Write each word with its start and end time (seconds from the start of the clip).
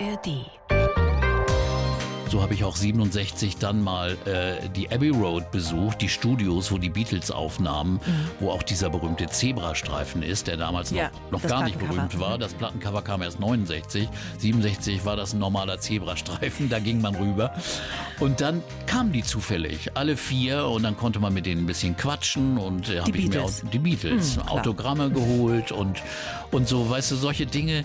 ARD. 0.00 0.46
So 2.30 2.42
habe 2.42 2.52
ich 2.52 2.62
auch 2.62 2.76
67 2.76 3.56
dann 3.56 3.82
mal 3.82 4.12
äh, 4.26 4.68
die 4.76 4.90
Abbey 4.90 5.08
Road 5.08 5.50
besucht, 5.50 6.02
die 6.02 6.10
Studios, 6.10 6.70
wo 6.70 6.76
die 6.76 6.90
Beatles 6.90 7.30
aufnahmen, 7.30 7.94
mhm. 7.94 8.30
wo 8.38 8.50
auch 8.50 8.62
dieser 8.62 8.90
berühmte 8.90 9.28
Zebrastreifen 9.28 10.22
ist, 10.22 10.46
der 10.46 10.58
damals 10.58 10.90
ja, 10.90 11.10
noch, 11.30 11.42
noch 11.42 11.48
gar 11.48 11.64
nicht 11.64 11.78
berühmt 11.78 12.20
war. 12.20 12.36
Das 12.36 12.52
Plattencover 12.52 13.00
kam 13.00 13.22
erst 13.22 13.40
69, 13.40 14.08
67 14.38 15.06
war 15.06 15.16
das 15.16 15.32
ein 15.32 15.38
normaler 15.38 15.80
Zebrastreifen, 15.80 16.68
da 16.68 16.80
ging 16.80 17.00
man 17.00 17.14
rüber. 17.14 17.54
Und 18.20 18.42
dann 18.42 18.62
kamen 18.86 19.10
die 19.10 19.24
zufällig, 19.24 19.96
alle 19.96 20.18
vier, 20.18 20.66
und 20.66 20.82
dann 20.82 20.98
konnte 20.98 21.20
man 21.20 21.32
mit 21.32 21.46
denen 21.46 21.62
ein 21.62 21.66
bisschen 21.66 21.96
quatschen 21.96 22.58
und 22.58 22.90
äh, 22.90 23.00
habe 23.00 23.16
ich 23.16 23.28
mir 23.28 23.42
auch 23.42 23.52
die 23.72 23.78
Beatles 23.78 24.36
mhm, 24.36 24.42
Autogramme 24.42 25.10
geholt 25.10 25.72
und, 25.72 26.02
und 26.50 26.68
so, 26.68 26.90
weißt 26.90 27.10
du, 27.12 27.16
solche 27.16 27.46
Dinge, 27.46 27.84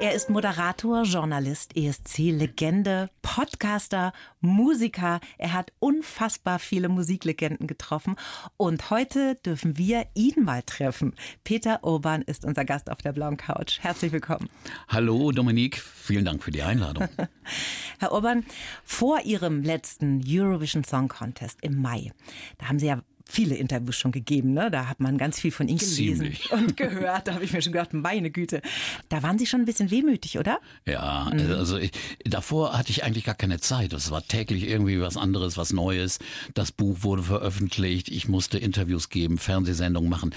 Er 0.00 0.14
ist 0.14 0.30
Moderator, 0.30 1.02
Journalist, 1.02 1.76
ESC-Legende, 1.76 3.10
Podcaster, 3.20 4.14
Musiker. 4.40 5.20
Er 5.36 5.52
hat 5.52 5.74
unfassbar 5.78 6.58
viele 6.58 6.88
Musiklegenden 6.88 7.66
getroffen. 7.66 8.16
Und 8.56 8.88
heute 8.88 9.34
dürfen 9.34 9.76
wir 9.76 10.06
ihn 10.14 10.42
mal 10.42 10.62
treffen. 10.62 11.14
Peter 11.44 11.84
Urban 11.84 12.22
ist 12.22 12.46
unser 12.46 12.64
Gast 12.64 12.90
auf 12.90 13.02
der 13.02 13.12
blauen 13.12 13.36
Couch. 13.36 13.78
Herzlich 13.80 14.10
willkommen. 14.10 14.48
Hallo 14.88 15.32
Dominique, 15.32 15.76
vielen 15.76 16.24
Dank 16.24 16.42
für 16.42 16.50
die 16.50 16.62
Einladung. 16.62 17.06
Herr 17.98 18.12
Urban, 18.12 18.46
vor 18.82 19.20
Ihrem 19.20 19.62
letzten 19.62 20.24
Eurovision 20.26 20.82
Song 20.82 21.08
Contest 21.08 21.58
im 21.60 21.76
Mai, 21.82 22.10
da 22.56 22.68
haben 22.68 22.78
Sie 22.78 22.86
ja 22.86 23.02
viele 23.30 23.54
Interviews 23.56 23.96
schon 23.96 24.12
gegeben. 24.12 24.52
Ne? 24.52 24.70
Da 24.70 24.88
hat 24.88 25.00
man 25.00 25.18
ganz 25.18 25.40
viel 25.40 25.50
von 25.50 25.68
Ihnen 25.68 25.78
gelesen 25.78 25.96
Ziemlich. 25.96 26.52
und 26.52 26.76
gehört. 26.76 27.28
Da 27.28 27.34
habe 27.34 27.44
ich 27.44 27.52
mir 27.52 27.62
schon 27.62 27.72
gedacht, 27.72 27.92
meine 27.92 28.30
Güte. 28.30 28.62
Da 29.08 29.22
waren 29.22 29.38
Sie 29.38 29.46
schon 29.46 29.60
ein 29.60 29.66
bisschen 29.66 29.90
wehmütig, 29.90 30.38
oder? 30.38 30.60
Ja, 30.86 31.30
mhm. 31.32 31.52
also 31.52 31.78
ich, 31.78 31.92
davor 32.24 32.76
hatte 32.76 32.90
ich 32.90 33.04
eigentlich 33.04 33.24
gar 33.24 33.34
keine 33.34 33.60
Zeit. 33.60 33.92
Es 33.92 34.10
war 34.10 34.22
täglich 34.22 34.68
irgendwie 34.68 35.00
was 35.00 35.16
anderes, 35.16 35.56
was 35.56 35.72
Neues. 35.72 36.18
Das 36.54 36.72
Buch 36.72 36.98
wurde 37.02 37.22
veröffentlicht. 37.22 38.08
Ich 38.08 38.28
musste 38.28 38.58
Interviews 38.58 39.08
geben, 39.08 39.38
Fernsehsendungen 39.38 40.10
machen. 40.10 40.34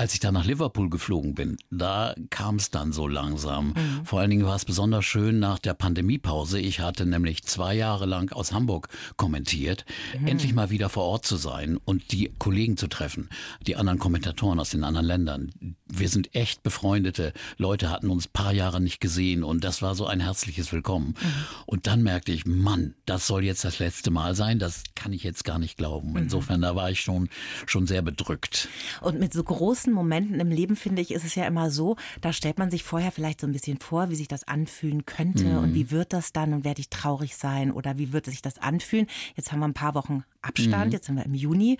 Als 0.00 0.14
ich 0.14 0.20
da 0.20 0.32
nach 0.32 0.46
Liverpool 0.46 0.88
geflogen 0.88 1.34
bin, 1.34 1.58
da 1.70 2.14
kam 2.30 2.56
es 2.56 2.70
dann 2.70 2.90
so 2.90 3.06
langsam. 3.06 3.74
Mhm. 3.74 4.06
Vor 4.06 4.18
allen 4.18 4.30
Dingen 4.30 4.46
war 4.46 4.56
es 4.56 4.64
besonders 4.64 5.04
schön 5.04 5.38
nach 5.40 5.58
der 5.58 5.74
Pandemiepause. 5.74 6.58
Ich 6.58 6.80
hatte 6.80 7.04
nämlich 7.04 7.44
zwei 7.44 7.74
Jahre 7.74 8.06
lang 8.06 8.32
aus 8.32 8.54
Hamburg 8.54 8.88
kommentiert, 9.18 9.84
mhm. 10.18 10.26
endlich 10.26 10.54
mal 10.54 10.70
wieder 10.70 10.88
vor 10.88 11.02
Ort 11.02 11.26
zu 11.26 11.36
sein 11.36 11.76
und 11.84 12.12
die 12.12 12.32
Kollegen 12.38 12.78
zu 12.78 12.86
treffen, 12.86 13.28
die 13.66 13.76
anderen 13.76 13.98
Kommentatoren 13.98 14.58
aus 14.58 14.70
den 14.70 14.84
anderen 14.84 15.06
Ländern. 15.06 15.76
Wir 15.86 16.08
sind 16.08 16.34
echt 16.34 16.62
befreundete 16.62 17.34
Leute, 17.58 17.90
hatten 17.90 18.08
uns 18.08 18.26
paar 18.26 18.54
Jahre 18.54 18.80
nicht 18.80 19.02
gesehen 19.02 19.44
und 19.44 19.64
das 19.64 19.82
war 19.82 19.94
so 19.94 20.06
ein 20.06 20.20
herzliches 20.20 20.72
Willkommen. 20.72 21.08
Mhm. 21.08 21.44
Und 21.66 21.86
dann 21.86 22.02
merkte 22.02 22.32
ich, 22.32 22.46
Mann, 22.46 22.94
das 23.04 23.26
soll 23.26 23.44
jetzt 23.44 23.66
das 23.66 23.80
letzte 23.80 24.10
Mal 24.10 24.34
sein. 24.34 24.58
Das 24.58 24.82
kann 24.94 25.12
ich 25.12 25.24
jetzt 25.24 25.44
gar 25.44 25.58
nicht 25.58 25.76
glauben. 25.76 26.12
Mhm. 26.12 26.16
Insofern, 26.16 26.62
da 26.62 26.74
war 26.74 26.90
ich 26.90 27.02
schon, 27.02 27.28
schon 27.66 27.86
sehr 27.86 28.00
bedrückt. 28.00 28.70
Und 29.02 29.20
mit 29.20 29.34
so 29.34 29.44
großen 29.44 29.89
großen 29.90 29.92
Momenten 29.92 30.40
im 30.40 30.50
Leben, 30.50 30.76
finde 30.76 31.02
ich, 31.02 31.10
ist 31.10 31.24
es 31.24 31.34
ja 31.34 31.46
immer 31.46 31.70
so, 31.70 31.96
da 32.20 32.32
stellt 32.32 32.58
man 32.58 32.70
sich 32.70 32.84
vorher 32.84 33.12
vielleicht 33.12 33.40
so 33.40 33.46
ein 33.46 33.52
bisschen 33.52 33.78
vor, 33.78 34.10
wie 34.10 34.14
sich 34.14 34.28
das 34.28 34.46
anfühlen 34.46 35.04
könnte 35.04 35.44
mhm. 35.44 35.58
und 35.58 35.74
wie 35.74 35.90
wird 35.90 36.12
das 36.12 36.32
dann 36.32 36.52
und 36.52 36.64
werde 36.64 36.80
ich 36.80 36.90
traurig 36.90 37.36
sein 37.36 37.70
oder 37.70 37.98
wie 37.98 38.12
wird 38.12 38.26
sich 38.26 38.42
das 38.42 38.58
anfühlen. 38.58 39.06
Jetzt 39.36 39.52
haben 39.52 39.60
wir 39.60 39.68
ein 39.68 39.74
paar 39.74 39.94
Wochen 39.94 40.24
Abstand, 40.42 40.86
mhm. 40.86 40.92
jetzt 40.92 41.06
sind 41.06 41.16
wir 41.16 41.26
im 41.26 41.34
Juni. 41.34 41.76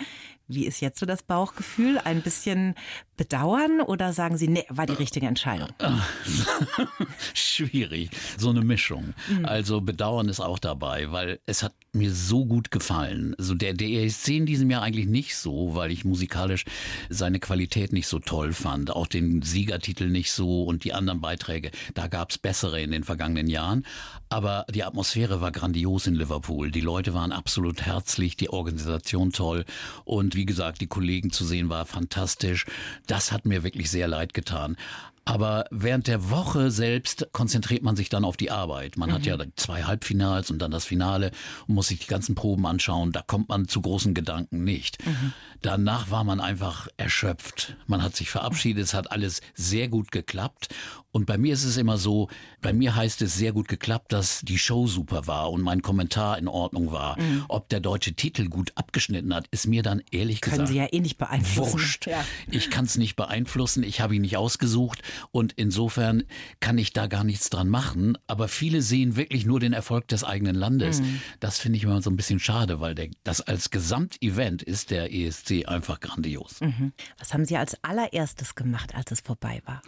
Wie 0.47 0.67
ist 0.67 0.81
jetzt 0.81 0.99
so 0.99 1.07
das 1.07 1.23
Bauchgefühl? 1.23 1.99
Ein 1.99 2.23
bisschen 2.23 2.75
bedauern 3.17 3.81
oder 3.81 4.13
sagen 4.13 4.37
Sie, 4.37 4.49
nee, 4.49 4.65
war 4.69 4.85
die 4.85 4.95
richtige 4.95 5.27
Entscheidung? 5.27 5.69
Schwierig, 7.35 8.11
so 8.37 8.51
eine 8.51 8.63
Mischung. 8.63 9.15
Mhm. 9.29 9.45
Also 9.45 9.81
bedauern 9.81 10.29
ist 10.29 10.41
auch 10.41 10.59
dabei, 10.59 11.13
weil 11.13 11.39
es 11.47 11.63
hat 11.63 11.73
mir 11.93 12.13
so 12.13 12.45
gut 12.45 12.71
gefallen. 12.71 13.35
Also 13.39 13.55
der, 13.55 13.75
der 13.75 13.89
ESC 13.89 14.29
in 14.29 14.47
diesem 14.47 14.71
Jahr 14.71 14.83
eigentlich 14.83 15.07
nicht 15.07 15.37
so, 15.37 15.75
weil 15.75 15.91
ich 15.91 16.05
musikalisch 16.05 16.65
seine 17.09 17.41
Qualität 17.41 17.93
nicht 17.93 18.09
so 18.09 18.19
toll 18.19 18.53
fand. 18.53 18.91
Auch 18.91 19.07
den 19.07 19.43
Siegertitel 19.43 20.09
nicht 20.09 20.33
so 20.33 20.65
und 20.65 20.85
die 20.85 20.93
anderen 20.93 21.21
Beiträge. 21.21 21.71
Da 21.95 22.09
gab's 22.09 22.39
bessere 22.39 22.81
in 22.81 22.91
den 22.91 23.05
vergangenen 23.05 23.47
Jahren. 23.47 23.85
Aber 24.33 24.65
die 24.71 24.85
Atmosphäre 24.85 25.41
war 25.41 25.51
grandios 25.51 26.07
in 26.07 26.15
Liverpool. 26.15 26.71
Die 26.71 26.81
Leute 26.81 27.15
waren 27.15 27.33
absolut 27.33 27.83
herzlich, 27.83 28.37
die 28.37 28.49
Organisation 28.51 29.33
toll. 29.33 29.65
Und 30.05 30.37
wie 30.37 30.47
gesagt, 30.47 30.81
die 30.81 30.87
Kollegen 30.87 31.33
zu 31.33 31.45
sehen 31.45 31.69
war 31.69 31.85
fantastisch. 31.85 32.65
Das 33.09 33.33
hat 33.33 33.45
mir 33.45 33.65
wirklich 33.65 33.91
sehr 33.91 34.07
leid 34.07 34.33
getan. 34.33 34.77
Aber 35.25 35.67
während 35.71 36.07
der 36.07 36.31
Woche 36.31 36.71
selbst 36.71 37.29
konzentriert 37.33 37.83
man 37.83 37.95
sich 37.95 38.09
dann 38.09 38.25
auf 38.25 38.37
die 38.37 38.51
Arbeit. 38.51 38.97
Man 38.97 39.11
mhm. 39.11 39.15
hat 39.15 39.27
ja 39.27 39.37
mhm. 39.37 39.53
zwei 39.57 39.83
Halbfinals 39.83 40.51
und 40.51 40.61
dann 40.61 40.71
das 40.71 40.85
Finale 40.85 41.31
und 41.67 41.75
muss 41.75 41.89
sich 41.89 41.99
die 41.99 42.07
ganzen 42.07 42.35
Proben 42.35 42.67
anschauen. 42.67 43.13
Da 43.13 43.23
kommt 43.23 43.49
man 43.49 43.69
zu 43.69 43.83
großen 43.83 44.15
Gedanken 44.15 44.65
nicht. 44.65 45.05
Mhm. 45.05 45.33
Danach 45.63 46.11
war 46.11 46.25
man 46.25 46.41
einfach 46.41 46.89
erschöpft. 46.97 47.77
Man 47.87 48.03
hat 48.03 48.17
sich 48.17 48.31
verabschiedet. 48.31 48.85
Es 48.85 48.95
hat 48.95 49.13
alles 49.13 49.43
sehr 49.55 49.89
gut 49.89 50.11
geklappt. 50.11 50.69
Und 51.13 51.27
bei 51.27 51.39
mir 51.39 51.53
ist 51.53 51.65
es 51.65 51.77
immer 51.77 51.99
so, 51.99 52.29
bei 52.61 52.73
mir 52.73 52.95
heißt 52.95 53.21
es 53.23 53.35
sehr 53.35 53.53
gut 53.53 53.67
geklappt, 53.67 54.13
dass 54.13 54.41
die 54.43 54.59
Show 54.59 54.87
super 54.87 55.27
war 55.27 55.51
und 55.51 55.61
mein 55.61 55.83
Kommentar 55.83 56.39
in 56.39 56.47
Ordnung 56.47 56.93
war. 56.93 57.21
Mhm. 57.21 57.45
Ob 57.49 57.69
der 57.69 57.81
deutsche 57.81 58.15
Titel 58.15 58.49
gut 58.49 58.73
abgeschnitten 58.77 59.35
hat, 59.35 59.47
ist 59.51 59.67
mir 59.67 59.83
dann 59.83 60.03
ehrlich 60.13 60.41
Können 60.41 60.53
gesagt. 60.53 60.69
Können 60.69 60.69
Sie 60.69 60.79
ja 60.79 60.87
eh 60.93 61.01
nicht 61.01 61.19
beeinflussen. 61.19 61.73
Wurscht. 61.73 62.07
Ja. 62.07 62.25
Ich 62.51 62.71
kann 62.71 62.85
es 62.85 62.97
nicht 62.97 63.17
beeinflussen. 63.17 63.83
Ich 63.83 64.01
habe 64.01 64.15
ihn 64.15 64.23
nicht 64.23 64.37
ausgesucht. 64.37 65.03
Und 65.33 65.53
insofern 65.57 66.23
kann 66.61 66.79
ich 66.79 66.93
da 66.93 67.09
gar 67.09 67.25
nichts 67.25 67.51
dran 67.51 67.69
machen. 67.69 68.17
Aber 68.29 68.47
viele 68.47 68.81
sehen 68.81 69.17
wirklich 69.17 69.45
nur 69.45 69.59
den 69.59 69.73
Erfolg 69.73 70.07
des 70.09 70.23
eigenen 70.23 70.55
Landes. 70.55 71.01
Mhm. 71.01 71.21
Das 71.41 71.59
finde 71.59 71.77
ich 71.79 71.85
immer 71.85 72.01
so 72.03 72.11
ein 72.11 72.17
bisschen 72.17 72.39
schade, 72.39 72.81
weil 72.81 72.95
der, 72.95 73.09
das 73.25 73.41
als 73.41 73.71
Gesamtevent 73.71 74.63
ist 74.63 74.91
der 74.91 75.13
ESC 75.13 75.50
einfach 75.67 76.01
grandios. 76.01 76.61
Mhm. 76.61 76.93
Was 77.19 77.35
haben 77.35 77.45
Sie 77.45 77.57
als 77.57 77.77
allererstes 77.83 78.55
gemacht, 78.55 78.95
als 78.95 79.11
es 79.11 79.21
vorbei 79.21 79.63
war? 79.65 79.83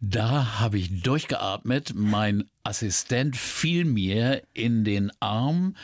Da 0.00 0.60
habe 0.60 0.78
ich 0.78 1.02
durchgeatmet. 1.02 1.92
Mein 1.94 2.48
Assistent 2.62 3.36
fiel 3.36 3.84
mir 3.84 4.42
in 4.54 4.84
den 4.84 5.10
Arm 5.20 5.74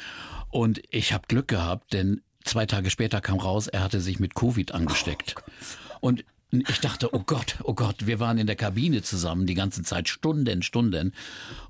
und 0.51 0.83
ich 0.91 1.13
habe 1.13 1.25
Glück 1.27 1.49
gehabt, 1.49 1.93
denn 1.93 2.23
zwei 2.45 2.67
Tage 2.67 2.91
später 2.91 3.21
kam 3.21 3.41
raus, 3.41 3.67
er 3.67 3.83
hatte 3.83 4.01
sich 4.01 4.21
mit 4.21 4.35
Covid 4.35 4.73
angesteckt. 4.73 5.35
Oh 5.37 6.09
und 6.09 6.25
ich 6.69 6.81
dachte, 6.81 7.15
oh 7.15 7.23
Gott, 7.25 7.57
oh 7.65 7.75
Gott, 7.75 8.07
wir 8.07 8.21
waren 8.21 8.39
in 8.39 8.47
der 8.47 8.57
Kabine 8.57 9.03
zusammen 9.03 9.47
die 9.47 9.55
ganze 9.55 9.83
Zeit, 9.83 10.09
Stunden, 10.09 10.63
Stunden. 10.63 11.13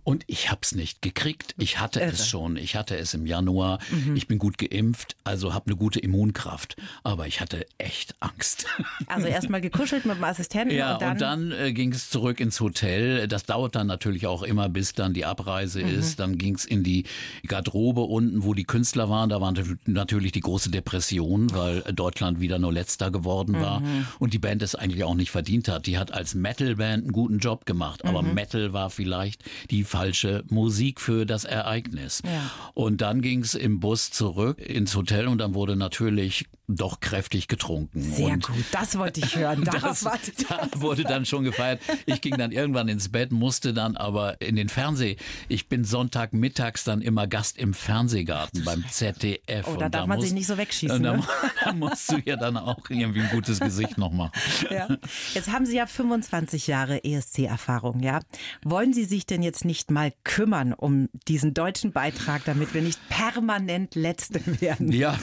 Und 0.05 0.25
ich 0.27 0.51
hab's 0.51 0.75
nicht 0.75 1.01
gekriegt. 1.01 1.55
Ich 1.57 1.81
hatte 1.81 2.01
Irre. 2.01 2.11
es 2.11 2.29
schon. 2.29 2.57
Ich 2.59 2.77
hatte 2.77 2.97
es 2.97 3.15
im 3.15 3.25
Januar. 3.25 3.79
Mhm. 3.91 4.17
Ich 4.17 4.27
bin 4.27 4.39
gut 4.39 4.59
geimpft, 4.59 5.17
also 5.25 5.55
habe 5.55 5.67
eine 5.69 5.77
gute 5.77 5.99
Immunkraft. 5.99 6.77
Aber 7.05 7.27
ich 7.27 7.41
hatte 7.41 7.67
echt 7.79 8.15
Angst. 8.21 8.67
Also 9.07 9.27
erstmal 9.27 9.61
gekuschelt 9.61 10.05
mit 10.05 10.17
dem 10.17 10.25
Assistenten. 10.25 10.77
Ja, 10.77 10.95
und 10.95 11.03
dann, 11.03 11.13
und 11.13 11.21
dann 11.21 11.53
äh, 11.53 11.73
ging 11.73 11.93
es 11.93 12.11
zurück 12.11 12.41
ins 12.41 12.61
Hotel. 12.61 13.29
Das 13.29 13.45
dauert 13.45 13.75
dann 13.77 13.87
natürlich 13.87 14.27
auch 14.27 14.43
immer, 14.43 14.69
bis 14.69 14.93
dann 14.93 15.15
die 15.15 15.25
Abreise 15.25 15.83
mhm. 15.83 15.99
ist. 15.99 16.21
Dann 16.21 16.37
ging's 16.37 16.65
in 16.65 16.83
die 16.83 17.05
Garderobe 17.47 18.03
unten, 18.03 18.45
wo 18.45 18.55
die 18.55 18.65
Künstler 18.65 19.09
waren. 19.09 19.31
Da 19.31 19.41
war 19.41 19.55
natürlich 19.87 20.33
die 20.33 20.41
große 20.41 20.71
Depression, 20.71 21.55
weil 21.55 21.81
Deutschland 21.95 22.41
wieder 22.41 22.59
nur 22.59 22.73
letzter 22.73 23.11
geworden 23.11 23.55
war. 23.61 23.81
Mhm. 23.81 24.07
Und 24.19 24.35
die 24.35 24.39
Band 24.39 24.63
ist 24.63 24.74
eigentlich 24.77 25.05
auch 25.05 25.15
nicht 25.15 25.31
verdient 25.31 25.69
hat. 25.69 25.87
Die 25.87 25.99
hat 25.99 26.13
als 26.13 26.35
Metalband 26.35 27.05
einen 27.05 27.13
guten 27.13 27.39
Job 27.39 27.67
gemacht, 27.67 28.05
aber 28.05 28.23
mhm. 28.23 28.35
Metal 28.35 28.73
war 28.73 28.91
vielleicht 28.91 29.43
die 29.71 29.85
falsche 29.85 30.45
Musik 30.49 31.01
für 31.01 31.27
das 31.27 31.45
Ereignis. 31.45 32.23
Ja. 32.25 32.51
Und 32.75 33.01
dann 33.01 33.23
ging 33.23 33.41
es 33.41 33.55
im 33.55 33.81
Bus 33.81 34.11
zurück 34.11 34.59
ins 34.61 34.95
Hotel 34.97 35.29
und 35.29 35.39
dann 35.39 35.55
wurde 35.55 35.77
natürlich 35.77 36.47
doch 36.67 37.01
kräftig 37.01 37.49
getrunken. 37.49 38.01
Sehr 38.01 38.35
und 38.35 38.47
gut, 38.47 38.65
das 38.73 38.97
wollte 38.97 39.21
ich 39.21 39.37
hören. 39.37 39.65
das, 39.83 40.01
da 40.49 40.69
wurde 40.77 41.05
dann 41.05 41.27
schon 41.27 41.45
gefeiert. 41.45 41.81
Ich 42.07 42.21
ging 42.21 42.37
dann 42.37 42.53
irgendwann 42.53 42.89
ins 42.89 43.11
Bett, 43.11 43.33
musste 43.33 43.75
dann 43.75 43.97
aber 43.97 44.41
in 44.41 44.57
den 44.57 44.69
Fernseh. 44.69 45.17
Ich 45.49 45.69
bin 45.69 45.85
Sonntagmittags 45.85 46.85
dann 46.85 47.03
immer 47.03 47.27
Gast 47.27 47.59
im 47.59 47.75
Fernsehgarten 47.75 48.65
beim 48.65 48.85
ZDF. 48.89 49.67
Oh, 49.67 49.77
da 49.77 49.89
darf 49.89 50.03
da 50.03 50.07
man 50.07 50.17
muss, 50.17 50.27
sich 50.27 50.35
nicht 50.35 50.47
so 50.47 50.57
wegschießen. 50.57 51.03
Da, 51.03 51.17
ne? 51.17 51.23
da 51.65 51.73
musst 51.73 52.11
du 52.11 52.19
ja 52.25 52.37
dann 52.37 52.57
auch 52.57 52.79
irgendwie 52.89 53.21
ein 53.21 53.31
gutes 53.31 53.61
Gesicht 53.61 53.99
noch 53.99 54.13
machen. 54.13 54.33
Ja. 54.71 54.89
Jetzt 55.35 55.53
haben 55.53 55.67
Sie 55.67 55.77
ja 55.77 55.87
25 55.87 56.67
Jahre 56.67 57.05
ESC-Erfahrung, 57.05 58.01
ja. 58.01 58.21
Wollen 58.65 58.93
Sie 58.93 59.05
sich 59.05 59.27
denn 59.27 59.43
jetzt 59.43 59.65
nicht 59.65 59.91
mal 59.91 60.13
kümmern 60.25 60.73
um 60.73 61.09
diesen 61.29 61.55
deutschen 61.55 61.93
Beitrag, 61.93 62.45
damit 62.45 62.75
wir 62.75 62.83
nicht 62.83 62.99
permanent 63.09 63.95
Letzte 63.95 64.41
werden? 64.61 64.93
Ja, 64.93 65.19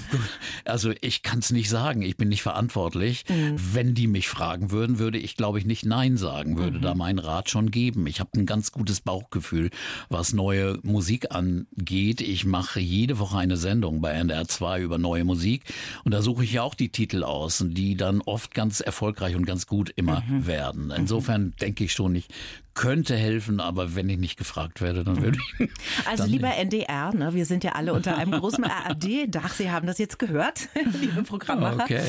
also 0.65 0.91
ich 1.01 1.23
kann 1.23 1.39
es 1.39 1.51
nicht 1.51 1.69
sagen. 1.69 2.01
Ich 2.01 2.17
bin 2.17 2.29
nicht 2.29 2.43
verantwortlich. 2.43 3.25
Mhm. 3.29 3.55
Wenn 3.73 3.93
die 3.93 4.07
mich 4.07 4.27
fragen 4.27 4.71
würden, 4.71 4.99
würde 4.99 5.17
ich, 5.17 5.35
glaube 5.35 5.59
ich, 5.59 5.65
nicht 5.65 5.85
Nein 5.85 6.17
sagen, 6.17 6.57
würde 6.57 6.77
mhm. 6.77 6.81
da 6.81 6.95
meinen 6.95 7.19
Rat 7.19 7.49
schon 7.49 7.71
geben. 7.71 8.07
Ich 8.07 8.19
habe 8.19 8.31
ein 8.35 8.45
ganz 8.45 8.71
gutes 8.71 9.01
Bauchgefühl, 9.01 9.69
was 10.09 10.33
neue 10.33 10.79
Musik 10.83 11.33
angeht. 11.33 12.21
Ich 12.21 12.45
mache 12.45 12.79
jede 12.79 13.19
Woche 13.19 13.37
eine 13.37 13.57
Sendung 13.57 14.01
bei 14.01 14.11
NDR 14.11 14.47
2 14.47 14.81
über 14.81 14.97
neue 14.97 15.23
Musik 15.23 15.63
und 16.03 16.13
da 16.13 16.21
suche 16.21 16.44
ich 16.44 16.53
ja 16.53 16.63
auch 16.63 16.75
die 16.75 16.89
Titel 16.89 17.23
aus, 17.23 17.63
die 17.67 17.95
dann 17.95 18.21
oft 18.21 18.53
ganz 18.53 18.79
erfolgreich 18.79 19.20
und 19.35 19.45
ganz 19.45 19.68
gut 19.68 19.91
immer 19.95 20.23
mhm. 20.27 20.47
werden. 20.47 20.85
Mhm. 20.85 20.91
Insofern 20.91 21.53
denke 21.62 21.83
ich 21.83 21.94
schon, 21.94 22.15
ich 22.15 22.27
könnte 22.73 23.15
helfen, 23.15 23.59
aber 23.59 23.95
wenn 23.95 24.09
ich 24.09 24.18
nicht 24.18 24.38
gefragt 24.38 24.81
werde, 24.81 25.03
dann 25.03 25.21
würde 25.21 25.38
ich. 25.38 25.69
Also 26.06 26.25
lieber 26.25 26.53
NDR, 26.56 27.13
ne? 27.13 27.33
wir 27.33 27.45
sind 27.45 27.63
ja 27.63 27.73
alle 27.73 27.94
unter 27.94 28.18
einem 28.18 28.31
großen 28.31 28.63
ARD-Dach. 28.85 29.53
Sie 29.53 29.69
haben 29.71 29.88
das 29.88 29.97
jetzt 29.97 30.19
gehört, 30.19 30.69
liebe 31.01 31.23
Programmmacher. 31.23 31.83
Okay. 31.83 32.01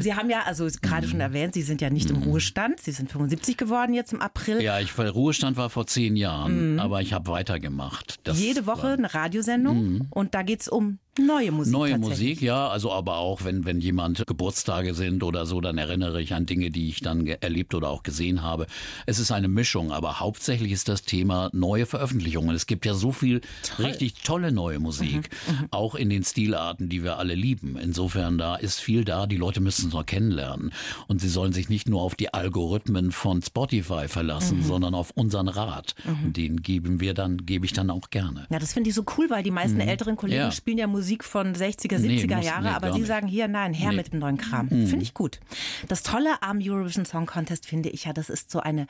Sie 0.00 0.14
haben 0.14 0.30
ja, 0.30 0.42
also 0.44 0.66
gerade 0.82 1.08
schon 1.08 1.20
erwähnt, 1.20 1.54
Sie 1.54 1.62
sind 1.62 1.80
ja 1.80 1.90
nicht 1.90 2.10
im 2.10 2.16
mhm. 2.16 2.22
Ruhestand. 2.24 2.80
Sie 2.80 2.92
sind 2.92 3.10
75 3.10 3.56
geworden 3.56 3.94
jetzt 3.94 4.12
im 4.12 4.20
April. 4.20 4.62
Ja, 4.62 4.80
ich 4.80 4.96
Ruhestand 4.98 5.56
war 5.56 5.70
vor 5.70 5.86
zehn 5.86 6.16
Jahren, 6.16 6.74
mhm. 6.74 6.80
aber 6.80 7.02
ich 7.02 7.12
habe 7.12 7.30
weitergemacht. 7.30 8.20
Das 8.24 8.38
Jede 8.38 8.66
Woche 8.66 8.88
eine 8.88 9.12
Radiosendung 9.12 9.82
mhm. 9.82 10.06
und 10.10 10.34
da 10.34 10.42
geht 10.42 10.62
es 10.62 10.68
um 10.68 10.98
Neue 11.18 11.52
Musik. 11.52 11.72
Neue 11.72 11.98
Musik, 11.98 12.42
ja. 12.42 12.68
Also 12.68 12.90
aber 12.90 13.18
auch, 13.18 13.44
wenn, 13.44 13.64
wenn 13.64 13.78
jemand 13.80 14.26
Geburtstage 14.26 14.94
sind 14.94 15.22
oder 15.22 15.46
so, 15.46 15.60
dann 15.60 15.78
erinnere 15.78 16.20
ich 16.20 16.34
an 16.34 16.44
Dinge, 16.44 16.70
die 16.70 16.88
ich 16.88 17.00
dann 17.00 17.24
erlebt 17.26 17.74
oder 17.74 17.88
auch 17.88 18.02
gesehen 18.02 18.42
habe. 18.42 18.66
Es 19.06 19.20
ist 19.20 19.30
eine 19.30 19.46
Mischung, 19.46 19.92
aber 19.92 20.03
hauptsächlich 20.12 20.72
ist 20.72 20.88
das 20.88 21.02
Thema 21.02 21.50
neue 21.52 21.86
Veröffentlichungen. 21.86 22.54
Es 22.54 22.66
gibt 22.66 22.86
ja 22.86 22.94
so 22.94 23.12
viel 23.12 23.40
Toll. 23.76 23.86
richtig 23.86 24.22
tolle 24.22 24.52
neue 24.52 24.78
Musik, 24.78 25.30
mhm, 25.48 25.54
mhm. 25.54 25.68
auch 25.70 25.94
in 25.94 26.10
den 26.10 26.24
Stilarten, 26.24 26.88
die 26.88 27.02
wir 27.02 27.18
alle 27.18 27.34
lieben. 27.34 27.76
Insofern, 27.76 28.38
da 28.38 28.56
ist 28.56 28.80
viel 28.80 29.04
da. 29.04 29.26
Die 29.26 29.36
Leute 29.36 29.60
müssen 29.60 29.88
es 29.88 29.94
noch 29.94 30.06
kennenlernen. 30.06 30.72
Und 31.08 31.20
sie 31.20 31.28
sollen 31.28 31.52
sich 31.52 31.68
nicht 31.68 31.88
nur 31.88 32.02
auf 32.02 32.14
die 32.14 32.32
Algorithmen 32.32 33.12
von 33.12 33.42
Spotify 33.42 34.08
verlassen, 34.08 34.58
mhm. 34.58 34.64
sondern 34.64 34.94
auf 34.94 35.10
unseren 35.10 35.48
Rat. 35.48 35.94
Mhm. 36.04 36.24
Und 36.24 36.36
den 36.36 36.62
geben 36.62 37.00
wir 37.00 37.14
dann, 37.14 37.44
gebe 37.46 37.66
ich 37.66 37.72
dann 37.72 37.90
auch 37.90 38.10
gerne. 38.10 38.46
Ja, 38.50 38.58
das 38.58 38.72
finde 38.72 38.90
ich 38.90 38.94
so 38.94 39.04
cool, 39.16 39.30
weil 39.30 39.42
die 39.42 39.50
meisten 39.50 39.76
mhm. 39.76 39.88
älteren 39.88 40.16
Kollegen 40.16 40.40
ja. 40.40 40.50
spielen 40.50 40.78
ja 40.78 40.86
Musik 40.86 41.24
von 41.24 41.54
60er, 41.54 41.96
70er 41.96 42.36
nee, 42.36 42.44
Jahre, 42.44 42.64
nee, 42.64 42.68
aber 42.68 42.92
Sie 42.92 43.00
nicht. 43.00 43.08
sagen 43.08 43.26
hier, 43.26 43.48
nein, 43.48 43.74
her 43.74 43.90
nee. 43.90 43.96
mit 43.96 44.12
dem 44.12 44.18
neuen 44.20 44.36
Kram. 44.36 44.68
Finde 44.68 45.02
ich 45.02 45.14
gut. 45.14 45.40
Das 45.88 46.02
Tolle 46.02 46.42
am 46.42 46.58
Eurovision 46.60 47.04
Song 47.04 47.26
Contest 47.26 47.66
finde 47.66 47.88
ich 47.88 48.04
ja, 48.04 48.12
das 48.12 48.30
ist 48.30 48.50
so 48.50 48.60
eine 48.60 48.86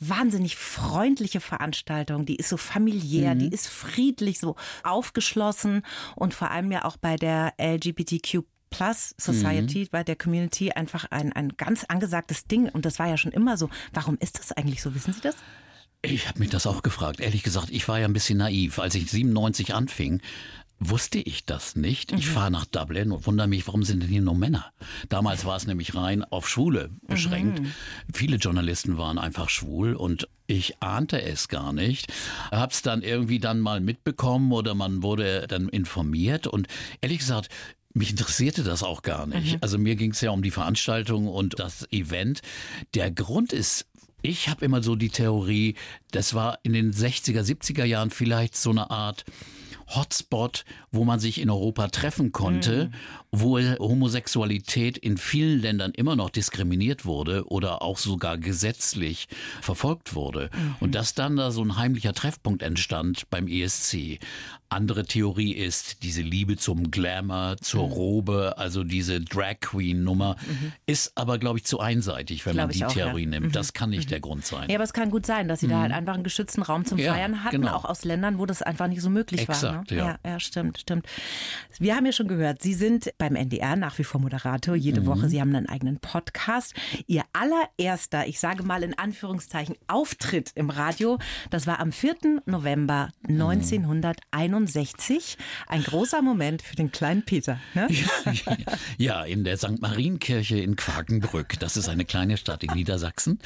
wahnsinnig 0.00 0.56
freundliche 0.58 1.40
Veranstaltung. 1.40 2.26
Die 2.26 2.36
ist 2.36 2.48
so 2.48 2.56
familiär, 2.56 3.34
mhm. 3.34 3.38
die 3.38 3.48
ist 3.48 3.68
friedlich, 3.68 4.38
so 4.38 4.56
aufgeschlossen 4.82 5.82
und 6.16 6.34
vor 6.34 6.50
allem 6.50 6.72
ja 6.72 6.84
auch 6.84 6.96
bei 6.96 7.16
der 7.16 7.54
LGBTQ 7.58 8.42
Plus 8.70 9.14
Society, 9.16 9.84
mhm. 9.84 9.88
bei 9.90 10.04
der 10.04 10.16
Community 10.16 10.72
einfach 10.72 11.06
ein, 11.10 11.32
ein 11.32 11.56
ganz 11.56 11.84
angesagtes 11.84 12.44
Ding. 12.44 12.68
Und 12.68 12.84
das 12.84 12.98
war 12.98 13.08
ja 13.08 13.16
schon 13.16 13.32
immer 13.32 13.56
so. 13.56 13.70
Warum 13.92 14.18
ist 14.20 14.38
das 14.38 14.52
eigentlich 14.52 14.82
so? 14.82 14.94
Wissen 14.94 15.14
Sie 15.14 15.20
das? 15.20 15.36
Ich 16.02 16.28
habe 16.28 16.38
mich 16.38 16.50
das 16.50 16.66
auch 16.66 16.82
gefragt. 16.82 17.20
Ehrlich 17.20 17.42
gesagt, 17.42 17.70
ich 17.70 17.88
war 17.88 17.98
ja 17.98 18.06
ein 18.06 18.12
bisschen 18.12 18.38
naiv. 18.38 18.78
Als 18.78 18.94
ich 18.94 19.10
97 19.10 19.74
anfing, 19.74 20.20
wusste 20.80 21.18
ich 21.18 21.44
das 21.44 21.76
nicht. 21.76 22.12
Ich 22.12 22.26
mhm. 22.26 22.30
fahre 22.30 22.50
nach 22.50 22.64
Dublin 22.64 23.12
und 23.12 23.26
wundere 23.26 23.48
mich, 23.48 23.66
warum 23.66 23.82
sind 23.82 24.02
denn 24.02 24.08
hier 24.08 24.22
nur 24.22 24.34
Männer? 24.34 24.72
Damals 25.08 25.44
war 25.44 25.56
es 25.56 25.66
nämlich 25.66 25.94
rein 25.94 26.24
auf 26.24 26.48
Schwule 26.48 26.90
beschränkt. 27.06 27.60
Mhm. 27.60 27.72
Viele 28.12 28.36
Journalisten 28.36 28.96
waren 28.96 29.18
einfach 29.18 29.48
schwul 29.48 29.94
und 29.94 30.28
ich 30.46 30.80
ahnte 30.82 31.20
es 31.20 31.48
gar 31.48 31.72
nicht. 31.72 32.12
Hab's 32.50 32.82
dann 32.82 33.02
irgendwie 33.02 33.38
dann 33.38 33.60
mal 33.60 33.80
mitbekommen 33.80 34.52
oder 34.52 34.74
man 34.74 35.02
wurde 35.02 35.46
dann 35.48 35.68
informiert 35.68 36.46
und 36.46 36.68
ehrlich 37.00 37.18
gesagt, 37.18 37.48
mich 37.92 38.10
interessierte 38.10 38.62
das 38.62 38.82
auch 38.82 39.02
gar 39.02 39.26
nicht. 39.26 39.54
Mhm. 39.54 39.58
Also 39.60 39.78
mir 39.78 39.96
ging 39.96 40.12
es 40.12 40.20
ja 40.20 40.30
um 40.30 40.42
die 40.42 40.50
Veranstaltung 40.50 41.26
und 41.26 41.58
das 41.58 41.90
Event. 41.90 42.40
Der 42.94 43.10
Grund 43.10 43.52
ist 43.52 43.86
ich 44.20 44.48
habe 44.48 44.64
immer 44.64 44.82
so 44.82 44.96
die 44.96 45.10
Theorie, 45.10 45.76
das 46.10 46.34
war 46.34 46.58
in 46.64 46.72
den 46.72 46.92
60er, 46.92 47.40
70er 47.40 47.84
Jahren 47.84 48.10
vielleicht 48.10 48.56
so 48.56 48.70
eine 48.70 48.90
Art 48.90 49.24
Hotspot, 49.94 50.64
wo 50.90 51.04
man 51.04 51.18
sich 51.18 51.40
in 51.40 51.50
Europa 51.50 51.88
treffen 51.88 52.32
konnte, 52.32 52.86
mhm. 52.86 53.38
wo 53.40 53.58
Homosexualität 53.58 54.98
in 54.98 55.16
vielen 55.16 55.60
Ländern 55.60 55.92
immer 55.92 56.16
noch 56.16 56.30
diskriminiert 56.30 57.04
wurde 57.04 57.46
oder 57.46 57.82
auch 57.82 57.98
sogar 57.98 58.38
gesetzlich 58.38 59.28
verfolgt 59.60 60.14
wurde. 60.14 60.50
Mhm. 60.52 60.76
Und 60.80 60.94
dass 60.94 61.14
dann 61.14 61.36
da 61.36 61.50
so 61.50 61.62
ein 61.62 61.76
heimlicher 61.76 62.12
Treffpunkt 62.12 62.62
entstand 62.62 63.28
beim 63.30 63.48
ESC. 63.48 64.18
Andere 64.70 65.04
Theorie 65.04 65.52
ist 65.52 66.02
diese 66.02 66.20
Liebe 66.20 66.58
zum 66.58 66.90
Glamour, 66.90 67.56
zur 67.60 67.86
mhm. 67.86 67.92
Robe, 67.92 68.54
also 68.58 68.84
diese 68.84 69.20
Drag 69.20 69.60
Queen 69.60 70.04
Nummer, 70.04 70.36
mhm. 70.46 70.72
ist 70.84 71.12
aber, 71.14 71.38
glaube 71.38 71.58
ich, 71.58 71.64
zu 71.64 71.80
einseitig, 71.80 72.44
wenn 72.44 72.52
glaub 72.52 72.66
man 72.66 72.76
die 72.76 72.84
auch, 72.84 72.92
Theorie 72.92 73.22
ja. 73.22 73.30
nimmt. 73.30 73.46
Mhm. 73.46 73.52
Das 73.52 73.72
kann 73.72 73.88
nicht 73.88 74.06
mhm. 74.06 74.10
der 74.10 74.20
Grund 74.20 74.44
sein. 74.44 74.68
Ja, 74.68 74.76
aber 74.76 74.84
es 74.84 74.92
kann 74.92 75.10
gut 75.10 75.24
sein, 75.24 75.48
dass 75.48 75.60
sie 75.60 75.68
da 75.68 75.80
halt 75.80 75.92
einfach 75.92 76.12
einen 76.12 76.22
geschützten 76.22 76.60
Raum 76.60 76.84
zum 76.84 76.98
ja, 76.98 77.14
Feiern 77.14 77.44
hatten, 77.44 77.62
genau. 77.62 77.76
auch 77.76 77.86
aus 77.86 78.04
Ländern, 78.04 78.38
wo 78.38 78.44
das 78.44 78.60
einfach 78.60 78.88
nicht 78.88 79.00
so 79.00 79.08
möglich 79.08 79.40
Exakt, 79.40 79.62
war. 79.62 79.72
Ne? 79.72 79.84
Ja. 79.88 79.96
ja. 79.96 80.18
ja, 80.32 80.40
stimmt, 80.40 80.78
stimmt. 80.78 81.06
Wir 81.78 81.96
haben 81.96 82.04
ja 82.04 82.12
schon 82.12 82.28
gehört, 82.28 82.60
Sie 82.60 82.74
sind 82.74 83.10
beim 83.16 83.36
NDR 83.36 83.74
nach 83.76 83.98
wie 83.98 84.04
vor 84.04 84.20
Moderator 84.20 84.74
jede 84.74 85.00
mhm. 85.00 85.06
Woche. 85.06 85.28
Sie 85.30 85.40
haben 85.40 85.54
einen 85.54 85.68
eigenen 85.68 85.98
Podcast. 85.98 86.74
Ihr 87.06 87.22
allererster, 87.32 88.26
ich 88.26 88.38
sage 88.38 88.64
mal 88.64 88.82
in 88.82 88.98
Anführungszeichen, 88.98 89.76
Auftritt 89.86 90.52
im 90.56 90.68
Radio, 90.68 91.18
das 91.48 91.66
war 91.66 91.80
am 91.80 91.90
4. 91.90 92.42
November 92.44 93.10
1991. 93.28 94.57
61. 94.66 95.36
Ein 95.66 95.82
großer 95.82 96.22
Moment 96.22 96.62
für 96.62 96.76
den 96.76 96.90
kleinen 96.90 97.24
Peter. 97.24 97.60
Ne? 97.74 97.88
Ja, 98.98 99.24
in 99.24 99.44
der 99.44 99.56
St. 99.56 99.80
Marienkirche 99.80 100.58
in 100.58 100.76
Quakenbrück. 100.76 101.58
Das 101.60 101.76
ist 101.76 101.88
eine 101.88 102.04
kleine 102.04 102.36
Stadt 102.36 102.62
in 102.64 102.72
Niedersachsen. 102.72 103.38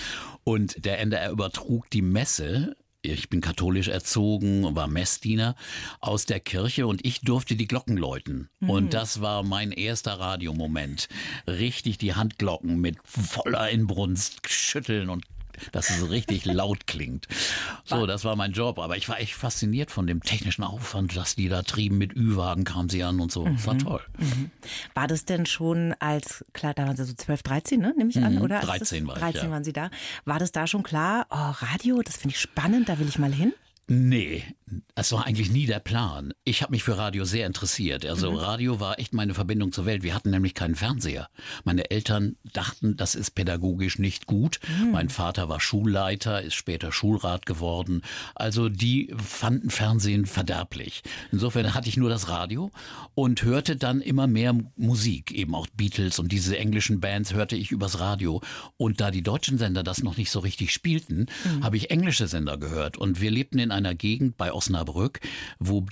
Und 0.45 0.85
der 0.85 0.99
NDR 1.01 1.31
übertrug 1.31 1.91
die 1.91 2.03
Messe 2.03 2.77
ich 3.05 3.29
bin 3.29 3.41
katholisch 3.41 3.89
erzogen, 3.89 4.77
war 4.77 4.87
Messdiener 4.87 5.57
aus 5.99 6.25
der 6.25 6.39
Kirche 6.39 6.87
und 6.87 7.05
ich 7.05 7.21
durfte 7.21 7.57
die 7.57 7.67
Glocken 7.67 7.97
läuten. 7.97 8.49
Mhm. 8.61 8.71
Und 8.71 8.95
das 8.95 9.21
war 9.21 9.43
mein 9.43 9.73
erster 9.73 10.21
Radiomoment. 10.21 11.09
Richtig 11.49 11.99
die 11.99 12.15
Handglocken 12.15 12.81
mit 12.81 12.99
voller 13.05 13.69
Inbrunst 13.71 14.49
schütteln 14.49 15.09
und 15.09 15.25
dass 15.71 15.91
es 15.91 16.11
richtig 16.11 16.45
laut 16.47 16.87
klingt. 16.87 17.29
So, 17.85 18.07
das 18.07 18.25
war 18.25 18.37
mein 18.37 18.53
Job. 18.53 18.79
Aber 18.79 18.97
ich 18.97 19.09
war 19.09 19.21
echt 19.21 19.35
fasziniert 19.35 19.91
von 19.91 20.07
dem 20.07 20.23
technischen 20.23 20.65
Aufwand, 20.65 21.17
dass 21.17 21.35
die 21.35 21.49
da 21.49 21.63
trieben. 21.63 21.99
Mit 21.99 22.17
Ü-Wagen 22.17 22.65
kamen 22.65 22.89
sie 22.89 23.03
an 23.05 23.21
und 23.21 23.31
so. 23.31 23.45
Das 23.45 23.67
war 23.67 23.75
mhm. 23.75 23.79
toll. 23.79 24.01
Mhm. 24.19 24.51
War 24.95 25.07
das 25.07 25.25
denn 25.25 25.47
schon 25.47 25.95
als, 25.99 26.45
klar, 26.53 26.75
da 26.75 26.87
waren 26.87 26.97
sie 26.97 27.05
so 27.05 27.13
12, 27.13 27.43
13, 27.43 27.81
ne, 27.81 27.95
nehme 27.97 28.11
ich 28.11 28.19
an, 28.19 28.37
mhm. 28.37 28.43
oder? 28.43 28.61
13 28.61 29.07
war 29.07 29.17
ich, 29.17 29.21
13 29.21 29.45
ja. 29.45 29.51
waren 29.51 29.65
sie 29.65 29.73
da. 29.73 29.91
War 30.25 30.39
das 30.39 30.53
da 30.53 30.67
schon 30.67 30.83
klar, 30.83 31.27
oh, 31.31 31.65
Radio, 31.67 32.03
das 32.03 32.17
finde 32.17 32.35
ich 32.35 32.41
spannend, 32.41 32.89
da 32.89 32.99
will 32.99 33.09
ich 33.09 33.19
mal 33.19 33.33
hin? 33.33 33.53
Nee, 33.95 34.43
es 34.95 35.13
war 35.13 35.27
eigentlich 35.27 35.51
nie 35.51 35.67
der 35.67 35.81
Plan. 35.81 36.33
Ich 36.45 36.63
habe 36.63 36.73
mich 36.73 36.83
für 36.83 36.97
Radio 36.97 37.25
sehr 37.25 37.47
interessiert. 37.47 38.07
Also 38.07 38.31
mhm. 38.31 38.37
Radio 38.39 38.81
war 38.81 38.99
echt 38.99 39.13
meine 39.13 39.35
Verbindung 39.35 39.73
zur 39.73 39.87
Welt. 39.87 40.03
Wir 40.03 40.15
hatten 40.15 40.31
nämlich 40.31 40.55
keinen 40.55 40.75
Fernseher. 40.75 41.29
Meine 41.65 41.91
Eltern 41.91 42.37
dachten, 42.53 42.97
das 42.97 43.15
ist 43.15 43.33
pädagogisch 43.33 43.99
nicht 43.99 44.27
gut. 44.27 44.61
Mhm. 44.81 44.93
Mein 44.93 45.09
Vater 45.09 45.49
war 45.49 45.61
Schulleiter, 45.61 46.43
ist 46.43 46.55
später 46.55 46.93
Schulrat 46.93 47.47
geworden. 47.47 48.03
Also 48.35 48.69
die 48.69 49.13
fanden 49.17 49.71
Fernsehen 49.71 50.27
verderblich. 50.27 51.03
Insofern 51.31 51.75
hatte 51.75 51.89
ich 51.89 51.97
nur 51.97 52.11
das 52.11 52.29
Radio 52.29 52.71
und 53.15 53.43
hörte 53.43 53.77
dann 53.77 54.01
immer 54.01 54.27
mehr 54.27 54.55
Musik, 54.77 55.33
eben 55.33 55.55
auch 55.55 55.67
Beatles 55.75 56.19
und 56.19 56.33
diese 56.33 56.59
englischen 56.59 57.01
Bands 57.01 57.35
hörte 57.35 57.57
ich 57.57 57.73
übers 57.73 58.01
Radio. 58.01 58.41
Und 58.77 59.01
da 59.01 59.11
die 59.11 59.23
deutschen 59.23 59.59
Sender 59.59 59.83
das 59.83 60.03
noch 60.03 60.17
nicht 60.17 60.31
so 60.31 60.41
richtig 60.41 60.73
spielten, 60.73 61.27
mhm. 61.45 61.65
habe 61.65 61.77
ich 61.77 61.91
englische 61.91 62.27
Sender 62.27 62.57
gehört. 62.57 62.97
Und 62.97 63.21
wir 63.21 63.31
lebten 63.31 63.59
in 63.59 63.71
einer 63.85 63.95
Gegend 63.95 64.37
bei 64.37 64.53
Osnabrück, 64.53 65.21
wo 65.59 65.87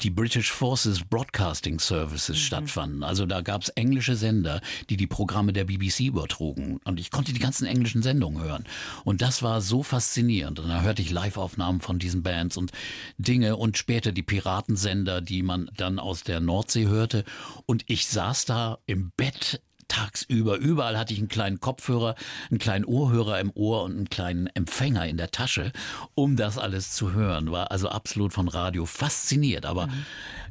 die 0.00 0.10
British 0.10 0.50
Forces 0.50 1.04
Broadcasting 1.04 1.78
Services 1.78 2.36
mhm. 2.36 2.40
stattfanden. 2.40 3.02
Also 3.02 3.26
da 3.26 3.40
gab 3.40 3.62
es 3.62 3.68
englische 3.70 4.16
Sender, 4.16 4.60
die 4.88 4.96
die 4.96 5.06
Programme 5.06 5.52
der 5.52 5.64
BBC 5.64 6.00
übertrugen. 6.00 6.80
Und 6.84 6.98
ich 6.98 7.10
konnte 7.10 7.32
die 7.32 7.40
ganzen 7.40 7.66
englischen 7.66 8.02
Sendungen 8.02 8.42
hören. 8.42 8.64
Und 9.04 9.22
das 9.22 9.42
war 9.42 9.60
so 9.60 9.82
faszinierend. 9.82 10.58
Und 10.60 10.68
da 10.68 10.82
hörte 10.82 11.02
ich 11.02 11.10
Live-Aufnahmen 11.10 11.80
von 11.80 11.98
diesen 11.98 12.22
Bands 12.22 12.56
und 12.56 12.72
Dinge 13.18 13.56
und 13.56 13.78
später 13.78 14.12
die 14.12 14.22
Piratensender, 14.22 15.20
die 15.20 15.42
man 15.42 15.70
dann 15.76 15.98
aus 15.98 16.22
der 16.22 16.40
Nordsee 16.40 16.86
hörte. 16.86 17.24
Und 17.66 17.84
ich 17.88 18.06
saß 18.06 18.44
da 18.46 18.78
im 18.86 19.12
Bett 19.16 19.60
tagsüber. 19.88 20.56
Überall 20.56 20.98
hatte 20.98 21.12
ich 21.12 21.18
einen 21.18 21.28
kleinen 21.28 21.60
Kopfhörer, 21.60 22.14
einen 22.50 22.58
kleinen 22.58 22.84
Ohrhörer 22.84 23.40
im 23.40 23.50
Ohr 23.54 23.82
und 23.84 23.96
einen 23.96 24.10
kleinen 24.10 24.46
Empfänger 24.48 25.06
in 25.06 25.16
der 25.16 25.30
Tasche, 25.30 25.72
um 26.14 26.36
das 26.36 26.58
alles 26.58 26.92
zu 26.92 27.12
hören. 27.12 27.50
War 27.50 27.70
also 27.70 27.88
absolut 27.88 28.32
von 28.32 28.48
Radio 28.48 28.86
fasziniert. 28.86 29.66
Aber 29.66 29.86
mhm. 29.86 30.06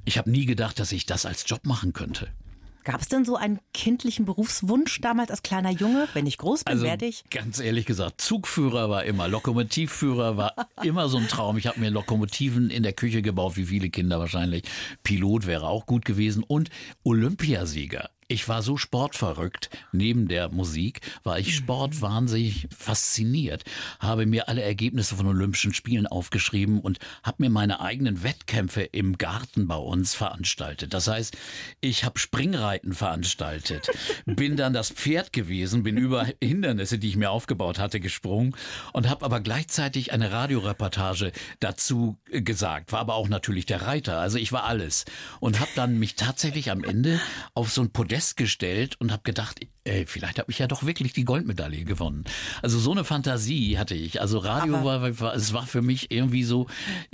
ich 0.05 0.17
habe 0.17 0.31
nie 0.31 0.45
gedacht, 0.45 0.79
dass 0.79 0.91
ich 0.91 1.05
das 1.05 1.25
als 1.25 1.43
Job 1.47 1.65
machen 1.65 1.93
könnte. 1.93 2.29
Gab 2.83 2.99
es 2.99 3.09
denn 3.09 3.25
so 3.25 3.35
einen 3.35 3.59
kindlichen 3.75 4.25
Berufswunsch 4.25 5.01
damals 5.01 5.29
als 5.29 5.43
kleiner 5.43 5.69
Junge? 5.69 6.07
Wenn 6.13 6.25
ich 6.25 6.39
groß 6.39 6.63
bin, 6.63 6.73
Also 6.73 6.83
werde 6.83 7.05
ich. 7.05 7.23
ganz 7.29 7.59
ehrlich 7.59 7.85
gesagt, 7.85 8.19
Zugführer 8.21 8.89
war 8.89 9.03
immer, 9.03 9.27
Lokomotivführer 9.27 10.35
war 10.35 10.55
immer 10.83 11.07
so 11.07 11.17
ein 11.17 11.27
Traum. 11.27 11.57
Ich 11.57 11.67
habe 11.67 11.79
mir 11.79 11.91
Lokomotiven 11.91 12.71
in 12.71 12.81
der 12.81 12.93
Küche 12.93 13.21
gebaut, 13.21 13.55
wie 13.55 13.65
viele 13.65 13.91
Kinder 13.91 14.19
wahrscheinlich. 14.19 14.63
Pilot 15.03 15.45
wäre 15.45 15.67
auch 15.67 15.85
gut 15.85 16.05
gewesen 16.05 16.43
und 16.43 16.71
Olympiasieger. 17.03 18.09
Ich 18.31 18.47
war 18.47 18.61
so 18.61 18.77
sportverrückt. 18.77 19.69
Neben 19.91 20.29
der 20.29 20.47
Musik 20.47 21.01
war 21.25 21.37
ich 21.37 21.53
sportwahnsinnig 21.53 22.69
fasziniert. 22.73 23.65
Habe 23.99 24.25
mir 24.25 24.47
alle 24.47 24.61
Ergebnisse 24.61 25.17
von 25.17 25.27
Olympischen 25.27 25.73
Spielen 25.73 26.07
aufgeschrieben 26.07 26.79
und 26.79 26.99
habe 27.23 27.43
mir 27.43 27.49
meine 27.49 27.81
eigenen 27.81 28.23
Wettkämpfe 28.23 28.83
im 28.83 29.17
Garten 29.17 29.67
bei 29.67 29.75
uns 29.75 30.15
veranstaltet. 30.15 30.93
Das 30.93 31.09
heißt, 31.09 31.35
ich 31.81 32.05
habe 32.05 32.19
Springreiten 32.19 32.93
veranstaltet, 32.93 33.89
bin 34.25 34.55
dann 34.55 34.71
das 34.71 34.91
Pferd 34.91 35.33
gewesen, 35.33 35.83
bin 35.83 35.97
über 35.97 36.25
Hindernisse, 36.41 36.99
die 36.99 37.09
ich 37.09 37.17
mir 37.17 37.31
aufgebaut 37.31 37.79
hatte, 37.79 37.99
gesprungen 37.99 38.55
und 38.93 39.09
habe 39.09 39.25
aber 39.25 39.41
gleichzeitig 39.41 40.13
eine 40.13 40.31
Radioreportage 40.31 41.33
dazu 41.59 42.17
gesagt. 42.29 42.93
War 42.93 43.01
aber 43.01 43.15
auch 43.15 43.27
natürlich 43.27 43.65
der 43.65 43.81
Reiter. 43.81 44.19
Also 44.19 44.37
ich 44.37 44.53
war 44.53 44.63
alles 44.63 45.03
und 45.41 45.59
habe 45.59 45.71
dann 45.75 45.99
mich 45.99 46.15
tatsächlich 46.15 46.71
am 46.71 46.85
Ende 46.85 47.19
auf 47.55 47.73
so 47.73 47.81
ein 47.81 47.91
Podest 47.91 48.20
gestellt 48.35 48.99
und 48.99 49.11
habe 49.11 49.23
gedacht, 49.23 49.59
ey, 49.83 50.05
vielleicht 50.05 50.39
habe 50.39 50.51
ich 50.51 50.59
ja 50.59 50.67
doch 50.67 50.83
wirklich 50.85 51.13
die 51.13 51.23
Goldmedaille 51.25 51.83
gewonnen. 51.83 52.23
Also 52.61 52.77
so 52.79 52.91
eine 52.91 53.03
Fantasie 53.03 53.77
hatte 53.77 53.95
ich. 53.95 54.21
Also 54.21 54.37
Radio 54.39 54.77
Aber- 54.77 55.19
war, 55.19 55.33
es 55.35 55.53
war 55.53 55.65
für 55.65 55.81
mich 55.81 56.11
irgendwie 56.11 56.43
so 56.43 56.67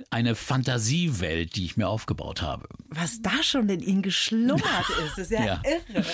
eine 0.09 0.35
Fantasiewelt, 0.35 1.55
die 1.55 1.65
ich 1.65 1.77
mir 1.77 1.87
aufgebaut 1.87 2.41
habe. 2.41 2.67
Was 2.89 3.21
da 3.21 3.41
schon 3.43 3.69
in 3.69 3.81
Ihnen 3.81 4.01
geschlummert 4.01 4.63
ist, 5.07 5.17
ist 5.17 5.31
ja, 5.31 5.45
Ja. 5.45 5.61
irre. 5.63 6.05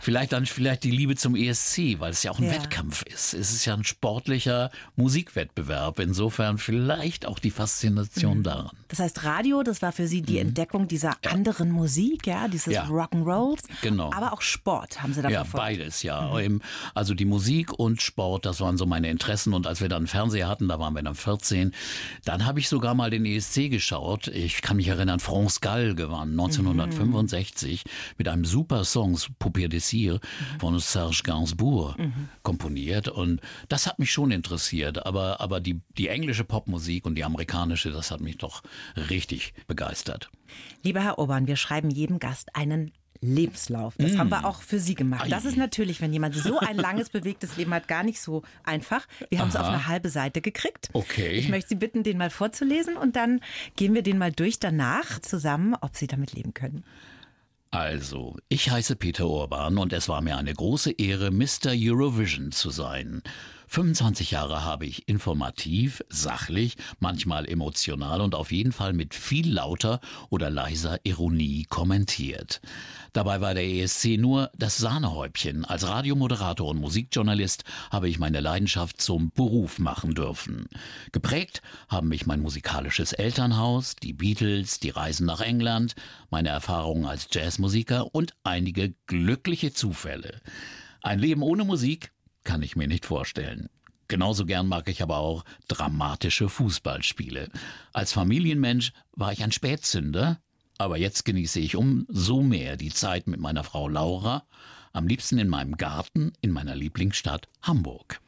Vielleicht 0.00 0.32
dann 0.32 0.46
vielleicht 0.46 0.84
die 0.84 0.90
Liebe 0.90 1.16
zum 1.16 1.36
ESC, 1.36 1.98
weil 2.00 2.10
es 2.12 2.22
ja 2.22 2.30
auch 2.30 2.38
ein 2.38 2.44
Ja. 2.46 2.52
Wettkampf 2.52 3.02
ist. 3.02 3.34
Es 3.34 3.52
ist 3.52 3.64
ja 3.64 3.74
ein 3.74 3.84
sportlicher 3.84 4.70
Musikwettbewerb. 4.96 5.98
Insofern 6.00 6.58
vielleicht 6.58 7.26
auch 7.26 7.38
die 7.38 7.50
Faszination 7.50 8.38
Mhm. 8.38 8.42
daran. 8.42 8.70
Das 8.88 8.98
heißt, 8.98 9.24
Radio, 9.24 9.62
das 9.62 9.82
war 9.82 9.92
für 9.92 10.06
Sie 10.06 10.22
die 10.22 10.38
Entdeckung 10.38 10.88
dieser 10.88 11.16
anderen 11.28 11.70
Musik, 11.70 12.26
ja, 12.26 12.48
dieses 12.48 12.66
Mhm. 12.68 12.72
Ja. 12.72 12.84
Rock'n'Rolls. 12.86 13.62
Genau. 13.82 14.12
Aber 14.12 14.32
auch 14.32 14.40
Sport 14.42 15.02
haben 15.02 15.12
Sie 15.14 15.22
da 15.22 15.28
Ja, 15.28 15.44
verfolgt. 15.44 15.64
beides, 15.78 15.99
ja. 16.02 16.38
Eben, 16.38 16.60
Also 16.94 17.14
die 17.14 17.24
Musik 17.24 17.72
und 17.78 18.02
Sport, 18.02 18.46
das 18.46 18.60
waren 18.60 18.76
so 18.76 18.86
meine 18.86 19.10
Interessen. 19.10 19.54
Und 19.54 19.66
als 19.66 19.80
wir 19.80 19.88
dann 19.88 20.06
Fernseher 20.06 20.48
hatten, 20.48 20.68
da 20.68 20.78
waren 20.78 20.94
wir 20.94 21.02
dann 21.02 21.14
14, 21.14 21.72
dann 22.24 22.46
habe 22.46 22.60
ich 22.60 22.68
sogar 22.68 22.94
mal 22.94 23.10
den 23.10 23.24
ESC 23.24 23.70
geschaut. 23.70 24.28
Ich 24.28 24.62
kann 24.62 24.76
mich 24.76 24.88
erinnern, 24.88 25.20
France 25.20 25.60
Gall 25.60 25.94
gewann 25.94 26.30
1965 26.30 27.84
mit 28.18 28.28
einem 28.28 28.44
super 28.44 28.84
Song, 28.84 29.16
Poupée 29.38 29.68
de 29.68 29.80
Cire, 29.80 30.20
von 30.58 30.78
Serge 30.78 31.22
Gainsbourg 31.24 31.96
komponiert. 32.42 33.08
Und 33.08 33.40
das 33.68 33.86
hat 33.86 33.98
mich 33.98 34.12
schon 34.12 34.30
interessiert. 34.30 35.06
Aber, 35.06 35.40
aber 35.40 35.60
die, 35.60 35.80
die 35.98 36.08
englische 36.08 36.44
Popmusik 36.44 37.06
und 37.06 37.14
die 37.14 37.24
amerikanische, 37.24 37.90
das 37.90 38.10
hat 38.10 38.20
mich 38.20 38.38
doch 38.38 38.62
richtig 39.10 39.54
begeistert. 39.66 40.30
Lieber 40.82 41.00
Herr 41.00 41.18
Obern, 41.18 41.46
wir 41.46 41.56
schreiben 41.56 41.90
jedem 41.90 42.18
Gast 42.18 42.56
einen 42.56 42.92
Lebenslauf. 43.22 43.94
Das 43.98 44.16
haben 44.16 44.30
wir 44.30 44.46
auch 44.46 44.62
für 44.62 44.78
Sie 44.78 44.94
gemacht. 44.94 45.30
Das 45.30 45.44
ist 45.44 45.56
natürlich, 45.56 46.00
wenn 46.00 46.12
jemand 46.12 46.34
so 46.34 46.58
ein 46.58 46.76
langes, 46.76 47.10
bewegtes 47.10 47.56
Leben 47.56 47.74
hat, 47.74 47.86
gar 47.86 48.02
nicht 48.02 48.20
so 48.20 48.42
einfach. 48.64 49.06
Wir 49.28 49.40
haben 49.40 49.50
es 49.50 49.56
auf 49.56 49.66
eine 49.66 49.86
halbe 49.86 50.08
Seite 50.08 50.40
gekriegt. 50.40 50.88
Okay. 50.94 51.32
Ich 51.32 51.48
möchte 51.48 51.68
Sie 51.70 51.74
bitten, 51.74 52.02
den 52.02 52.16
mal 52.16 52.30
vorzulesen 52.30 52.96
und 52.96 53.16
dann 53.16 53.40
gehen 53.76 53.94
wir 53.94 54.02
den 54.02 54.16
mal 54.16 54.32
durch 54.32 54.58
danach 54.58 55.20
zusammen, 55.20 55.74
ob 55.80 55.96
Sie 55.96 56.06
damit 56.06 56.32
leben 56.32 56.54
können. 56.54 56.84
Also, 57.70 58.36
ich 58.48 58.70
heiße 58.70 58.96
Peter 58.96 59.28
Urban 59.28 59.78
und 59.78 59.92
es 59.92 60.08
war 60.08 60.22
mir 60.22 60.36
eine 60.36 60.52
große 60.52 60.90
Ehre, 60.90 61.30
Mr. 61.30 61.72
Eurovision 61.72 62.50
zu 62.50 62.70
sein. 62.70 63.22
25 63.72 64.32
Jahre 64.32 64.64
habe 64.64 64.84
ich 64.84 65.06
informativ, 65.06 66.02
sachlich, 66.08 66.76
manchmal 66.98 67.48
emotional 67.48 68.20
und 68.20 68.34
auf 68.34 68.50
jeden 68.50 68.72
Fall 68.72 68.92
mit 68.92 69.14
viel 69.14 69.48
lauter 69.48 70.00
oder 70.28 70.50
leiser 70.50 70.98
Ironie 71.04 71.66
kommentiert. 71.68 72.60
Dabei 73.12 73.40
war 73.40 73.54
der 73.54 73.64
ESC 73.64 74.18
nur 74.18 74.50
das 74.58 74.78
Sahnehäubchen. 74.78 75.64
Als 75.64 75.86
Radiomoderator 75.86 76.66
und 76.66 76.80
Musikjournalist 76.80 77.62
habe 77.92 78.08
ich 78.08 78.18
meine 78.18 78.40
Leidenschaft 78.40 79.00
zum 79.00 79.30
Beruf 79.30 79.78
machen 79.78 80.16
dürfen. 80.16 80.66
Geprägt 81.12 81.62
haben 81.88 82.08
mich 82.08 82.26
mein 82.26 82.40
musikalisches 82.40 83.12
Elternhaus, 83.12 83.94
die 83.94 84.14
Beatles, 84.14 84.80
die 84.80 84.90
Reisen 84.90 85.26
nach 85.26 85.42
England, 85.42 85.94
meine 86.28 86.48
Erfahrungen 86.48 87.06
als 87.06 87.28
Jazzmusiker 87.30 88.12
und 88.16 88.34
einige 88.42 88.94
glückliche 89.06 89.72
Zufälle. 89.72 90.40
Ein 91.02 91.20
Leben 91.20 91.42
ohne 91.42 91.64
Musik 91.64 92.10
kann 92.44 92.62
ich 92.62 92.76
mir 92.76 92.88
nicht 92.88 93.06
vorstellen. 93.06 93.68
Genauso 94.08 94.44
gern 94.44 94.66
mag 94.66 94.88
ich 94.88 95.02
aber 95.02 95.18
auch 95.18 95.44
dramatische 95.68 96.48
Fußballspiele. 96.48 97.48
Als 97.92 98.12
Familienmensch 98.12 98.92
war 99.12 99.32
ich 99.32 99.44
ein 99.44 99.52
Spätzünder, 99.52 100.40
aber 100.78 100.96
jetzt 100.96 101.24
genieße 101.24 101.60
ich 101.60 101.76
umso 101.76 102.42
mehr 102.42 102.76
die 102.76 102.90
Zeit 102.90 103.26
mit 103.28 103.38
meiner 103.38 103.62
Frau 103.62 103.88
Laura, 103.88 104.44
am 104.92 105.06
liebsten 105.06 105.38
in 105.38 105.48
meinem 105.48 105.76
Garten 105.76 106.32
in 106.40 106.50
meiner 106.50 106.74
Lieblingsstadt 106.74 107.46
Hamburg. 107.62 108.20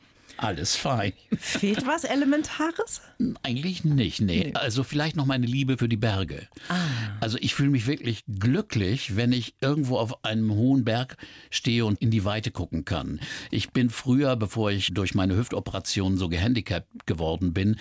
Alles 0.42 0.74
fein. 0.74 1.12
Fehlt 1.38 1.86
was 1.86 2.02
Elementares? 2.02 3.00
Eigentlich 3.44 3.84
nicht, 3.84 4.20
nee. 4.20 4.50
Also 4.54 4.82
vielleicht 4.82 5.14
noch 5.14 5.24
meine 5.24 5.46
Liebe 5.46 5.78
für 5.78 5.88
die 5.88 5.96
Berge. 5.96 6.48
Also 7.20 7.38
ich 7.40 7.54
fühle 7.54 7.70
mich 7.70 7.86
wirklich 7.86 8.24
glücklich, 8.26 9.14
wenn 9.14 9.30
ich 9.30 9.54
irgendwo 9.60 9.98
auf 9.98 10.24
einem 10.24 10.52
hohen 10.52 10.84
Berg 10.84 11.16
stehe 11.50 11.84
und 11.84 12.02
in 12.02 12.10
die 12.10 12.24
Weite 12.24 12.50
gucken 12.50 12.84
kann. 12.84 13.20
Ich 13.52 13.70
bin 13.70 13.88
früher, 13.88 14.34
bevor 14.34 14.72
ich 14.72 14.92
durch 14.92 15.14
meine 15.14 15.36
Hüftoperation 15.36 16.16
so 16.18 16.28
gehandicapt 16.28 17.06
geworden 17.06 17.52
bin, 17.52 17.76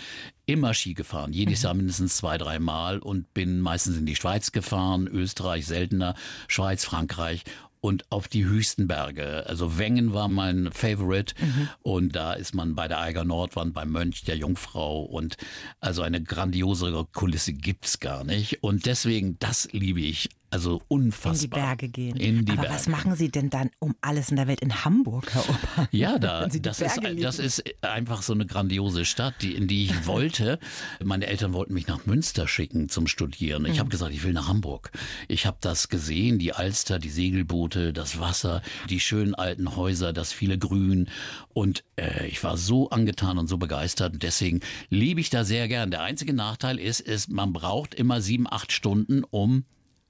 immer 0.46 0.76
Ski 0.76 0.94
gefahren. 0.94 1.34
Jedes 1.34 1.64
Jahr 1.64 1.74
mindestens 1.74 2.18
zwei, 2.18 2.38
drei 2.38 2.60
Mal 2.60 3.00
und 3.00 3.34
bin 3.34 3.60
meistens 3.60 3.98
in 3.98 4.06
die 4.06 4.16
Schweiz 4.16 4.52
gefahren, 4.52 5.08
Österreich 5.08 5.66
seltener, 5.66 6.14
Schweiz, 6.48 6.86
Frankreich 6.86 7.44
und 7.82 8.10
auf 8.12 8.28
die 8.28 8.46
höchsten 8.46 8.88
Berge. 8.88 9.46
Also 9.48 9.78
Wengen 9.78 10.14
war 10.14 10.28
mein 10.28 10.72
Favorite. 10.72 11.34
Und 11.82 12.16
da 12.16 12.34
ist 12.34 12.54
man 12.54 12.76
bei 12.76 12.88
der 12.88 13.02
Eiger 13.02 13.26
Nordwand, 13.26 13.74
beim 13.74 13.92
Mönch 13.92 14.24
der 14.24 14.38
Jungfrau. 14.38 15.02
Und 15.02 15.38
also 15.80 16.04
eine 16.04 16.22
grandiosere 16.22 17.06
Kulisse 17.06 17.54
gibt's 17.54 18.00
gar 18.00 18.24
nicht. 18.24 18.64
Und 18.64 18.86
deswegen 18.86 19.38
das 19.40 19.68
liebe 19.72 20.02
ich 20.02 20.30
also 20.52 20.78
In 20.78 20.84
unfassbar. 20.90 21.34
die 21.34 21.48
Berge 21.48 21.90
gehen. 21.90 22.18
In 22.18 22.46
die 22.46 22.52
Aber 22.52 22.64
Berge. 22.64 22.76
was 22.76 22.88
machen 22.88 23.16
Sie 23.16 23.30
denn 23.30 23.50
dann 23.50 23.72
um 23.80 23.96
alles 24.02 24.30
in 24.30 24.36
der 24.36 24.48
Welt 24.48 24.62
in 24.62 24.84
Hamburg, 24.86 25.34
Herr 25.34 25.44
Obern? 25.50 25.88
Ja, 25.92 26.20
da, 26.20 26.46
das, 26.48 26.82
ist, 26.82 27.02
lieben. 27.02 27.22
das 27.22 27.40
ist 27.40 27.64
einfach 27.82 28.22
so 28.22 28.34
eine 28.34 28.46
grandiose 28.46 29.06
Stadt, 29.06 29.36
die, 29.42 29.56
in 29.56 29.68
die 29.68 29.86
ich 29.86 30.06
wollte. 30.06 30.60
Meine 31.04 31.28
Eltern 31.28 31.54
wollten 31.54 31.74
mich 31.74 31.88
nach 31.88 32.06
Münster 32.06 32.48
schicken 32.48 32.90
zum 32.90 33.08
Studieren. 33.08 33.66
Ich 33.66 33.80
habe 33.80 33.90
gesagt, 33.90 34.14
ich 34.14 34.24
will 34.24 34.34
nach 34.34 34.48
Hamburg. 34.48 34.92
Ich 35.28 35.46
habe 35.46 35.58
das 35.62 35.90
gesehen, 35.90 36.38
die 36.38 36.54
Alster, 36.54 37.00
die 37.00 37.10
Segelboote, 37.10 37.94
das 37.94 38.20
Wasser, 38.20 38.62
die 38.90 39.00
schönen 39.00 39.34
alten 39.36 39.76
Häuser, 39.76 40.12
das 40.14 40.34
viele 40.34 40.58
Grün. 40.58 41.10
Und 41.54 41.84
äh, 41.96 42.28
ich 42.28 42.44
war 42.44 42.58
so 42.58 42.90
angetan 42.90 43.38
und 43.38 43.48
so 43.48 43.58
begeistert. 43.58 44.14
Und 44.14 44.24
deswegen 44.24 44.60
liebe 44.90 45.22
ich 45.22 45.30
da 45.30 45.46
sehr 45.46 45.68
gern. 45.68 45.92
Der 45.92 46.02
einzige 46.02 46.34
Nachteil 46.34 46.78
ist, 46.78 47.00
ist, 47.00 47.30
man 47.30 47.54
braucht 47.54 47.96
immer 47.96 48.22
sieben, 48.22 48.48
acht 48.52 48.72
Stunden, 48.72 49.24
um 49.24 49.64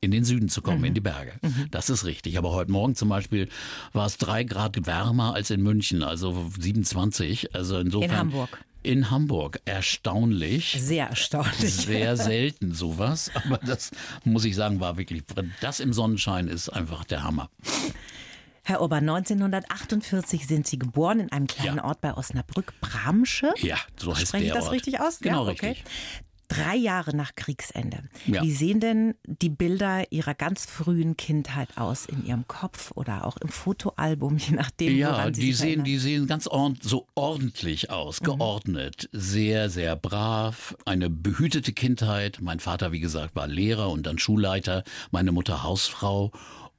in 0.04 0.10
den 0.12 0.24
Süden 0.24 0.50
zu 0.50 0.62
kommen, 0.64 0.80
Mhm. 0.80 0.86
in 0.86 0.94
die 0.96 1.02
Berge. 1.02 1.34
Das 1.70 1.90
ist 1.92 2.06
richtig. 2.06 2.38
Aber 2.40 2.52
heute 2.52 2.72
Morgen 2.72 2.96
zum 2.96 3.08
Beispiel 3.10 3.48
war 3.94 4.08
es 4.08 4.18
drei 4.18 4.44
Grad 4.44 4.88
wärmer 4.88 5.36
als 5.36 5.52
in 5.52 5.62
München, 5.62 6.02
also 6.02 6.50
27. 6.60 7.54
Also 7.56 7.78
insofern. 7.78 8.10
In 8.12 8.18
Hamburg. 8.18 8.66
In 8.84 9.12
Hamburg. 9.12 9.62
Erstaunlich. 9.66 10.76
Sehr 10.80 11.08
erstaunlich. 11.08 11.72
Sehr 11.72 12.18
selten 12.18 12.74
sowas, 12.74 13.30
aber 13.36 13.60
das 13.60 13.92
muss 14.24 14.44
ich 14.44 14.56
sagen, 14.56 14.80
war 14.80 14.98
wirklich, 14.98 15.22
das 15.62 15.80
im 15.80 15.94
Sonnenschein 15.94 16.48
ist 16.48 16.70
einfach 16.70 17.04
der 17.04 17.22
Hammer. 17.22 17.52
Herr 18.64 18.82
Obern, 18.82 19.08
1948 19.08 20.48
sind 20.48 20.66
Sie 20.66 20.80
geboren 20.80 21.20
in 21.20 21.32
einem 21.32 21.46
kleinen 21.48 21.78
Ja. 21.78 21.84
Ort 21.86 22.02
bei 22.02 22.14
Osnabrück, 22.16 22.74
Bramsche. 22.82 23.54
Ja, 23.58 23.78
so 23.98 24.16
heißt 24.16 24.30
Spreche 24.30 24.46
ich 24.46 24.52
der 24.52 24.56
das 24.56 24.66
Ort. 24.66 24.74
richtig 24.74 25.00
aus? 25.00 25.20
Genau, 25.20 25.46
ja, 25.46 25.52
okay. 25.52 25.68
richtig. 25.70 25.86
Drei 26.52 26.76
Jahre 26.76 27.16
nach 27.16 27.36
Kriegsende. 27.36 28.04
Ja. 28.28 28.44
Wie 28.44 28.52
sehen 28.52 28.80
denn 28.80 29.16
die 29.26 29.50
Bilder 29.50 30.12
Ihrer 30.12 30.34
ganz 30.34 30.66
frühen 30.66 31.16
Kindheit 31.16 31.78
aus 31.78 32.06
in 32.06 32.26
Ihrem 32.26 32.46
Kopf 32.48 32.92
oder 32.96 33.26
auch 33.26 33.38
im 33.38 33.48
Fotoalbum, 33.50 34.38
je 34.38 34.56
nachdem, 34.56 34.98
Ja, 34.98 35.30
die 35.30 35.54
sehen, 35.54 35.68
erinnern? 35.68 35.86
die 35.86 35.98
sehen 35.98 36.28
ganz 36.28 36.48
ordn 36.48 36.78
so 36.82 37.08
ordentlich 37.16 37.90
aus, 37.90 38.20
geordnet, 38.20 39.10
sehr, 39.12 39.70
sehr 39.70 39.96
brav, 39.96 40.76
eine 40.86 41.10
behütete 41.10 41.72
Kindheit. 41.74 42.40
Mein 42.42 42.60
Vater, 42.60 42.92
wie 42.92 43.00
gesagt, 43.00 43.36
war 43.36 43.48
Lehrer 43.48 43.90
und 43.90 44.06
dann 44.06 44.18
Schulleiter, 44.20 44.84
meine 45.12 45.32
Mutter 45.32 45.64
Hausfrau. 45.64 46.32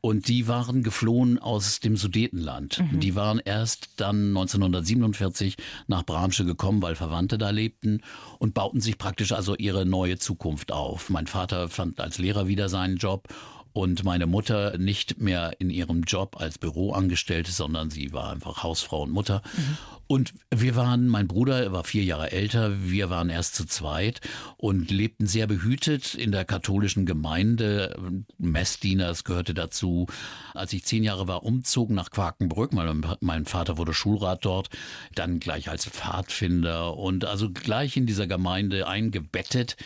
Und 0.04 0.26
die 0.26 0.48
waren 0.48 0.82
geflohen 0.82 1.38
aus 1.38 1.78
dem 1.78 1.96
Sudetenland. 1.96 2.82
Die 2.90 3.14
waren 3.14 3.38
erst 3.38 3.90
dann 3.98 4.28
1947 4.36 5.56
nach 5.86 6.04
Bramsche 6.04 6.44
gekommen, 6.44 6.82
weil 6.82 6.96
Verwandte 6.96 7.38
da 7.38 7.50
lebten 7.50 8.02
und 8.40 8.52
bauten 8.52 8.80
sich 8.80 8.98
praktisch 8.98 9.30
also 9.30 9.54
ihre 9.54 9.86
neue 9.86 10.18
Zukunft 10.18 10.72
auf. 10.72 11.08
Mein 11.08 11.28
Vater 11.28 11.68
fand 11.68 12.00
als 12.00 12.18
Lehrer 12.18 12.48
wieder 12.48 12.68
seinen 12.68 12.96
Job 12.96 13.28
und 13.72 14.04
meine 14.04 14.26
Mutter 14.26 14.76
nicht 14.78 15.20
mehr 15.20 15.52
in 15.58 15.70
ihrem 15.70 16.02
Job 16.02 16.36
als 16.40 16.58
Büroangestellte, 16.58 17.52
sondern 17.52 17.90
sie 17.90 18.12
war 18.12 18.30
einfach 18.30 18.62
Hausfrau 18.62 19.02
und 19.02 19.10
Mutter. 19.10 19.42
Mhm. 19.56 19.78
Und 20.12 20.34
wir 20.54 20.76
waren, 20.76 21.08
mein 21.08 21.26
Bruder 21.26 21.72
war 21.72 21.84
vier 21.84 22.04
Jahre 22.04 22.32
älter, 22.32 22.84
wir 22.84 23.08
waren 23.08 23.30
erst 23.30 23.54
zu 23.54 23.64
zweit 23.64 24.20
und 24.58 24.90
lebten 24.90 25.26
sehr 25.26 25.46
behütet 25.46 26.14
in 26.14 26.32
der 26.32 26.44
katholischen 26.44 27.06
Gemeinde. 27.06 28.24
Messdiener, 28.36 29.06
das 29.06 29.24
gehörte 29.24 29.54
dazu. 29.54 30.06
Als 30.52 30.74
ich 30.74 30.84
zehn 30.84 31.02
Jahre 31.02 31.28
war, 31.28 31.44
umzogen 31.44 31.96
nach 31.96 32.10
Quakenbrück. 32.10 32.74
Mein, 32.74 33.06
mein 33.20 33.46
Vater 33.46 33.78
wurde 33.78 33.94
Schulrat 33.94 34.44
dort, 34.44 34.68
dann 35.14 35.40
gleich 35.40 35.70
als 35.70 35.86
Pfadfinder 35.86 36.94
und 36.98 37.24
also 37.24 37.48
gleich 37.50 37.96
in 37.96 38.04
dieser 38.04 38.26
Gemeinde 38.26 38.86
eingebettet. 38.86 39.76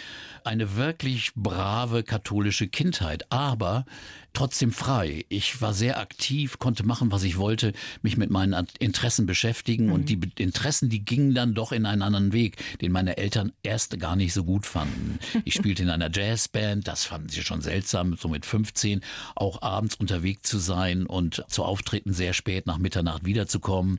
Eine 0.46 0.76
wirklich 0.76 1.32
brave 1.34 2.04
katholische 2.04 2.68
Kindheit, 2.68 3.32
aber 3.32 3.84
trotzdem 4.32 4.70
frei. 4.70 5.24
Ich 5.28 5.60
war 5.60 5.74
sehr 5.74 5.98
aktiv, 5.98 6.60
konnte 6.60 6.86
machen, 6.86 7.10
was 7.10 7.24
ich 7.24 7.36
wollte, 7.36 7.72
mich 8.02 8.16
mit 8.16 8.30
meinen 8.30 8.68
Interessen 8.78 9.26
beschäftigen 9.26 9.86
mhm. 9.86 9.92
und 9.92 10.08
die 10.08 10.20
Interessen, 10.36 10.88
die 10.88 11.04
gingen 11.04 11.34
dann 11.34 11.54
doch 11.54 11.72
in 11.72 11.84
einen 11.84 12.02
anderen 12.02 12.32
Weg, 12.32 12.58
den 12.80 12.92
meine 12.92 13.16
Eltern 13.16 13.54
erst 13.64 13.98
gar 13.98 14.14
nicht 14.14 14.32
so 14.32 14.44
gut 14.44 14.66
fanden. 14.66 15.18
Ich 15.44 15.54
spielte 15.54 15.82
in 15.82 15.90
einer 15.90 16.10
Jazzband, 16.14 16.86
das 16.86 17.04
fanden 17.04 17.28
sie 17.28 17.42
schon 17.42 17.60
seltsam, 17.60 18.16
so 18.16 18.28
mit 18.28 18.46
15, 18.46 19.00
auch 19.34 19.62
abends 19.62 19.96
unterwegs 19.96 20.48
zu 20.48 20.58
sein 20.58 21.06
und 21.06 21.44
zu 21.48 21.64
Auftritten 21.64 22.12
sehr 22.12 22.34
spät 22.34 22.68
nach 22.68 22.78
Mitternacht 22.78 23.24
wiederzukommen 23.24 23.98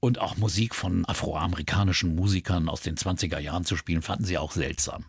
und 0.00 0.20
auch 0.20 0.36
Musik 0.36 0.74
von 0.74 1.04
afroamerikanischen 1.06 2.14
Musikern 2.14 2.68
aus 2.68 2.82
den 2.82 2.96
20er 2.96 3.38
Jahren 3.38 3.64
zu 3.64 3.76
spielen, 3.76 4.02
fanden 4.02 4.24
sie 4.24 4.38
auch 4.38 4.52
seltsam. 4.52 5.04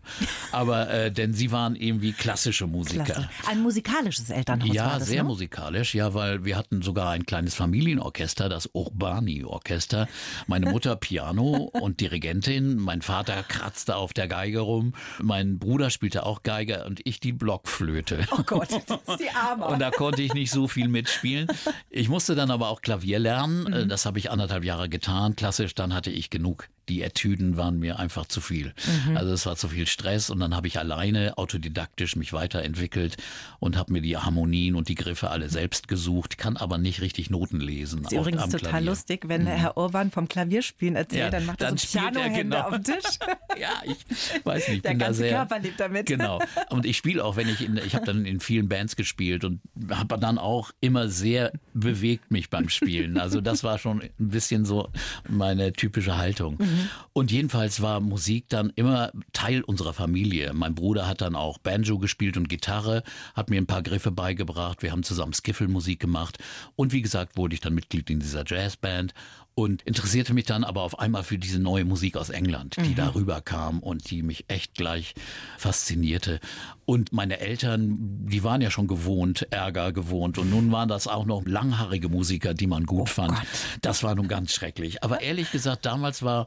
Aber 0.51 0.89
äh, 0.89 1.11
denn 1.11 1.33
sie 1.33 1.51
waren 1.51 1.75
irgendwie 1.75 2.13
klassische 2.13 2.67
Musiker. 2.67 3.03
Klasse. 3.03 3.29
Ein 3.47 3.61
musikalisches 3.61 4.29
Elternhaus 4.29 4.73
ja, 4.73 4.85
war 4.85 4.99
das, 4.99 5.07
sehr 5.07 5.23
ne? 5.23 5.29
musikalisch, 5.29 5.93
ja, 5.93 6.13
weil 6.13 6.45
wir 6.45 6.55
hatten 6.55 6.81
sogar 6.81 7.09
ein 7.11 7.25
kleines 7.25 7.53
Familienorchester, 7.55 8.49
das 8.49 8.69
Urbani-Orchester. 8.73 10.07
Meine 10.47 10.71
Mutter 10.71 10.95
Piano 10.95 11.69
und 11.73 11.99
Dirigentin, 11.99 12.77
mein 12.77 13.01
Vater 13.01 13.43
kratzte 13.43 13.97
auf 13.97 14.13
der 14.13 14.27
Geige 14.27 14.59
rum, 14.59 14.93
mein 15.21 15.59
Bruder 15.59 15.89
spielte 15.89 16.25
auch 16.25 16.43
Geige 16.43 16.85
und 16.85 17.01
ich 17.03 17.19
die 17.19 17.33
Blockflöte. 17.33 18.25
Oh 18.31 18.43
Gott, 18.43 18.69
das 18.87 18.99
ist 19.07 19.19
die 19.19 19.29
Arme. 19.31 19.65
Und 19.65 19.79
da 19.79 19.89
konnte 19.89 20.21
ich 20.21 20.33
nicht 20.33 20.51
so 20.51 20.67
viel 20.67 20.87
mitspielen. 20.87 21.47
Ich 21.89 22.07
musste 22.07 22.35
dann 22.35 22.51
aber 22.51 22.69
auch 22.69 22.81
Klavier 22.81 23.19
lernen. 23.19 23.63
Mhm. 23.63 23.89
Das 23.89 24.05
habe 24.05 24.19
ich 24.19 24.29
anderthalb 24.29 24.63
Jahre 24.63 24.76
Jahre 24.77 24.89
getan, 24.89 25.35
klassisch, 25.35 25.73
dann 25.73 25.93
hatte 25.93 26.11
ich 26.11 26.29
genug 26.29 26.69
die 26.89 27.01
Etüden 27.01 27.57
waren 27.57 27.79
mir 27.79 27.99
einfach 27.99 28.25
zu 28.25 28.41
viel. 28.41 28.73
Mhm. 29.07 29.17
Also 29.17 29.33
es 29.33 29.45
war 29.45 29.55
zu 29.55 29.69
viel 29.69 29.87
Stress 29.87 30.29
und 30.29 30.39
dann 30.39 30.55
habe 30.55 30.67
ich 30.67 30.79
alleine 30.79 31.37
autodidaktisch 31.37 32.15
mich 32.15 32.33
weiterentwickelt 32.33 33.17
und 33.59 33.77
habe 33.77 33.93
mir 33.93 34.01
die 34.01 34.17
Harmonien 34.17 34.75
und 34.75 34.87
die 34.87 34.95
Griffe 34.95 35.29
alle 35.29 35.49
selbst 35.49 35.87
gesucht, 35.87 36.37
kann 36.37 36.57
aber 36.57 36.77
nicht 36.77 37.01
richtig 37.01 37.29
Noten 37.29 37.59
lesen. 37.59 38.03
Das 38.03 38.11
ist 38.11 38.17
übrigens 38.17 38.45
total 38.45 38.59
Klavier. 38.59 38.89
lustig, 38.89 39.27
wenn 39.27 39.43
mhm. 39.43 39.47
Herr 39.47 39.77
Urban 39.77 40.11
vom 40.11 40.27
Klavierspielen 40.27 40.95
erzählt, 40.95 41.21
ja, 41.21 41.29
dann 41.29 41.45
macht 41.45 41.61
er 41.61 41.69
dann 41.69 41.77
so 41.77 41.99
Pianohände 41.99 42.43
genau. 42.43 42.61
auf 42.61 42.73
dem 42.75 42.83
Tisch. 42.83 43.19
ja, 43.59 43.69
ich 43.83 44.45
weiß 44.45 44.67
nicht, 44.67 44.77
ich 44.77 44.81
Der 44.83 44.89
bin 44.91 44.99
ganze 44.99 45.23
da 45.23 45.27
sehr, 45.27 45.37
Körper 45.37 45.59
lebt 45.59 45.79
damit. 45.79 46.05
Genau. 46.05 46.39
Und 46.69 46.85
ich 46.85 46.97
spiele 46.97 47.23
auch, 47.23 47.35
wenn 47.35 47.49
ich 47.49 47.61
in, 47.61 47.77
ich 47.77 47.95
habe 47.95 48.05
dann 48.05 48.25
in 48.25 48.39
vielen 48.39 48.69
Bands 48.69 48.95
gespielt 48.95 49.43
und 49.43 49.61
habe 49.89 50.17
dann 50.17 50.37
auch 50.37 50.71
immer 50.79 51.09
sehr 51.09 51.51
bewegt 51.73 52.31
mich 52.31 52.49
beim 52.49 52.69
Spielen. 52.69 53.17
Also 53.17 53.41
das 53.41 53.63
war 53.63 53.77
schon 53.77 54.01
ein 54.01 54.11
bisschen 54.17 54.65
so 54.65 54.89
meine 55.27 55.73
typische 55.73 56.17
Haltung. 56.17 56.57
Mhm. 56.59 56.76
Und 57.13 57.31
jedenfalls 57.31 57.81
war 57.81 57.99
Musik 57.99 58.49
dann 58.49 58.71
immer 58.75 59.11
Teil 59.33 59.61
unserer 59.61 59.93
Familie. 59.93 60.53
Mein 60.53 60.75
Bruder 60.75 61.07
hat 61.07 61.21
dann 61.21 61.35
auch 61.35 61.57
Banjo 61.57 61.97
gespielt 61.97 62.37
und 62.37 62.49
Gitarre, 62.49 63.03
hat 63.35 63.49
mir 63.49 63.59
ein 63.59 63.67
paar 63.67 63.83
Griffe 63.83 64.11
beigebracht. 64.11 64.83
Wir 64.83 64.91
haben 64.91 65.03
zusammen 65.03 65.33
Skiffelmusik 65.33 65.99
gemacht. 65.99 66.37
Und 66.75 66.93
wie 66.93 67.01
gesagt, 67.01 67.37
wurde 67.37 67.55
ich 67.55 67.61
dann 67.61 67.73
Mitglied 67.73 68.09
in 68.09 68.19
dieser 68.19 68.43
Jazzband 68.45 69.13
und 69.57 69.81
interessierte 69.81 70.35
mich 70.35 70.45
dann 70.45 70.63
aber 70.63 70.83
auf 70.83 70.99
einmal 70.99 71.23
für 71.23 71.39
diese 71.39 71.57
neue 71.57 71.83
Musik 71.83 72.15
aus 72.15 72.29
England, 72.29 72.75
die 72.77 72.91
mhm. 72.91 72.95
darüber 72.95 73.41
kam 73.41 73.79
und 73.79 74.11
die 74.11 74.21
mich 74.21 74.45
echt 74.49 74.75
gleich 74.75 75.15
faszinierte. 75.57 76.39
Und 76.85 77.11
meine 77.11 77.39
Eltern, 77.39 77.97
die 78.27 78.43
waren 78.43 78.61
ja 78.61 78.69
schon 78.69 78.85
gewohnt, 78.85 79.47
Ärger 79.49 79.93
gewohnt. 79.93 80.37
Und 80.37 80.51
nun 80.51 80.71
waren 80.71 80.87
das 80.87 81.07
auch 81.07 81.25
noch 81.25 81.41
langhaarige 81.47 82.07
Musiker, 82.07 82.53
die 82.53 82.67
man 82.67 82.85
gut 82.85 83.01
oh 83.01 83.05
fand. 83.07 83.33
Gott. 83.33 83.47
Das 83.81 84.03
war 84.03 84.13
nun 84.13 84.27
ganz 84.27 84.53
schrecklich. 84.53 85.03
Aber 85.03 85.21
ehrlich 85.21 85.51
gesagt, 85.51 85.87
damals 85.87 86.21
war, 86.21 86.45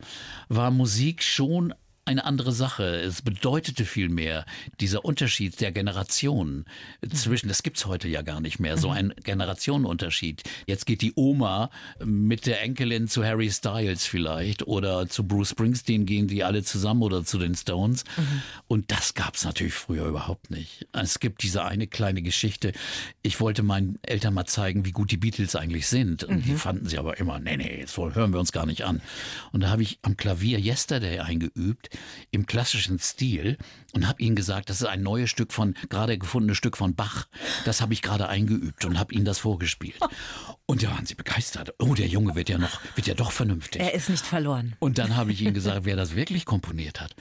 war 0.48 0.70
Musik 0.70 1.24
schon 1.24 1.74
eine 2.10 2.24
andere 2.24 2.50
Sache. 2.50 2.84
Es 3.00 3.22
bedeutete 3.22 3.84
viel 3.84 4.08
mehr 4.08 4.44
dieser 4.80 5.04
Unterschied 5.04 5.60
der 5.60 5.70
Generationen 5.70 6.64
zwischen, 7.12 7.48
das 7.48 7.62
gibt's 7.62 7.86
heute 7.86 8.08
ja 8.08 8.22
gar 8.22 8.40
nicht 8.40 8.58
mehr, 8.58 8.76
so 8.76 8.88
mhm. 8.88 8.94
ein 8.94 9.14
Generationenunterschied. 9.22 10.42
Jetzt 10.66 10.86
geht 10.86 11.02
die 11.02 11.12
Oma 11.14 11.70
mit 12.04 12.46
der 12.46 12.62
Enkelin 12.62 13.06
zu 13.06 13.24
Harry 13.24 13.50
Styles 13.50 14.06
vielleicht 14.06 14.66
oder 14.66 15.08
zu 15.08 15.24
Bruce 15.24 15.50
Springsteen 15.50 16.04
gehen 16.04 16.26
die 16.26 16.42
alle 16.42 16.64
zusammen 16.64 17.02
oder 17.02 17.24
zu 17.24 17.38
den 17.38 17.54
Stones. 17.54 18.04
Mhm. 18.16 18.42
Und 18.66 18.90
das 18.90 19.14
gab's 19.14 19.44
natürlich 19.44 19.74
früher 19.74 20.06
überhaupt 20.06 20.50
nicht. 20.50 20.88
Es 20.92 21.20
gibt 21.20 21.44
diese 21.44 21.64
eine 21.64 21.86
kleine 21.86 22.22
Geschichte. 22.22 22.72
Ich 23.22 23.40
wollte 23.40 23.62
meinen 23.62 24.00
Eltern 24.02 24.34
mal 24.34 24.46
zeigen, 24.46 24.84
wie 24.84 24.92
gut 24.92 25.12
die 25.12 25.16
Beatles 25.16 25.54
eigentlich 25.54 25.86
sind. 25.86 26.24
Und 26.24 26.38
mhm. 26.38 26.42
die 26.42 26.54
fanden 26.54 26.86
sie 26.86 26.98
aber 26.98 27.18
immer, 27.18 27.38
nee, 27.38 27.56
nee, 27.56 27.82
das 27.82 27.96
hören 27.96 28.32
wir 28.32 28.40
uns 28.40 28.50
gar 28.50 28.66
nicht 28.66 28.82
an. 28.82 29.00
Und 29.52 29.60
da 29.60 29.70
habe 29.70 29.82
ich 29.82 30.00
am 30.02 30.16
Klavier 30.16 30.58
Yesterday 30.58 31.20
eingeübt 31.20 31.90
im 32.30 32.46
klassischen 32.46 32.98
Stil 32.98 33.58
und 33.92 34.06
habe 34.06 34.22
ihnen 34.22 34.36
gesagt, 34.36 34.70
das 34.70 34.80
ist 34.80 34.86
ein 34.86 35.02
neues 35.02 35.30
Stück 35.30 35.52
von, 35.52 35.74
gerade 35.88 36.18
gefundenes 36.18 36.56
Stück 36.56 36.76
von 36.76 36.94
Bach. 36.94 37.26
Das 37.64 37.80
habe 37.80 37.92
ich 37.92 38.02
gerade 38.02 38.28
eingeübt 38.28 38.84
und 38.84 38.98
habe 38.98 39.14
ihnen 39.14 39.24
das 39.24 39.38
vorgespielt. 39.38 39.98
Und 40.66 40.82
da 40.82 40.90
waren 40.90 41.06
sie 41.06 41.14
begeistert. 41.14 41.74
Oh, 41.78 41.94
der 41.94 42.06
Junge 42.06 42.34
wird 42.34 42.48
ja 42.48 42.58
noch, 42.58 42.80
wird 42.94 43.06
ja 43.06 43.14
doch 43.14 43.32
vernünftig. 43.32 43.82
Er 43.82 43.94
ist 43.94 44.08
nicht 44.08 44.24
verloren. 44.24 44.76
Und 44.78 44.98
dann 44.98 45.16
habe 45.16 45.32
ich 45.32 45.42
ihnen 45.42 45.54
gesagt, 45.54 45.84
wer 45.84 45.96
das 45.96 46.14
wirklich 46.14 46.44
komponiert 46.44 47.00
hat. 47.00 47.14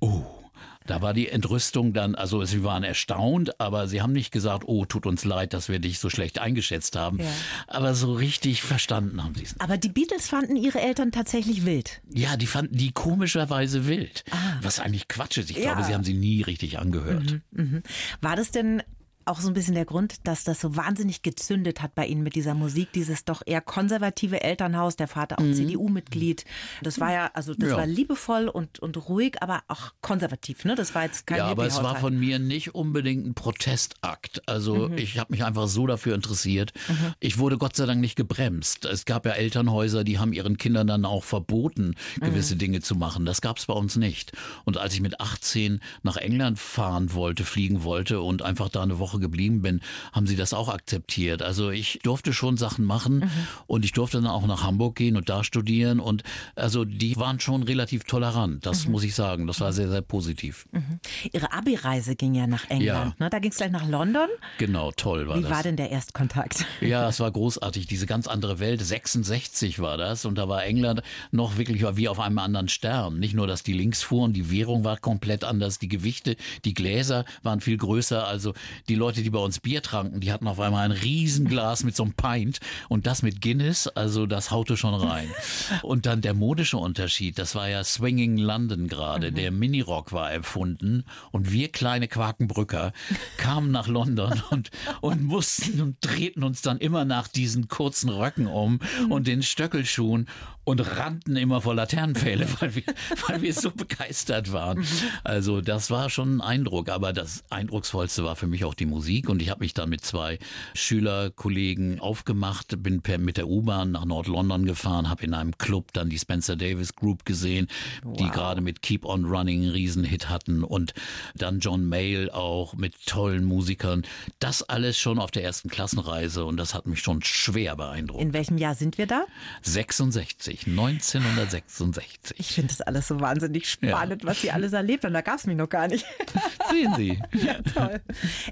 Oh, 0.00 0.41
da 0.86 1.02
war 1.02 1.14
die 1.14 1.28
Entrüstung 1.28 1.92
dann, 1.92 2.14
also 2.14 2.44
sie 2.44 2.64
waren 2.64 2.84
erstaunt, 2.84 3.60
aber 3.60 3.88
sie 3.88 4.02
haben 4.02 4.12
nicht 4.12 4.32
gesagt, 4.32 4.64
oh, 4.66 4.84
tut 4.84 5.06
uns 5.06 5.24
leid, 5.24 5.52
dass 5.52 5.68
wir 5.68 5.78
dich 5.78 5.98
so 5.98 6.10
schlecht 6.10 6.38
eingeschätzt 6.38 6.96
haben. 6.96 7.18
Ja. 7.18 7.26
Aber 7.66 7.94
so 7.94 8.12
richtig 8.12 8.62
verstanden 8.62 9.22
haben 9.22 9.34
sie 9.34 9.44
es. 9.44 9.60
Aber 9.60 9.76
die 9.76 9.88
Beatles 9.88 10.28
fanden 10.28 10.56
ihre 10.56 10.80
Eltern 10.80 11.12
tatsächlich 11.12 11.64
wild. 11.64 12.00
Ja, 12.12 12.36
die 12.36 12.46
fanden 12.46 12.76
die 12.76 12.92
komischerweise 12.92 13.86
wild. 13.86 14.24
Ah. 14.30 14.58
Was 14.62 14.80
eigentlich 14.80 15.08
Quatsch 15.08 15.38
ist. 15.38 15.50
Ich 15.50 15.58
ja. 15.58 15.72
glaube, 15.72 15.86
sie 15.86 15.94
haben 15.94 16.04
sie 16.04 16.14
nie 16.14 16.42
richtig 16.42 16.78
angehört. 16.78 17.40
Mhm, 17.52 17.64
mh. 17.64 17.82
War 18.20 18.36
das 18.36 18.50
denn 18.50 18.82
auch 19.24 19.40
so 19.40 19.48
ein 19.48 19.54
bisschen 19.54 19.74
der 19.74 19.84
Grund, 19.84 20.26
dass 20.26 20.44
das 20.44 20.60
so 20.60 20.76
wahnsinnig 20.76 21.22
gezündet 21.22 21.82
hat 21.82 21.94
bei 21.94 22.06
Ihnen 22.06 22.22
mit 22.22 22.34
dieser 22.34 22.54
Musik, 22.54 22.92
dieses 22.92 23.24
doch 23.24 23.42
eher 23.44 23.60
konservative 23.60 24.42
Elternhaus, 24.42 24.96
der 24.96 25.08
Vater 25.08 25.38
auch 25.38 25.44
mhm. 25.44 25.54
CDU-Mitglied. 25.54 26.44
Das 26.82 27.00
war 27.00 27.12
ja, 27.12 27.30
also 27.34 27.54
das 27.54 27.70
ja. 27.70 27.76
war 27.76 27.86
liebevoll 27.86 28.48
und, 28.48 28.78
und 28.78 29.08
ruhig, 29.08 29.42
aber 29.42 29.62
auch 29.68 29.92
konservativ, 30.00 30.64
ne? 30.64 30.74
Das 30.74 30.94
war 30.94 31.04
jetzt 31.04 31.26
kein 31.26 31.38
Ja, 31.38 31.46
aber 31.46 31.66
es 31.66 31.82
war 31.82 31.96
von 31.96 32.18
mir 32.18 32.38
nicht 32.38 32.74
unbedingt 32.74 33.26
ein 33.26 33.34
Protestakt. 33.34 34.42
Also 34.48 34.88
mhm. 34.88 34.98
ich 34.98 35.18
habe 35.18 35.32
mich 35.32 35.44
einfach 35.44 35.68
so 35.68 35.86
dafür 35.86 36.14
interessiert. 36.14 36.72
Mhm. 36.88 37.14
Ich 37.20 37.38
wurde 37.38 37.58
Gott 37.58 37.76
sei 37.76 37.86
Dank 37.86 38.00
nicht 38.00 38.16
gebremst. 38.16 38.84
Es 38.84 39.04
gab 39.04 39.26
ja 39.26 39.32
Elternhäuser, 39.32 40.04
die 40.04 40.18
haben 40.18 40.32
ihren 40.32 40.58
Kindern 40.58 40.86
dann 40.86 41.04
auch 41.04 41.24
verboten, 41.24 41.94
gewisse 42.20 42.54
mhm. 42.54 42.58
Dinge 42.58 42.80
zu 42.80 42.96
machen. 42.96 43.24
Das 43.24 43.40
gab 43.40 43.58
es 43.58 43.66
bei 43.66 43.74
uns 43.74 43.96
nicht. 43.96 44.32
Und 44.64 44.78
als 44.78 44.94
ich 44.94 45.00
mit 45.00 45.20
18 45.20 45.80
nach 46.02 46.16
England 46.16 46.58
fahren 46.58 47.14
wollte, 47.14 47.44
fliegen 47.44 47.84
wollte 47.84 48.20
und 48.20 48.42
einfach 48.42 48.68
da 48.68 48.82
eine 48.82 48.98
Woche 48.98 49.11
Woche 49.12 49.20
geblieben 49.20 49.62
bin, 49.62 49.80
haben 50.12 50.26
sie 50.26 50.36
das 50.36 50.54
auch 50.54 50.68
akzeptiert. 50.68 51.42
Also 51.42 51.70
ich 51.70 52.00
durfte 52.02 52.32
schon 52.32 52.56
Sachen 52.56 52.84
machen 52.84 53.20
mhm. 53.20 53.30
und 53.66 53.84
ich 53.84 53.92
durfte 53.92 54.20
dann 54.20 54.26
auch 54.26 54.46
nach 54.46 54.62
Hamburg 54.62 54.96
gehen 54.96 55.16
und 55.16 55.28
da 55.28 55.44
studieren 55.44 56.00
und 56.00 56.22
also 56.56 56.84
die 56.84 57.16
waren 57.16 57.40
schon 57.40 57.62
relativ 57.62 58.04
tolerant, 58.04 58.64
das 58.66 58.86
mhm. 58.86 58.92
muss 58.92 59.04
ich 59.04 59.14
sagen. 59.14 59.46
Das 59.46 59.60
war 59.60 59.72
sehr, 59.72 59.88
sehr 59.88 60.02
positiv. 60.02 60.66
Mhm. 60.72 61.00
Ihre 61.32 61.52
Abi-Reise 61.52 62.16
ging 62.16 62.34
ja 62.34 62.46
nach 62.46 62.68
England, 62.70 63.14
ja. 63.18 63.24
ne? 63.24 63.30
Da 63.30 63.38
ging 63.38 63.50
es 63.50 63.56
gleich 63.56 63.70
nach 63.70 63.88
London. 63.88 64.28
Genau, 64.58 64.92
toll 64.92 65.28
war 65.28 65.36
Wie 65.36 65.42
das. 65.42 65.50
Wie 65.50 65.54
war 65.54 65.62
denn 65.62 65.76
der 65.76 65.90
Erstkontakt? 65.90 66.64
Ja, 66.80 67.08
es 67.08 67.20
war 67.20 67.30
großartig. 67.30 67.86
Diese 67.86 68.06
ganz 68.06 68.26
andere 68.26 68.58
Welt. 68.58 68.82
66 68.82 69.78
war 69.80 69.96
das 69.96 70.24
und 70.24 70.36
da 70.36 70.48
war 70.48 70.64
England 70.64 71.02
noch 71.30 71.56
wirklich 71.56 71.84
wie 71.96 72.08
auf 72.08 72.20
einem 72.20 72.38
anderen 72.38 72.68
Stern. 72.68 73.18
Nicht 73.18 73.34
nur, 73.34 73.46
dass 73.46 73.62
die 73.62 73.72
links 73.72 74.02
fuhren, 74.02 74.32
die 74.32 74.50
Währung 74.50 74.84
war 74.84 74.96
komplett 74.96 75.44
anders, 75.44 75.78
die 75.78 75.88
Gewichte, 75.88 76.36
die 76.64 76.74
Gläser 76.74 77.24
waren 77.42 77.60
viel 77.60 77.76
größer. 77.76 78.26
Also 78.26 78.54
die 78.88 78.94
Leute, 79.02 79.24
die 79.24 79.30
bei 79.30 79.40
uns 79.40 79.58
Bier 79.58 79.82
tranken, 79.82 80.20
die 80.20 80.32
hatten 80.32 80.46
auf 80.46 80.60
einmal 80.60 80.84
ein 80.84 80.92
Riesenglas 80.92 81.82
mit 81.82 81.96
so 81.96 82.04
einem 82.04 82.12
Pint 82.12 82.60
und 82.88 83.04
das 83.04 83.22
mit 83.22 83.40
Guinness, 83.40 83.88
also 83.88 84.26
das 84.26 84.52
haute 84.52 84.76
schon 84.76 84.94
rein. 84.94 85.28
Und 85.82 86.06
dann 86.06 86.20
der 86.20 86.34
modische 86.34 86.76
Unterschied, 86.76 87.36
das 87.38 87.56
war 87.56 87.68
ja 87.68 87.82
Swinging 87.82 88.36
London 88.36 88.86
gerade, 88.86 89.32
mhm. 89.32 89.34
der 89.34 89.50
Minirock 89.50 90.12
war 90.12 90.30
erfunden 90.30 91.04
und 91.32 91.50
wir 91.50 91.68
kleine 91.70 92.06
Quakenbrücker 92.06 92.92
kamen 93.38 93.72
nach 93.72 93.88
London 93.88 94.40
und, 94.50 94.70
und 95.00 95.24
mussten 95.24 95.80
und 95.80 95.96
drehten 96.00 96.44
uns 96.44 96.62
dann 96.62 96.78
immer 96.78 97.04
nach 97.04 97.26
diesen 97.26 97.66
kurzen 97.66 98.08
Röcken 98.08 98.46
um 98.46 98.78
mhm. 99.00 99.10
und 99.10 99.26
den 99.26 99.42
Stöckelschuhen 99.42 100.28
und 100.64 100.80
rannten 100.80 101.36
immer 101.36 101.60
vor 101.60 101.74
Laternenpfähle, 101.74 102.46
weil 102.60 102.74
wir, 102.74 102.84
weil 103.26 103.42
wir 103.42 103.54
so 103.54 103.70
begeistert 103.70 104.52
waren. 104.52 104.84
Also 105.24 105.60
das 105.60 105.90
war 105.90 106.10
schon 106.10 106.36
ein 106.36 106.40
Eindruck, 106.40 106.88
aber 106.88 107.12
das 107.12 107.44
Eindrucksvollste 107.50 108.24
war 108.24 108.36
für 108.36 108.46
mich 108.46 108.64
auch 108.64 108.74
die 108.74 108.86
Musik 108.86 109.28
und 109.28 109.42
ich 109.42 109.50
habe 109.50 109.60
mich 109.60 109.74
dann 109.74 109.88
mit 109.88 110.04
zwei 110.04 110.38
Schülerkollegen 110.74 112.00
aufgemacht, 112.00 112.82
bin 112.82 113.02
per, 113.02 113.18
mit 113.18 113.36
der 113.36 113.48
U-Bahn 113.48 113.92
nach 113.92 114.04
Nord-London 114.04 114.64
gefahren, 114.66 115.08
habe 115.08 115.24
in 115.24 115.34
einem 115.34 115.56
Club 115.58 115.92
dann 115.92 116.10
die 116.10 116.18
Spencer 116.18 116.56
Davis 116.56 116.94
Group 116.94 117.24
gesehen, 117.24 117.68
wow. 118.02 118.16
die 118.16 118.28
gerade 118.28 118.60
mit 118.60 118.82
Keep 118.82 119.04
on 119.04 119.24
Running 119.24 119.62
einen 119.62 119.70
Riesenhit 119.70 120.28
hatten 120.28 120.62
und 120.62 120.94
dann 121.34 121.60
John 121.60 121.86
Mayle 121.86 122.32
auch 122.34 122.74
mit 122.74 123.06
tollen 123.06 123.44
Musikern. 123.44 124.02
Das 124.38 124.62
alles 124.62 124.98
schon 124.98 125.18
auf 125.18 125.30
der 125.30 125.44
ersten 125.44 125.68
Klassenreise 125.68 126.44
und 126.44 126.56
das 126.56 126.74
hat 126.74 126.86
mich 126.86 127.00
schon 127.00 127.22
schwer 127.22 127.76
beeindruckt. 127.76 128.22
In 128.22 128.32
welchem 128.32 128.58
Jahr 128.58 128.74
sind 128.74 128.98
wir 128.98 129.06
da? 129.06 129.24
66, 129.62 130.51
1966. 130.66 132.38
Ich 132.38 132.52
finde 132.52 132.68
das 132.68 132.80
alles 132.80 133.08
so 133.08 133.20
wahnsinnig 133.20 133.68
spannend, 133.68 134.22
ja. 134.22 134.28
was 134.28 134.40
Sie 134.40 134.50
alles 134.50 134.72
erlebt 134.72 135.04
haben. 135.04 135.12
Da 135.12 135.20
gab 135.20 135.38
es 135.38 135.46
mich 135.46 135.56
noch 135.56 135.68
gar 135.68 135.88
nicht. 135.88 136.04
Sehen 136.70 136.94
Sie. 136.96 137.18
Ja, 137.44 137.60
toll. 137.62 138.00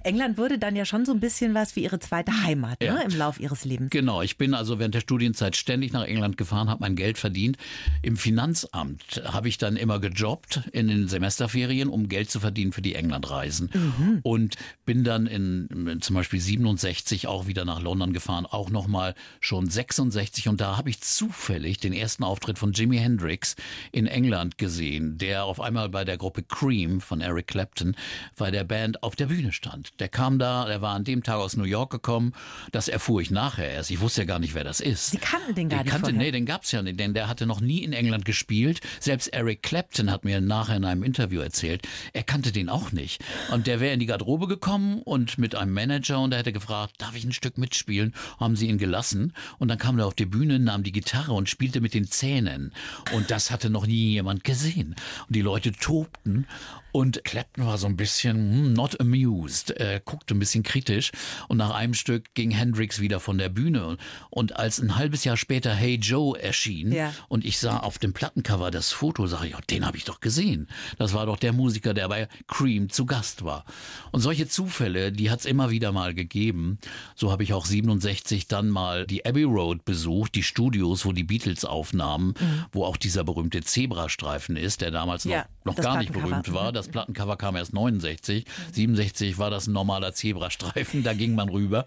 England 0.02 0.38
wurde 0.38 0.58
dann 0.58 0.76
ja 0.76 0.84
schon 0.84 1.04
so 1.04 1.12
ein 1.12 1.20
bisschen 1.20 1.54
was 1.54 1.76
wie 1.76 1.84
Ihre 1.84 1.98
zweite 1.98 2.42
Heimat 2.42 2.82
ja. 2.82 2.94
ne, 2.94 3.04
im 3.04 3.16
Lauf 3.16 3.40
Ihres 3.40 3.64
Lebens. 3.64 3.90
Genau, 3.90 4.22
ich 4.22 4.38
bin 4.38 4.54
also 4.54 4.78
während 4.78 4.94
der 4.94 5.00
Studienzeit 5.00 5.56
ständig 5.56 5.92
nach 5.92 6.04
England 6.04 6.36
gefahren, 6.36 6.68
habe 6.68 6.80
mein 6.80 6.96
Geld 6.96 7.18
verdient. 7.18 7.56
Im 8.02 8.16
Finanzamt 8.16 9.22
habe 9.24 9.48
ich 9.48 9.58
dann 9.58 9.76
immer 9.76 9.98
gejobbt 10.00 10.62
in 10.72 10.88
den 10.88 11.08
Semesterferien, 11.08 11.88
um 11.88 12.08
Geld 12.08 12.30
zu 12.30 12.40
verdienen 12.40 12.72
für 12.72 12.82
die 12.82 12.94
Englandreisen. 12.94 13.70
Mhm. 13.72 14.20
Und 14.22 14.56
bin 14.84 15.04
dann 15.04 15.26
in, 15.26 15.68
in 15.68 16.00
zum 16.00 16.16
Beispiel 16.16 16.40
67 16.40 17.26
auch 17.26 17.46
wieder 17.46 17.64
nach 17.64 17.80
London 17.80 18.12
gefahren, 18.12 18.46
auch 18.46 18.70
nochmal 18.70 19.14
schon 19.40 19.68
66 19.68 20.48
und 20.48 20.60
da 20.60 20.76
habe 20.76 20.90
ich 20.90 21.00
zufällig 21.00 21.78
den 21.78 21.89
ersten 21.92 22.24
Auftritt 22.24 22.58
von 22.58 22.72
Jimi 22.72 22.98
Hendrix 22.98 23.56
in 23.92 24.06
England 24.06 24.58
gesehen, 24.58 25.18
der 25.18 25.44
auf 25.44 25.60
einmal 25.60 25.88
bei 25.88 26.04
der 26.04 26.16
Gruppe 26.16 26.42
Cream 26.42 27.00
von 27.00 27.20
Eric 27.20 27.48
Clapton 27.48 27.96
bei 28.36 28.50
der 28.50 28.64
Band 28.64 29.02
auf 29.02 29.16
der 29.16 29.26
Bühne 29.26 29.52
stand. 29.52 29.98
Der 30.00 30.08
kam 30.08 30.38
da, 30.38 30.66
der 30.66 30.82
war 30.82 30.94
an 30.94 31.04
dem 31.04 31.22
Tag 31.22 31.36
aus 31.36 31.56
New 31.56 31.64
York 31.64 31.90
gekommen. 31.90 32.32
Das 32.72 32.88
erfuhr 32.88 33.20
ich 33.20 33.30
nachher 33.30 33.70
erst. 33.70 33.90
Ich 33.90 34.00
wusste 34.00 34.22
ja 34.22 34.26
gar 34.26 34.38
nicht, 34.38 34.54
wer 34.54 34.64
das 34.64 34.80
ist. 34.80 35.10
Sie 35.10 35.18
kannten 35.18 35.54
den 35.54 35.68
gar 35.68 35.80
ich 35.80 35.84
nicht 35.84 35.92
kannte, 35.92 36.12
Nee, 36.12 36.30
den 36.30 36.46
gab's 36.46 36.72
ja 36.72 36.82
nicht, 36.82 37.00
denn 37.00 37.14
der 37.14 37.28
hatte 37.28 37.46
noch 37.46 37.60
nie 37.60 37.82
in 37.82 37.92
England 37.92 38.24
gespielt. 38.24 38.80
Selbst 39.00 39.28
Eric 39.28 39.62
Clapton 39.62 40.10
hat 40.10 40.24
mir 40.24 40.40
nachher 40.40 40.76
in 40.76 40.84
einem 40.84 41.02
Interview 41.02 41.40
erzählt, 41.40 41.86
er 42.12 42.22
kannte 42.22 42.52
den 42.52 42.68
auch 42.68 42.92
nicht. 42.92 43.24
Und 43.50 43.66
der 43.66 43.80
wäre 43.80 43.94
in 43.94 44.00
die 44.00 44.06
Garderobe 44.06 44.46
gekommen 44.46 45.00
und 45.02 45.38
mit 45.38 45.54
einem 45.54 45.72
Manager 45.72 46.20
und 46.20 46.32
er 46.32 46.40
hätte 46.40 46.52
gefragt, 46.52 46.94
darf 46.98 47.16
ich 47.16 47.24
ein 47.24 47.32
Stück 47.32 47.58
mitspielen? 47.58 48.14
Haben 48.38 48.56
sie 48.56 48.68
ihn 48.68 48.78
gelassen 48.78 49.32
und 49.58 49.68
dann 49.68 49.78
kam 49.78 49.98
er 49.98 50.06
auf 50.06 50.14
die 50.14 50.26
Bühne, 50.26 50.58
nahm 50.58 50.82
die 50.82 50.92
Gitarre 50.92 51.32
und 51.32 51.48
spielte 51.48 51.79
mit 51.80 51.94
den 51.94 52.06
Zähnen. 52.06 52.72
Und 53.12 53.30
das 53.30 53.50
hatte 53.50 53.70
noch 53.70 53.86
nie 53.86 54.12
jemand 54.12 54.44
gesehen. 54.44 54.94
Und 55.26 55.36
die 55.36 55.42
Leute 55.42 55.72
tobten 55.72 56.46
und 56.92 57.22
Clapton 57.24 57.66
war 57.66 57.78
so 57.78 57.86
ein 57.86 57.96
bisschen 57.96 58.36
hm, 58.36 58.72
not 58.72 59.00
amused, 59.00 59.70
er 59.70 60.00
guckte 60.00 60.34
ein 60.34 60.38
bisschen 60.38 60.62
kritisch 60.62 61.12
und 61.48 61.56
nach 61.56 61.70
einem 61.70 61.94
Stück 61.94 62.34
ging 62.34 62.50
Hendrix 62.50 63.00
wieder 63.00 63.20
von 63.20 63.38
der 63.38 63.48
Bühne. 63.48 63.96
Und 64.30 64.56
als 64.56 64.80
ein 64.80 64.96
halbes 64.96 65.24
Jahr 65.24 65.36
später 65.36 65.72
Hey 65.72 65.96
Joe 65.96 66.38
erschien 66.38 66.92
ja. 66.92 67.12
und 67.28 67.44
ich 67.44 67.58
sah 67.58 67.78
auf 67.78 67.98
dem 67.98 68.12
Plattencover 68.12 68.70
das 68.70 68.92
Foto, 68.92 69.26
sage 69.26 69.48
ich, 69.48 69.56
oh, 69.56 69.60
den 69.70 69.86
habe 69.86 69.96
ich 69.96 70.04
doch 70.04 70.20
gesehen. 70.20 70.68
Das 70.98 71.14
war 71.14 71.26
doch 71.26 71.36
der 71.36 71.52
Musiker, 71.52 71.94
der 71.94 72.08
bei 72.08 72.28
Cream 72.48 72.90
zu 72.90 73.06
Gast 73.06 73.44
war. 73.44 73.64
Und 74.10 74.20
solche 74.20 74.48
Zufälle, 74.48 75.12
die 75.12 75.30
hat 75.30 75.40
es 75.40 75.46
immer 75.46 75.70
wieder 75.70 75.92
mal 75.92 76.14
gegeben. 76.14 76.78
So 77.14 77.30
habe 77.30 77.44
ich 77.44 77.52
auch 77.52 77.66
67 77.66 78.48
dann 78.48 78.68
mal 78.68 79.06
die 79.06 79.24
Abbey 79.24 79.44
Road 79.44 79.84
besucht, 79.84 80.34
die 80.34 80.42
Studios, 80.42 81.04
wo 81.04 81.12
die 81.12 81.24
Beatles 81.24 81.64
aufnahmen, 81.70 82.34
mhm. 82.38 82.64
wo 82.72 82.84
auch 82.84 82.96
dieser 82.96 83.24
berühmte 83.24 83.60
Zebrastreifen 83.62 84.56
ist, 84.56 84.80
der 84.80 84.90
damals 84.90 85.24
ja, 85.24 85.46
noch, 85.64 85.76
noch 85.76 85.82
gar 85.82 85.98
nicht 85.98 86.12
berühmt 86.12 86.52
war. 86.52 86.72
Das 86.72 86.88
Plattencover 86.88 87.36
kam 87.36 87.56
erst 87.56 87.72
69. 87.72 88.44
67 88.72 89.38
war 89.38 89.50
das 89.50 89.66
ein 89.66 89.72
normaler 89.72 90.12
Zebrastreifen, 90.12 91.02
da 91.02 91.14
ging 91.14 91.34
man 91.34 91.48
rüber. 91.48 91.84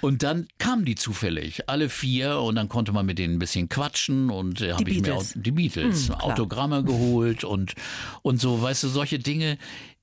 Und 0.00 0.22
dann 0.22 0.48
kamen 0.58 0.84
die 0.84 0.94
zufällig, 0.94 1.68
alle 1.68 1.88
vier, 1.88 2.40
und 2.40 2.54
dann 2.54 2.68
konnte 2.68 2.92
man 2.92 3.06
mit 3.06 3.18
denen 3.18 3.36
ein 3.36 3.38
bisschen 3.38 3.68
quatschen 3.68 4.30
und 4.30 4.60
äh, 4.60 4.72
habe 4.72 4.90
ich 4.90 5.00
mir 5.00 5.14
auch 5.14 5.24
die 5.34 5.50
Beatles, 5.50 6.08
hm, 6.08 6.14
Autogramme 6.16 6.84
geholt 6.84 7.44
und, 7.44 7.74
und 8.22 8.40
so, 8.40 8.60
weißt 8.60 8.84
du, 8.84 8.88
solche 8.88 9.18
Dinge, 9.18 9.58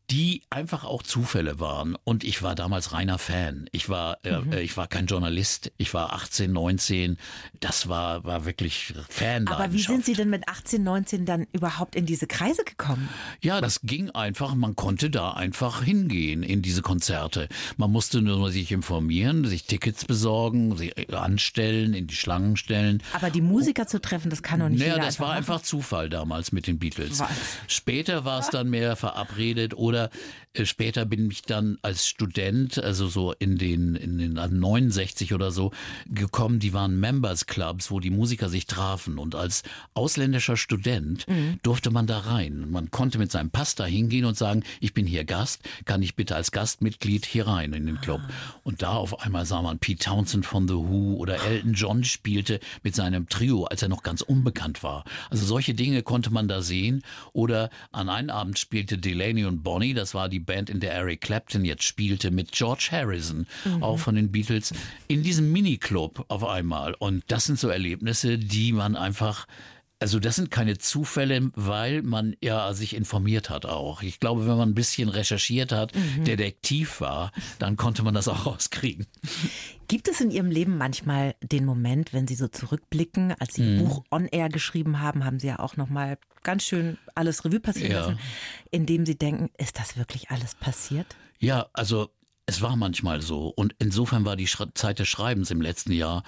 die 0.09 0.43
einfach 0.49 0.83
auch 0.83 1.03
Zufälle 1.03 1.59
waren. 1.59 1.97
Und 2.03 2.23
ich 2.23 2.43
war 2.43 2.55
damals 2.55 2.93
reiner 2.93 3.17
Fan. 3.17 3.67
Ich 3.71 3.89
war, 3.89 4.17
äh, 4.23 4.39
mhm. 4.39 4.51
äh, 4.51 4.61
ich 4.61 4.77
war 4.77 4.87
kein 4.87 5.07
Journalist. 5.07 5.71
Ich 5.77 5.93
war 5.93 6.13
18, 6.13 6.51
19. 6.51 7.17
Das 7.59 7.89
war, 7.89 8.23
war 8.23 8.45
wirklich 8.45 8.93
Fan. 9.09 9.47
Aber 9.47 9.73
wie 9.73 9.81
sind 9.81 10.05
Sie 10.05 10.13
denn 10.13 10.29
mit 10.29 10.47
18, 10.47 10.83
19 10.83 11.25
dann 11.25 11.47
überhaupt 11.51 11.95
in 11.95 12.05
diese 12.05 12.27
Kreise 12.27 12.63
gekommen? 12.63 13.09
Ja, 13.41 13.61
das 13.61 13.81
ging 13.81 14.11
einfach. 14.11 14.53
Man 14.53 14.75
konnte 14.75 15.09
da 15.09 15.31
einfach 15.31 15.83
hingehen 15.83 16.43
in 16.43 16.61
diese 16.61 16.81
Konzerte. 16.81 17.49
Man 17.77 17.91
musste 17.91 18.21
nur 18.21 18.51
sich 18.51 18.71
informieren, 18.71 19.45
sich 19.45 19.65
Tickets 19.65 20.05
besorgen, 20.05 20.77
sich 20.77 20.93
anstellen, 21.13 21.93
in 21.93 22.07
die 22.07 22.15
Schlangen 22.15 22.57
stellen. 22.57 23.01
Aber 23.13 23.29
die 23.29 23.41
Musiker 23.41 23.87
zu 23.87 23.99
treffen, 23.99 24.29
das 24.29 24.43
kann 24.43 24.59
doch 24.59 24.69
nicht 24.69 24.79
naja, 24.79 24.95
jeder 24.95 25.05
das 25.05 25.19
war 25.19 25.29
machen. 25.29 25.37
einfach 25.37 25.61
Zufall 25.61 26.09
damals 26.09 26.51
mit 26.51 26.67
den 26.67 26.77
Beatles. 26.77 27.19
Was? 27.19 27.29
Später 27.67 28.25
war 28.25 28.39
es 28.39 28.49
dann 28.49 28.69
mehr 28.69 28.95
verabredet 28.95 29.73
oder 29.75 29.94
oder 29.95 30.05
äh, 30.05 30.44
später 30.63 31.05
bin 31.05 31.29
ich 31.29 31.41
dann 31.41 31.77
als 31.81 32.07
Student, 32.07 32.77
also 32.77 33.07
so 33.07 33.33
in 33.33 33.57
den, 33.57 33.95
in 33.95 34.17
den 34.17 34.33
69 34.33 35.33
oder 35.33 35.51
so, 35.51 35.71
gekommen, 36.07 36.59
die 36.59 36.73
waren 36.73 36.99
Members 36.99 37.47
Clubs, 37.47 37.91
wo 37.91 37.99
die 37.99 38.11
Musiker 38.11 38.49
sich 38.49 38.67
trafen. 38.67 39.17
Und 39.17 39.35
als 39.35 39.63
ausländischer 39.93 40.55
Student 40.55 41.27
mhm. 41.27 41.59
durfte 41.63 41.91
man 41.91 42.07
da 42.07 42.19
rein. 42.19 42.69
Man 42.69 42.91
konnte 42.91 43.17
mit 43.17 43.31
seinem 43.31 43.49
Pass 43.49 43.75
da 43.75 43.85
hingehen 43.85 44.25
und 44.25 44.37
sagen, 44.37 44.63
ich 44.79 44.93
bin 44.93 45.07
hier 45.07 45.25
Gast, 45.25 45.61
kann 45.85 46.01
ich 46.01 46.15
bitte 46.15 46.35
als 46.35 46.51
Gastmitglied 46.51 47.25
hier 47.25 47.47
rein 47.47 47.73
in 47.73 47.85
den 47.85 47.99
Club. 47.99 48.21
Ah. 48.23 48.59
Und 48.63 48.81
da 48.81 48.93
auf 48.93 49.21
einmal 49.21 49.45
sah 49.45 49.61
man 49.61 49.79
Pete 49.79 50.05
Townsend 50.05 50.45
von 50.45 50.67
The 50.67 50.75
Who 50.75 51.15
oder 51.17 51.43
Elton 51.43 51.73
John 51.73 52.03
spielte 52.03 52.59
mit 52.83 52.95
seinem 52.95 53.27
Trio, 53.27 53.65
als 53.65 53.81
er 53.81 53.89
noch 53.89 54.03
ganz 54.03 54.21
unbekannt 54.21 54.83
war. 54.83 55.03
Also 55.29 55.45
solche 55.45 55.73
Dinge 55.73 56.03
konnte 56.03 56.31
man 56.31 56.47
da 56.47 56.61
sehen. 56.61 57.01
Oder 57.33 57.69
an 57.91 58.09
einem 58.09 58.29
Abend 58.29 58.59
spielte 58.59 58.97
Delaney 58.97 59.45
und 59.45 59.63
Bonnie 59.63 59.95
das 59.95 60.13
war 60.13 60.29
die 60.29 60.39
Band, 60.45 60.69
in 60.69 60.79
der 60.79 60.93
Eric 60.93 61.21
Clapton 61.21 61.65
jetzt 61.65 61.83
spielte, 61.83 62.31
mit 62.31 62.51
George 62.51 62.89
Harrison, 62.91 63.47
mhm. 63.65 63.83
auch 63.83 63.97
von 63.97 64.15
den 64.15 64.31
Beatles, 64.31 64.73
in 65.07 65.23
diesem 65.23 65.51
Miniclub 65.51 66.25
auf 66.27 66.45
einmal. 66.45 66.93
Und 66.93 67.23
das 67.27 67.45
sind 67.45 67.59
so 67.59 67.69
Erlebnisse, 67.69 68.37
die 68.37 68.71
man 68.71 68.95
einfach 68.95 69.47
also 69.99 70.19
das 70.19 70.35
sind 70.35 70.51
keine 70.51 70.77
Zufälle, 70.77 71.51
weil 71.55 72.01
man 72.01 72.35
ja 72.41 72.73
sich 72.73 72.95
informiert 72.95 73.49
hat 73.49 73.65
auch. 73.65 74.01
Ich 74.03 74.19
glaube, 74.19 74.45
wenn 74.45 74.57
man 74.57 74.69
ein 74.69 74.75
bisschen 74.75 75.09
recherchiert 75.09 75.71
hat, 75.71 75.95
mhm. 75.95 76.25
Detektiv 76.25 76.99
war, 76.99 77.31
dann 77.59 77.77
konnte 77.77 78.03
man 78.03 78.13
das 78.13 78.27
auch 78.27 78.45
rauskriegen. 78.45 79.07
Gibt 79.87 80.07
es 80.07 80.19
in 80.19 80.31
Ihrem 80.31 80.51
Leben 80.51 80.77
manchmal 80.77 81.35
den 81.41 81.65
Moment, 81.65 82.13
wenn 82.13 82.27
Sie 82.27 82.35
so 82.35 82.47
zurückblicken, 82.47 83.33
als 83.39 83.53
Sie 83.53 83.61
mhm. 83.61 83.79
ein 83.79 83.85
Buch 83.85 84.03
on 84.11 84.27
Air 84.27 84.49
geschrieben 84.49 84.99
haben, 84.99 85.23
haben 85.23 85.39
Sie 85.39 85.47
ja 85.47 85.59
auch 85.59 85.77
noch 85.77 85.89
mal 85.89 86.17
ganz 86.45 86.63
schön 86.63 86.97
alles 87.13 87.43
Revue 87.43 87.59
passieren 87.59 87.91
ja. 87.91 87.99
lassen, 87.99 88.19
in 88.71 88.85
dem 88.85 89.05
Sie 89.05 89.17
denken, 89.17 89.49
ist 89.57 89.77
das 89.77 89.97
wirklich 89.97 90.31
alles 90.31 90.55
passiert? 90.55 91.17
Ja, 91.39 91.67
also 91.73 92.09
es 92.45 92.61
war 92.61 92.77
manchmal 92.77 93.21
so 93.21 93.49
und 93.49 93.75
insofern 93.79 94.23
war 94.23 94.37
die 94.37 94.47
Zeit 94.75 94.99
des 94.99 95.09
Schreibens 95.09 95.51
im 95.51 95.61
letzten 95.61 95.91
Jahr 95.91 96.23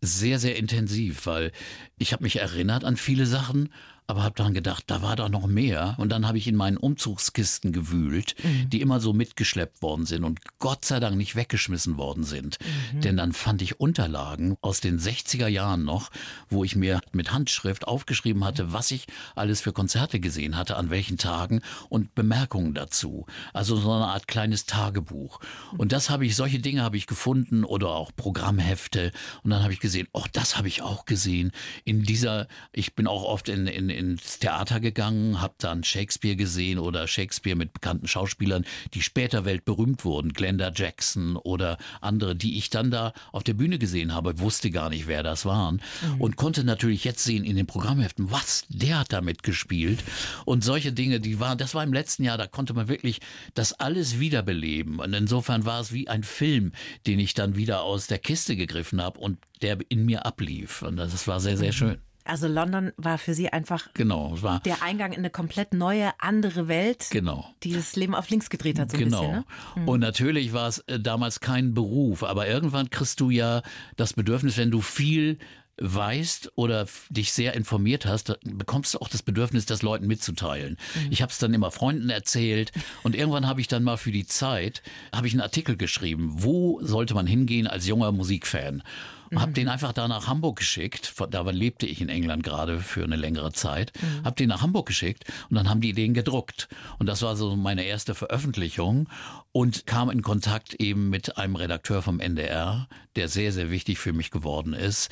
sehr, 0.00 0.38
sehr 0.38 0.56
intensiv, 0.56 1.26
weil 1.26 1.52
ich 1.98 2.12
habe 2.12 2.22
mich 2.22 2.36
erinnert 2.36 2.84
an 2.84 2.96
viele 2.96 3.26
Sachen, 3.26 3.70
aber 4.08 4.22
habe 4.22 4.34
dann 4.36 4.54
gedacht, 4.54 4.84
da 4.86 5.02
war 5.02 5.16
doch 5.16 5.28
noch 5.28 5.46
mehr. 5.46 5.94
Und 5.98 6.08
dann 6.08 6.26
habe 6.26 6.38
ich 6.38 6.48
in 6.48 6.56
meinen 6.56 6.78
Umzugskisten 6.78 7.72
gewühlt, 7.72 8.34
mhm. 8.42 8.70
die 8.70 8.80
immer 8.80 9.00
so 9.00 9.12
mitgeschleppt 9.12 9.82
worden 9.82 10.06
sind 10.06 10.24
und 10.24 10.40
Gott 10.58 10.86
sei 10.86 10.98
Dank 10.98 11.18
nicht 11.18 11.36
weggeschmissen 11.36 11.98
worden 11.98 12.24
sind. 12.24 12.56
Mhm. 12.94 13.02
Denn 13.02 13.16
dann 13.18 13.34
fand 13.34 13.60
ich 13.60 13.80
Unterlagen 13.80 14.56
aus 14.62 14.80
den 14.80 14.98
60er 14.98 15.46
Jahren 15.46 15.84
noch, 15.84 16.10
wo 16.48 16.64
ich 16.64 16.74
mir 16.74 17.02
mit 17.12 17.32
Handschrift 17.32 17.86
aufgeschrieben 17.86 18.44
hatte, 18.44 18.72
was 18.72 18.90
ich 18.92 19.08
alles 19.36 19.60
für 19.60 19.74
Konzerte 19.74 20.20
gesehen 20.20 20.56
hatte, 20.56 20.78
an 20.78 20.88
welchen 20.88 21.18
Tagen 21.18 21.60
und 21.90 22.14
Bemerkungen 22.14 22.72
dazu. 22.72 23.26
Also 23.52 23.76
so 23.76 23.92
eine 23.92 24.06
Art 24.06 24.26
kleines 24.26 24.64
Tagebuch. 24.64 25.38
Und 25.76 25.92
das 25.92 26.08
habe 26.08 26.24
ich, 26.24 26.34
solche 26.34 26.60
Dinge 26.60 26.82
habe 26.82 26.96
ich 26.96 27.06
gefunden 27.06 27.62
oder 27.62 27.90
auch 27.90 28.10
Programmhefte. 28.16 29.12
Und 29.42 29.50
dann 29.50 29.62
habe 29.62 29.74
ich 29.74 29.80
gesehen, 29.80 30.08
oh, 30.14 30.24
das 30.32 30.56
habe 30.56 30.68
ich 30.68 30.80
auch 30.80 31.04
gesehen. 31.04 31.52
In 31.84 32.04
dieser, 32.04 32.48
ich 32.72 32.94
bin 32.94 33.06
auch 33.06 33.24
oft 33.24 33.50
in, 33.50 33.66
in 33.66 33.97
ins 33.98 34.38
Theater 34.38 34.78
gegangen, 34.80 35.40
habe 35.40 35.54
dann 35.58 35.82
Shakespeare 35.82 36.36
gesehen 36.36 36.78
oder 36.78 37.08
Shakespeare 37.08 37.56
mit 37.56 37.72
bekannten 37.72 38.06
Schauspielern, 38.06 38.64
die 38.94 39.02
später 39.02 39.44
weltberühmt 39.44 40.04
wurden, 40.04 40.32
Glenda 40.32 40.70
Jackson 40.74 41.36
oder 41.36 41.78
andere, 42.00 42.36
die 42.36 42.56
ich 42.56 42.70
dann 42.70 42.90
da 42.90 43.12
auf 43.32 43.42
der 43.42 43.54
Bühne 43.54 43.78
gesehen 43.78 44.14
habe, 44.14 44.38
wusste 44.38 44.70
gar 44.70 44.88
nicht, 44.88 45.08
wer 45.08 45.22
das 45.22 45.44
waren 45.44 45.82
mhm. 46.02 46.20
und 46.20 46.36
konnte 46.36 46.62
natürlich 46.62 47.04
jetzt 47.04 47.24
sehen 47.24 47.44
in 47.44 47.56
den 47.56 47.66
Programmheften, 47.66 48.30
was 48.30 48.64
der 48.68 49.00
hat 49.00 49.12
damit 49.12 49.42
gespielt 49.42 50.04
und 50.44 50.62
solche 50.62 50.92
Dinge, 50.92 51.18
die 51.18 51.40
waren, 51.40 51.58
das 51.58 51.74
war 51.74 51.82
im 51.82 51.92
letzten 51.92 52.22
Jahr, 52.22 52.38
da 52.38 52.46
konnte 52.46 52.74
man 52.74 52.88
wirklich 52.88 53.20
das 53.54 53.72
alles 53.72 54.20
wiederbeleben 54.20 55.00
und 55.00 55.12
insofern 55.12 55.64
war 55.64 55.80
es 55.80 55.92
wie 55.92 56.08
ein 56.08 56.22
Film, 56.22 56.72
den 57.06 57.18
ich 57.18 57.34
dann 57.34 57.56
wieder 57.56 57.82
aus 57.82 58.06
der 58.06 58.18
Kiste 58.18 58.54
gegriffen 58.54 59.02
habe 59.02 59.18
und 59.18 59.38
der 59.60 59.78
in 59.88 60.06
mir 60.06 60.24
ablief 60.24 60.82
und 60.82 60.96
das 60.96 61.26
war 61.26 61.40
sehr 61.40 61.56
sehr 61.56 61.68
mhm. 61.68 61.76
schön. 61.76 62.07
Also 62.28 62.46
London 62.46 62.92
war 62.96 63.18
für 63.18 63.34
Sie 63.34 63.48
einfach 63.48 63.88
genau, 63.94 64.36
war 64.42 64.60
der 64.60 64.82
Eingang 64.82 65.12
in 65.12 65.18
eine 65.18 65.30
komplett 65.30 65.72
neue, 65.72 66.12
andere 66.18 66.68
Welt, 66.68 67.06
genau. 67.10 67.52
die 67.62 67.72
das 67.72 67.96
Leben 67.96 68.14
auf 68.14 68.28
links 68.28 68.50
gedreht 68.50 68.78
hat. 68.78 68.90
So 68.90 68.98
genau. 68.98 69.20
Bisschen, 69.20 69.32
ne? 69.32 69.44
mhm. 69.76 69.88
Und 69.88 70.00
natürlich 70.00 70.52
war 70.52 70.68
es 70.68 70.80
äh, 70.80 71.00
damals 71.00 71.40
kein 71.40 71.74
Beruf, 71.74 72.22
aber 72.22 72.46
irgendwann 72.46 72.90
kriegst 72.90 73.20
du 73.20 73.30
ja 73.30 73.62
das 73.96 74.12
Bedürfnis, 74.12 74.58
wenn 74.58 74.70
du 74.70 74.80
viel 74.80 75.38
weißt 75.80 76.52
oder 76.56 76.86
dich 77.08 77.32
sehr 77.32 77.54
informiert 77.54 78.04
hast, 78.04 78.36
bekommst 78.42 78.94
du 78.94 78.98
auch 78.98 79.08
das 79.08 79.22
Bedürfnis, 79.22 79.66
das 79.66 79.82
Leuten 79.82 80.06
mitzuteilen. 80.06 80.76
Mhm. 80.94 81.06
Ich 81.10 81.22
habe 81.22 81.32
es 81.32 81.38
dann 81.38 81.54
immer 81.54 81.70
Freunden 81.70 82.10
erzählt 82.10 82.72
und 83.02 83.14
irgendwann 83.14 83.46
habe 83.46 83.60
ich 83.60 83.68
dann 83.68 83.84
mal 83.84 83.96
für 83.96 84.12
die 84.12 84.26
Zeit 84.26 84.82
habe 85.14 85.26
ich 85.26 85.32
einen 85.32 85.42
Artikel 85.42 85.76
geschrieben, 85.76 86.30
wo 86.42 86.80
sollte 86.82 87.14
man 87.14 87.26
hingehen 87.26 87.66
als 87.66 87.86
junger 87.86 88.12
Musikfan? 88.12 88.82
Und 89.30 89.40
habe 89.40 89.50
mhm. 89.50 89.54
den 89.54 89.68
einfach 89.68 89.92
da 89.92 90.08
nach 90.08 90.26
Hamburg 90.26 90.58
geschickt. 90.58 91.14
Da 91.30 91.42
lebte 91.42 91.86
ich 91.86 92.00
in 92.00 92.08
England 92.08 92.42
gerade 92.42 92.80
für 92.80 93.04
eine 93.04 93.16
längere 93.16 93.52
Zeit. 93.52 93.92
Mhm. 94.00 94.24
Habe 94.24 94.36
den 94.36 94.48
nach 94.48 94.62
Hamburg 94.62 94.86
geschickt 94.86 95.24
und 95.50 95.56
dann 95.56 95.68
haben 95.68 95.80
die 95.80 95.92
den 95.92 96.14
gedruckt. 96.14 96.68
Und 96.98 97.06
das 97.06 97.22
war 97.22 97.36
so 97.36 97.56
meine 97.56 97.84
erste 97.84 98.14
Veröffentlichung 98.14 99.08
und 99.52 99.86
kam 99.86 100.10
in 100.10 100.22
Kontakt 100.22 100.74
eben 100.74 101.10
mit 101.10 101.38
einem 101.38 101.56
Redakteur 101.56 102.02
vom 102.02 102.20
NDR, 102.20 102.88
der 103.16 103.28
sehr, 103.28 103.52
sehr 103.52 103.70
wichtig 103.70 103.98
für 103.98 104.12
mich 104.12 104.30
geworden 104.30 104.72
ist 104.72 105.08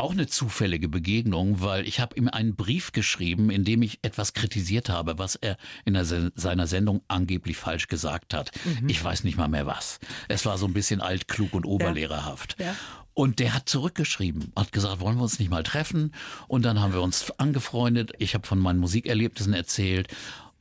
auch 0.00 0.12
eine 0.12 0.26
zufällige 0.26 0.88
Begegnung, 0.88 1.60
weil 1.60 1.86
ich 1.86 2.00
habe 2.00 2.16
ihm 2.16 2.28
einen 2.28 2.56
Brief 2.56 2.92
geschrieben, 2.92 3.50
in 3.50 3.64
dem 3.64 3.82
ich 3.82 3.98
etwas 4.02 4.32
kritisiert 4.32 4.88
habe, 4.88 5.18
was 5.18 5.36
er 5.36 5.56
in 5.84 5.94
der, 5.94 6.04
seiner 6.04 6.66
Sendung 6.66 7.02
angeblich 7.06 7.56
falsch 7.56 7.86
gesagt 7.88 8.34
hat. 8.34 8.50
Mhm. 8.64 8.88
Ich 8.88 9.02
weiß 9.02 9.24
nicht 9.24 9.36
mal 9.36 9.48
mehr 9.48 9.66
was. 9.66 10.00
Es 10.28 10.46
war 10.46 10.58
so 10.58 10.66
ein 10.66 10.72
bisschen 10.72 11.00
altklug 11.00 11.52
und 11.52 11.64
oberlehrerhaft. 11.66 12.56
Ja. 12.58 12.66
Ja. 12.66 12.76
Und 13.14 13.38
der 13.38 13.54
hat 13.54 13.68
zurückgeschrieben, 13.68 14.52
hat 14.56 14.72
gesagt, 14.72 15.00
wollen 15.00 15.16
wir 15.16 15.22
uns 15.22 15.38
nicht 15.38 15.50
mal 15.50 15.62
treffen? 15.62 16.14
Und 16.48 16.64
dann 16.64 16.80
haben 16.80 16.92
wir 16.92 17.02
uns 17.02 17.30
angefreundet. 17.38 18.12
Ich 18.18 18.34
habe 18.34 18.46
von 18.46 18.58
meinen 18.58 18.78
Musikerlebnissen 18.78 19.52
erzählt. 19.52 20.08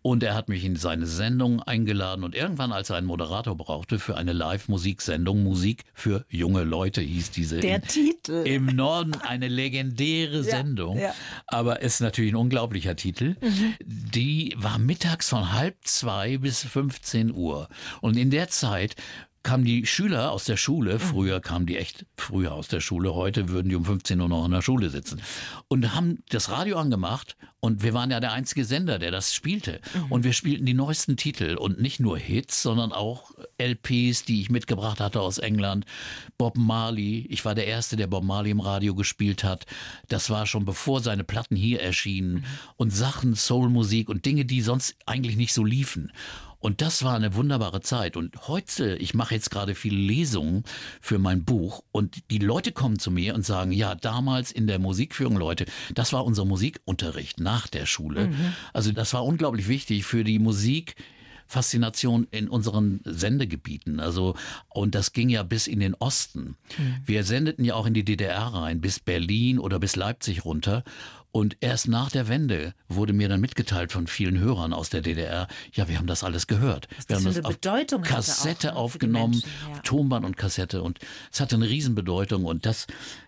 Und 0.01 0.23
er 0.23 0.33
hat 0.33 0.47
mich 0.47 0.63
in 0.63 0.77
seine 0.77 1.05
Sendung 1.05 1.61
eingeladen 1.61 2.23
und 2.23 2.33
irgendwann, 2.33 2.71
als 2.71 2.89
er 2.89 2.95
einen 2.95 3.07
Moderator 3.07 3.55
brauchte 3.57 3.99
für 3.99 4.15
eine 4.15 4.31
Live-Musiksendung, 4.31 5.43
Musik 5.43 5.83
für 5.93 6.25
junge 6.29 6.63
Leute 6.63 7.01
hieß 7.01 7.31
diese. 7.31 7.59
Der 7.59 7.75
in, 7.75 7.81
Titel. 7.81 8.43
Im 8.45 8.67
Norden 8.67 9.15
eine 9.15 9.49
legendäre 9.49 10.43
Sendung. 10.45 10.97
Ja, 10.97 11.03
ja. 11.03 11.15
Aber 11.47 11.81
ist 11.81 11.99
natürlich 11.99 12.31
ein 12.31 12.37
unglaublicher 12.37 12.95
Titel. 12.95 13.35
Mhm. 13.41 13.73
Die 13.83 14.55
war 14.57 14.79
mittags 14.79 15.29
von 15.29 15.51
halb 15.51 15.75
zwei 15.83 16.37
bis 16.37 16.63
15 16.63 17.33
Uhr. 17.33 17.67
Und 17.99 18.15
in 18.15 18.29
der 18.29 18.47
Zeit 18.47 18.95
kamen 19.43 19.63
die 19.63 19.85
Schüler 19.85 20.31
aus 20.31 20.45
der 20.45 20.57
Schule, 20.57 20.95
mhm. 20.95 20.99
früher 20.99 21.39
kamen 21.39 21.65
die 21.65 21.77
echt 21.77 22.05
früher 22.17 22.53
aus 22.53 22.67
der 22.67 22.81
Schule, 22.81 23.13
heute 23.15 23.49
würden 23.49 23.69
die 23.69 23.75
um 23.75 23.85
15 23.85 24.19
Uhr 24.19 24.29
noch 24.29 24.45
in 24.45 24.51
der 24.51 24.61
Schule 24.61 24.89
sitzen 24.89 25.21
und 25.67 25.95
haben 25.95 26.23
das 26.29 26.49
Radio 26.49 26.77
angemacht 26.77 27.37
und 27.61 27.83
wir 27.83 27.93
waren 27.93 28.11
ja 28.11 28.19
der 28.19 28.31
einzige 28.31 28.63
Sender, 28.63 28.99
der 28.99 29.11
das 29.11 29.33
spielte 29.33 29.81
mhm. 29.93 30.11
und 30.11 30.23
wir 30.23 30.33
spielten 30.33 30.65
die 30.65 30.73
neuesten 30.73 31.17
Titel 31.17 31.55
und 31.55 31.81
nicht 31.81 31.99
nur 31.99 32.17
Hits, 32.17 32.61
sondern 32.61 32.91
auch 32.91 33.31
LPs, 33.57 34.23
die 34.23 34.41
ich 34.41 34.49
mitgebracht 34.49 34.99
hatte 34.99 35.21
aus 35.21 35.37
England. 35.37 35.85
Bob 36.37 36.57
Marley, 36.57 37.27
ich 37.29 37.43
war 37.43 37.55
der 37.55 37.67
Erste, 37.67 37.97
der 37.97 38.07
Bob 38.07 38.23
Marley 38.23 38.51
im 38.51 38.61
Radio 38.61 38.95
gespielt 38.95 39.43
hat. 39.43 39.65
Das 40.07 40.29
war 40.29 40.45
schon 40.45 40.65
bevor 40.65 41.01
seine 41.01 41.23
Platten 41.23 41.55
hier 41.55 41.81
erschienen 41.81 42.35
mhm. 42.35 42.43
und 42.77 42.91
Sachen, 42.91 43.35
Soulmusik 43.35 44.09
und 44.09 44.25
Dinge, 44.25 44.45
die 44.45 44.61
sonst 44.61 44.95
eigentlich 45.05 45.35
nicht 45.35 45.53
so 45.53 45.63
liefen. 45.63 46.11
Und 46.59 46.81
das 46.81 47.03
war 47.03 47.15
eine 47.15 47.35
wunderbare 47.35 47.81
Zeit. 47.81 48.17
Und 48.17 48.47
heute, 48.47 48.95
ich 48.97 49.13
mache 49.13 49.33
jetzt 49.33 49.49
gerade 49.49 49.75
viele 49.75 49.97
Lesungen 49.97 50.63
für 51.01 51.17
mein 51.17 51.45
Buch 51.45 51.83
und 51.91 52.29
die 52.31 52.39
Leute 52.39 52.71
kommen 52.71 52.99
zu 52.99 53.11
mir 53.11 53.33
und 53.33 53.45
sagen, 53.45 53.71
ja, 53.71 53.95
damals 53.95 54.51
in 54.51 54.67
der 54.67 54.79
Musikführung, 54.79 55.37
Leute, 55.37 55.65
das 55.93 56.13
war 56.13 56.25
unser 56.25 56.45
Musikunterricht 56.45 57.39
nach 57.39 57.67
der 57.67 57.85
Schule. 57.85 58.27
Mhm. 58.27 58.53
Also 58.73 58.91
das 58.91 59.13
war 59.13 59.25
unglaublich 59.25 59.67
wichtig 59.67 60.05
für 60.05 60.23
die 60.23 60.39
Musik. 60.39 60.95
Faszination 61.49 62.27
in 62.29 62.47
unseren 62.47 63.01
Sendegebieten. 63.05 63.99
Also, 63.99 64.35
und 64.69 64.93
das 64.93 65.13
ging 65.13 65.29
ja 65.29 65.41
bis 65.41 65.65
in 65.65 65.79
den 65.79 65.95
Osten. 65.95 66.57
Mhm. 66.77 66.97
Wir 67.03 67.23
sendeten 67.23 67.65
ja 67.65 67.73
auch 67.73 67.87
in 67.87 67.95
die 67.95 68.05
DDR 68.05 68.53
rein, 68.53 68.81
bis 68.81 68.99
Berlin 68.99 69.57
oder 69.57 69.79
bis 69.79 69.95
Leipzig 69.95 70.45
runter. 70.45 70.83
Und 71.31 71.57
erst 71.59 71.87
nach 71.87 72.09
der 72.09 72.27
Wende 72.27 72.73
wurde 72.87 73.13
mir 73.13 73.29
dann 73.29 73.39
mitgeteilt 73.39 73.91
von 73.91 74.07
vielen 74.07 74.39
Hörern 74.39 74.73
aus 74.73 74.89
der 74.89 75.01
DDR, 75.01 75.47
ja, 75.73 75.87
wir 75.87 75.97
haben 75.97 76.07
das 76.07 76.23
alles 76.23 76.47
gehört. 76.47 76.87
Was 76.97 77.09
wir 77.09 77.15
haben 77.17 77.25
das 77.25 77.45
auf 77.45 77.53
Bedeutung 77.53 78.01
Kassette 78.01 78.67
ne, 78.67 78.75
aufgenommen, 78.75 79.33
Menschen, 79.33 79.49
ja. 79.73 79.79
Tonband 79.81 80.25
und 80.25 80.37
Kassette 80.37 80.81
und 80.81 80.99
es 81.31 81.39
hatte 81.39 81.55
eine 81.55 81.69
Riesenbedeutung 81.69 82.45
und 82.45 82.65
das 82.65 82.87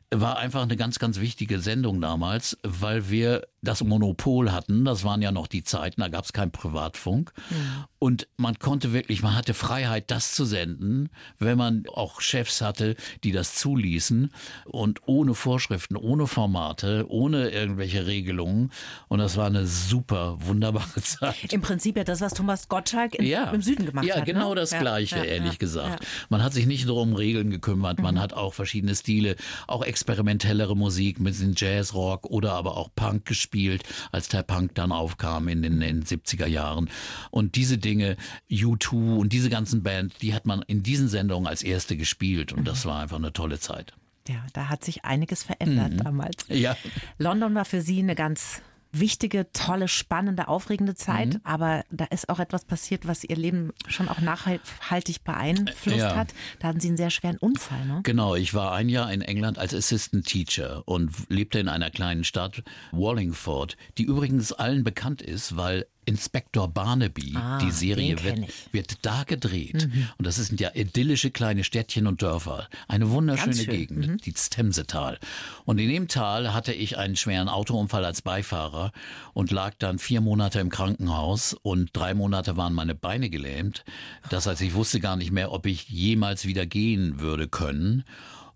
war 0.10 0.38
einfach 0.40 0.64
eine 0.64 0.76
ganz, 0.76 1.00
ganz 1.00 1.20
wichtige 1.20 1.60
Sendung 1.60 2.02
damals, 2.02 2.58
weil 2.64 3.10
wir 3.10 3.48
das 3.62 3.84
Monopol 3.84 4.52
hatten. 4.52 4.86
Das 4.86 5.04
waren 5.04 5.22
ja 5.22 5.32
noch 5.32 5.48
die 5.48 5.64
Zeiten, 5.64 6.02
da 6.02 6.08
gab 6.08 6.26
es 6.26 6.34
keinen 6.34 6.52
Privatfunk. 6.52 7.32
Mhm. 7.50 7.86
Und 8.00 8.28
man 8.38 8.58
konnte 8.58 8.94
wirklich, 8.94 9.22
man 9.22 9.36
hatte 9.36 9.54
Freiheit, 9.54 10.10
das 10.10 10.34
zu 10.34 10.46
senden, 10.46 11.10
wenn 11.38 11.58
man 11.58 11.84
auch 11.94 12.20
Chefs 12.22 12.62
hatte, 12.62 12.96
die 13.24 13.32
das 13.32 13.54
zuließen 13.56 14.34
und 14.66 15.02
ohne 15.06 15.36
Vorschriften, 15.36 15.96
ohne 15.96 16.26
Formate, 16.26 17.06
ohne 17.10 17.50
irgendwelche 17.50 18.08
Regelungen. 18.08 18.72
Und 19.08 19.20
das 19.20 19.38
war 19.38 19.46
eine 19.46 19.68
super, 19.68 20.38
wunderbare 20.40 21.02
Zeit. 21.02 21.54
Im 21.54 21.62
Prinzip 21.62 21.96
ja 21.98 22.04
das, 22.04 22.22
was 22.22 22.34
Thomas 22.34 22.68
Gottschalk 22.68 23.14
in, 23.16 23.26
ja. 23.26 23.52
im 23.52 23.62
Süden 23.62 23.86
gemacht 23.86 24.06
ja, 24.06 24.16
hat. 24.16 24.28
Ja, 24.28 24.34
genau 24.34 24.50
ne? 24.50 24.62
das 24.62 24.72
Gleiche, 24.72 25.18
ja, 25.18 25.24
ehrlich 25.24 25.60
gesagt. 25.60 26.04
Man 26.30 26.44
hat 26.44 26.54
sich 26.54 26.66
nicht 26.66 26.88
nur 26.88 27.00
um 27.00 27.14
Regeln 27.14 27.52
gekümmert, 27.52 28.00
man 28.00 28.16
mhm. 28.16 28.20
hat 28.20 28.34
auch 28.34 28.56
verschiedene 28.56 28.96
Stile, 28.96 29.36
auch 29.68 29.84
experimentellere 29.84 30.76
Musik 30.76 31.20
mit 31.20 31.40
dem 31.40 31.54
Jazzrock 31.56 32.26
oder 32.26 32.54
aber 32.54 32.78
auch 32.78 32.90
Punk 32.96 33.26
gespielt, 33.52 33.84
als 34.12 34.30
der 34.30 34.44
Punk 34.44 34.76
dann 34.76 34.92
aufkam 34.92 35.48
in 35.48 35.62
den, 35.62 35.82
in 35.82 36.02
den 36.02 36.04
70er 36.04 36.48
Jahren. 36.48 36.90
Und 37.30 37.56
diese 37.56 37.78
Dinge, 37.78 38.16
U2 38.50 39.18
und 39.18 39.34
diese 39.34 39.50
ganzen 39.50 39.84
Bands, 39.84 40.16
die 40.20 40.34
hat 40.34 40.46
man 40.46 40.62
in 40.64 40.84
diesen 40.84 41.10
Sendungen 41.10 41.48
als 41.48 41.62
erste 41.62 41.98
gespielt 41.98 42.54
und 42.54 42.68
das 42.68 42.86
war 42.86 43.02
einfach 43.02 43.18
eine 43.18 43.34
tolle 43.34 43.60
Zeit. 43.60 43.94
Ja, 44.28 44.46
da 44.54 44.70
hat 44.70 44.86
sich 44.86 45.04
einiges 45.04 45.44
verändert 45.44 45.94
mhm. 45.94 46.04
damals. 46.04 46.46
Ja. 46.48 46.78
London 47.18 47.56
war 47.56 47.66
für 47.66 47.82
Sie 47.82 48.00
eine 48.00 48.16
ganz 48.16 48.62
wichtige, 48.92 49.52
tolle, 49.54 49.88
spannende, 49.88 50.48
aufregende 50.48 50.96
Zeit. 50.96 51.36
Mhm. 51.36 51.42
Aber 51.44 51.84
da 51.92 52.06
ist 52.06 52.30
auch 52.30 52.40
etwas 52.40 52.66
passiert, 52.66 53.08
was 53.08 53.24
ihr 53.24 53.36
Leben 53.36 53.72
schon 53.88 54.10
auch 54.10 54.20
nachhaltig 54.20 55.24
beeinflusst 55.24 55.98
ja. 55.98 56.16
hat. 56.16 56.34
Da 56.60 56.70
hatten 56.70 56.80
Sie 56.80 56.90
einen 56.90 56.98
sehr 56.98 57.10
schweren 57.10 57.38
Unfall, 57.38 57.86
ne? 57.86 58.02
Genau, 58.04 58.36
ich 58.36 58.54
war 58.54 58.74
ein 58.74 58.90
Jahr 58.90 59.12
in 59.12 59.22
England 59.22 59.58
als 59.58 59.74
Assistant 59.74 60.26
Teacher 60.26 60.84
und 60.86 61.12
lebte 61.30 61.60
in 61.60 61.70
einer 61.70 61.90
kleinen 61.90 62.24
Stadt, 62.24 62.64
Wallingford, 62.92 63.78
die 63.98 64.04
übrigens 64.04 64.52
allen 64.52 64.84
bekannt 64.84 65.22
ist, 65.22 65.56
weil 65.56 65.86
Inspektor 66.06 66.68
Barnaby, 66.68 67.34
ah, 67.36 67.60
die 67.60 67.72
Serie 67.72 68.24
wird, 68.24 68.40
wird, 68.72 69.06
da 69.06 69.24
gedreht. 69.24 69.88
Mhm. 69.88 70.10
Und 70.18 70.26
das 70.26 70.38
sind 70.38 70.60
ja 70.60 70.72
idyllische 70.74 71.32
kleine 71.32 71.64
Städtchen 71.64 72.08
und 72.08 72.22
Dörfer. 72.22 72.68
Eine 72.88 73.12
wunderschöne 73.12 73.66
Gegend, 73.66 74.08
mhm. 74.08 74.18
die 74.18 74.34
Themsetal. 74.34 75.20
Und 75.66 75.78
in 75.80 75.90
dem 75.90 76.08
Tal 76.08 76.54
hatte 76.54 76.74
ich 76.74 76.98
einen 76.98 77.16
schweren 77.16 77.50
Autounfall 77.50 78.04
als 78.04 78.22
Beifahrer 78.22 78.92
und 79.34 79.52
lag 79.52 79.74
dann 79.78 80.00
vier 80.00 80.22
Monate 80.22 80.60
im 80.60 80.70
Krankenhaus 80.70 81.54
und 81.54 81.92
drei 81.94 82.14
Monate 82.14 82.58
waren 82.58 82.74
meine 82.74 82.96
Beine 82.96 83.30
gelähmt. 83.30 83.86
Das 84.30 84.48
heißt, 84.48 84.62
ich 84.62 84.74
wusste 84.74 85.00
gar 85.00 85.16
nicht 85.16 85.32
mehr, 85.32 85.52
ob 85.52 85.66
ich 85.66 85.90
jemals 85.90 86.46
wieder 86.46 86.66
gehen 86.66 87.20
würde 87.20 87.48
können. 87.48 88.04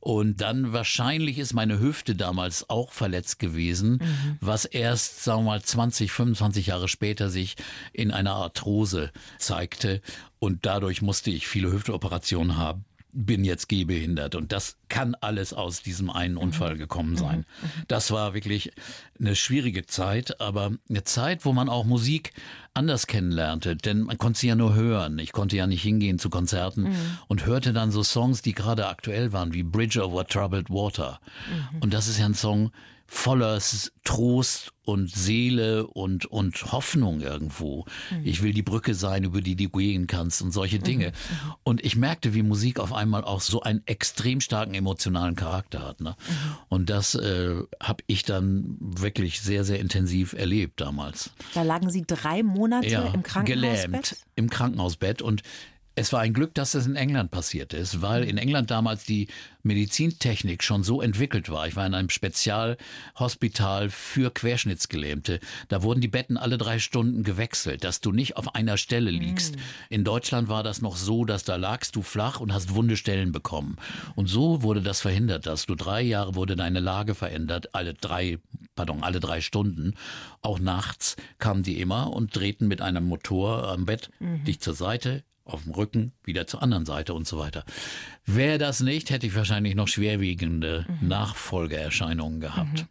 Und 0.06 0.40
dann 0.40 0.72
wahrscheinlich 0.72 1.40
ist 1.40 1.54
meine 1.56 1.80
Hüfte 1.80 2.14
damals 2.14 2.70
auch 2.70 2.92
verletzt 2.92 3.40
gewesen, 3.40 3.94
mhm. 3.94 4.38
was 4.40 4.66
erst, 4.66 5.24
sagen 5.24 5.46
wir 5.46 5.54
mal, 5.54 5.64
20, 5.64 6.12
25 6.12 6.68
Jahre 6.68 6.88
später 6.88 7.32
sich 7.32 7.56
in 7.92 8.12
einer 8.12 8.34
Arthrose 8.34 9.12
zeigte. 9.40 10.04
Und 10.38 10.68
dadurch 10.68 11.02
musste 11.02 11.32
ich 11.32 11.48
viele 11.48 11.72
Hüfteoperationen 11.72 12.56
haben 12.56 12.86
bin 13.16 13.46
jetzt 13.46 13.70
gehbehindert 13.70 14.36
und 14.36 14.52
das 14.52 14.76
kann 14.90 15.16
alles 15.16 15.54
aus 15.54 15.82
diesem 15.82 16.10
einen 16.10 16.36
mhm. 16.36 16.42
Unfall 16.42 16.78
gekommen 16.78 17.12
mhm. 17.12 17.18
sein. 17.18 17.40
Mhm. 17.40 17.68
Das 17.88 18.12
war 18.12 18.34
wirklich 18.34 18.72
eine 19.20 19.36
schwierige 19.36 19.86
Zeit, 19.86 20.42
aber 20.42 20.74
eine 20.90 21.04
Zeit, 21.06 21.46
wo 21.46 21.54
man 21.54 21.70
auch 21.70 21.86
Musik 21.86 22.34
anders 22.74 23.08
kennenlernte, 23.08 23.78
denn 23.78 24.02
man 24.02 24.18
konnte 24.18 24.42
sie 24.42 24.48
ja 24.48 24.56
nur 24.56 24.76
hören. 24.76 25.18
Ich 25.20 25.32
konnte 25.32 25.56
ja 25.56 25.66
nicht 25.66 25.82
hingehen 25.82 26.20
zu 26.20 26.30
Konzerten 26.30 26.84
mhm. 26.84 27.18
und 27.28 27.46
hörte 27.46 27.72
dann 27.72 27.90
so 27.90 28.04
Songs, 28.04 28.42
die 28.42 28.54
gerade 28.54 28.88
aktuell 28.88 29.32
waren, 29.32 29.54
wie 29.54 29.64
Bridge 29.64 30.04
over 30.06 30.28
Troubled 30.28 30.70
Water. 30.70 31.22
Mhm. 31.50 31.80
Und 31.80 31.94
das 31.94 32.10
ist 32.10 32.20
ja 32.20 32.26
ein 32.26 32.34
Song, 32.34 32.72
voller 33.08 33.60
Trost 34.04 34.72
und 34.84 35.12
Seele 35.12 35.88
und, 35.88 36.26
und 36.26 36.72
Hoffnung 36.72 37.22
irgendwo. 37.22 37.86
Mhm. 38.12 38.22
Ich 38.24 38.44
will 38.44 38.54
die 38.54 38.62
Brücke 38.62 38.94
sein, 38.94 39.24
über 39.24 39.42
die 39.42 39.56
du 39.56 39.70
gehen 39.70 40.08
kannst 40.08 40.42
und 40.42 40.52
solche 40.52 40.80
Dinge. 40.80 41.08
Mhm. 41.08 41.54
Und 41.64 41.86
ich 41.86 41.96
merkte, 41.96 42.34
wie 42.34 42.44
Musik 42.44 42.80
auf 42.80 42.94
einmal 42.94 43.24
auch 43.24 43.42
so 43.42 43.62
einen 43.62 43.82
extrem 43.86 44.42
starken 44.42 44.74
emotionalen 44.74 45.36
Charakter 45.36 45.82
hat. 45.82 46.02
Ne? 46.02 46.16
Mhm. 46.28 46.34
Und 46.70 46.90
das 46.90 47.16
äh, 47.16 47.56
habe 47.82 48.04
ich 48.08 48.24
dann 48.24 48.78
wirklich 48.80 49.42
sehr, 49.42 49.64
sehr 49.64 49.80
intensiv 49.80 50.34
erlebt 50.34 50.82
damals. 50.82 51.32
Da 51.54 51.64
lagen 51.64 51.90
Sie 51.90 52.04
drei 52.06 52.44
Monate 52.44 52.88
ja, 52.88 53.06
im 53.14 53.24
Krankenhausbett? 53.24 53.92
Gelähmt 53.92 54.18
im 54.36 54.50
Krankenhausbett 54.50 55.22
und 55.22 55.42
Es 55.98 56.12
war 56.12 56.20
ein 56.20 56.34
Glück, 56.34 56.54
dass 56.54 56.74
das 56.74 56.86
in 56.86 56.98
England 56.98 57.32
passiert 57.32 57.74
ist, 57.74 58.02
weil 58.02 58.26
in 58.26 58.38
England 58.38 58.70
damals 58.70 59.06
die 59.06 59.28
Medizintechnik 59.64 60.62
schon 60.62 60.84
so 60.84 61.02
entwickelt 61.02 61.50
war. 61.50 61.68
Ich 61.68 61.78
war 61.78 61.88
in 61.88 61.96
einem 61.96 62.10
Spezialhospital 62.10 63.90
für 63.90 64.30
Querschnittsgelähmte. 64.30 65.40
Da 65.70 65.84
wurden 65.84 66.02
die 66.02 66.10
Betten 66.10 66.38
alle 66.38 66.58
drei 66.58 66.80
Stunden 66.80 67.24
gewechselt, 67.24 67.86
dass 67.86 68.02
du 68.02 68.12
nicht 68.12 68.36
auf 68.36 68.56
einer 68.56 68.78
Stelle 68.78 69.10
liegst. 69.10 69.56
Mm. 69.56 69.60
In 69.90 70.04
Deutschland 70.04 70.50
war 70.50 70.64
das 70.64 70.82
noch 70.82 70.98
so, 70.98 71.24
dass 71.24 71.46
da 71.46 71.56
lagst 71.56 71.96
du 71.96 72.02
flach 72.02 72.42
und 72.42 72.54
hast 72.54 72.76
wunde 72.76 72.98
Stellen 72.98 73.32
bekommen. 73.32 73.78
Und 74.16 74.28
so 74.28 74.62
wurde 74.62 74.82
das 74.82 75.00
verhindert, 75.00 75.48
dass 75.48 75.66
du 75.66 75.76
drei 75.76 76.02
Jahre 76.02 76.36
wurde 76.36 76.58
deine 76.58 76.82
Lage 76.82 77.16
verändert, 77.16 77.74
alle 77.74 77.94
drei, 77.94 78.40
pardon, 78.76 79.02
alle 79.02 79.22
drei 79.22 79.40
Stunden. 79.40 79.94
Auch 80.42 80.60
nachts 80.60 81.16
kamen 81.40 81.64
die 81.64 81.80
immer 81.80 82.12
und 82.12 82.36
drehten 82.36 82.68
mit 82.68 82.82
einem 82.82 83.06
Motor 83.06 83.70
am 83.70 83.86
Bett 83.86 84.10
mhm. 84.20 84.44
dich 84.44 84.60
zur 84.60 84.76
Seite, 84.76 85.24
auf 85.46 85.64
dem 85.64 85.74
Rücken, 85.74 86.12
wieder 86.24 86.48
zur 86.48 86.64
anderen 86.64 86.86
Seite 86.86 87.14
und 87.14 87.28
so 87.28 87.38
weiter. 87.38 87.64
Wäre 88.26 88.58
das 88.58 88.80
nicht, 88.80 89.12
hätte 89.12 89.28
ich 89.28 89.36
wahrscheinlich 89.36 89.76
noch 89.76 89.88
schwerwiegende 89.88 90.86
mhm. 90.88 91.08
Nachfolgeerscheinungen 91.08 92.40
gehabt. 92.40 92.82
Mhm. 92.82 92.88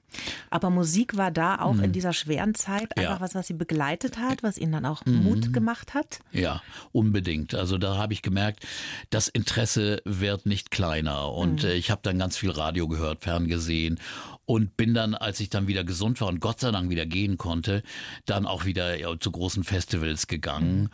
Aber 0.50 0.70
Musik 0.70 1.16
war 1.16 1.32
da 1.32 1.58
auch 1.58 1.74
mhm. 1.74 1.84
in 1.84 1.92
dieser 1.92 2.12
schweren 2.12 2.54
Zeit 2.54 2.96
einfach 2.96 3.16
ja. 3.16 3.20
was, 3.20 3.34
was 3.34 3.48
sie 3.48 3.54
begleitet 3.54 4.18
hat, 4.18 4.44
was 4.44 4.56
ihnen 4.56 4.70
dann 4.70 4.86
auch 4.86 5.04
mhm. 5.04 5.24
Mut 5.24 5.52
gemacht 5.52 5.94
hat? 5.94 6.20
Ja, 6.30 6.62
unbedingt. 6.92 7.56
Also 7.56 7.76
da 7.76 7.96
habe 7.96 8.12
ich 8.12 8.22
gemerkt, 8.22 8.64
das 9.10 9.26
Interesse 9.26 10.00
wird 10.04 10.46
nicht 10.46 10.70
kleiner. 10.70 11.32
Und 11.32 11.64
mhm. 11.64 11.70
äh, 11.70 11.74
ich 11.74 11.90
habe 11.90 12.02
dann 12.04 12.20
ganz 12.20 12.36
viel 12.36 12.50
Radio 12.50 12.86
gehört, 12.86 13.22
ferngesehen 13.22 13.98
und 14.46 14.76
bin 14.76 14.94
dann, 14.94 15.14
als 15.14 15.40
ich 15.40 15.50
dann 15.50 15.66
wieder 15.66 15.84
gesund 15.84 16.20
war 16.20 16.28
und 16.28 16.40
Gott 16.40 16.60
sei 16.60 16.70
Dank 16.70 16.90
wieder 16.90 17.06
gehen 17.06 17.38
konnte, 17.38 17.82
dann 18.26 18.46
auch 18.46 18.64
wieder 18.64 18.98
ja, 18.98 19.18
zu 19.18 19.30
großen 19.30 19.64
Festivals 19.64 20.26
gegangen. 20.26 20.82
Mhm. 20.82 20.90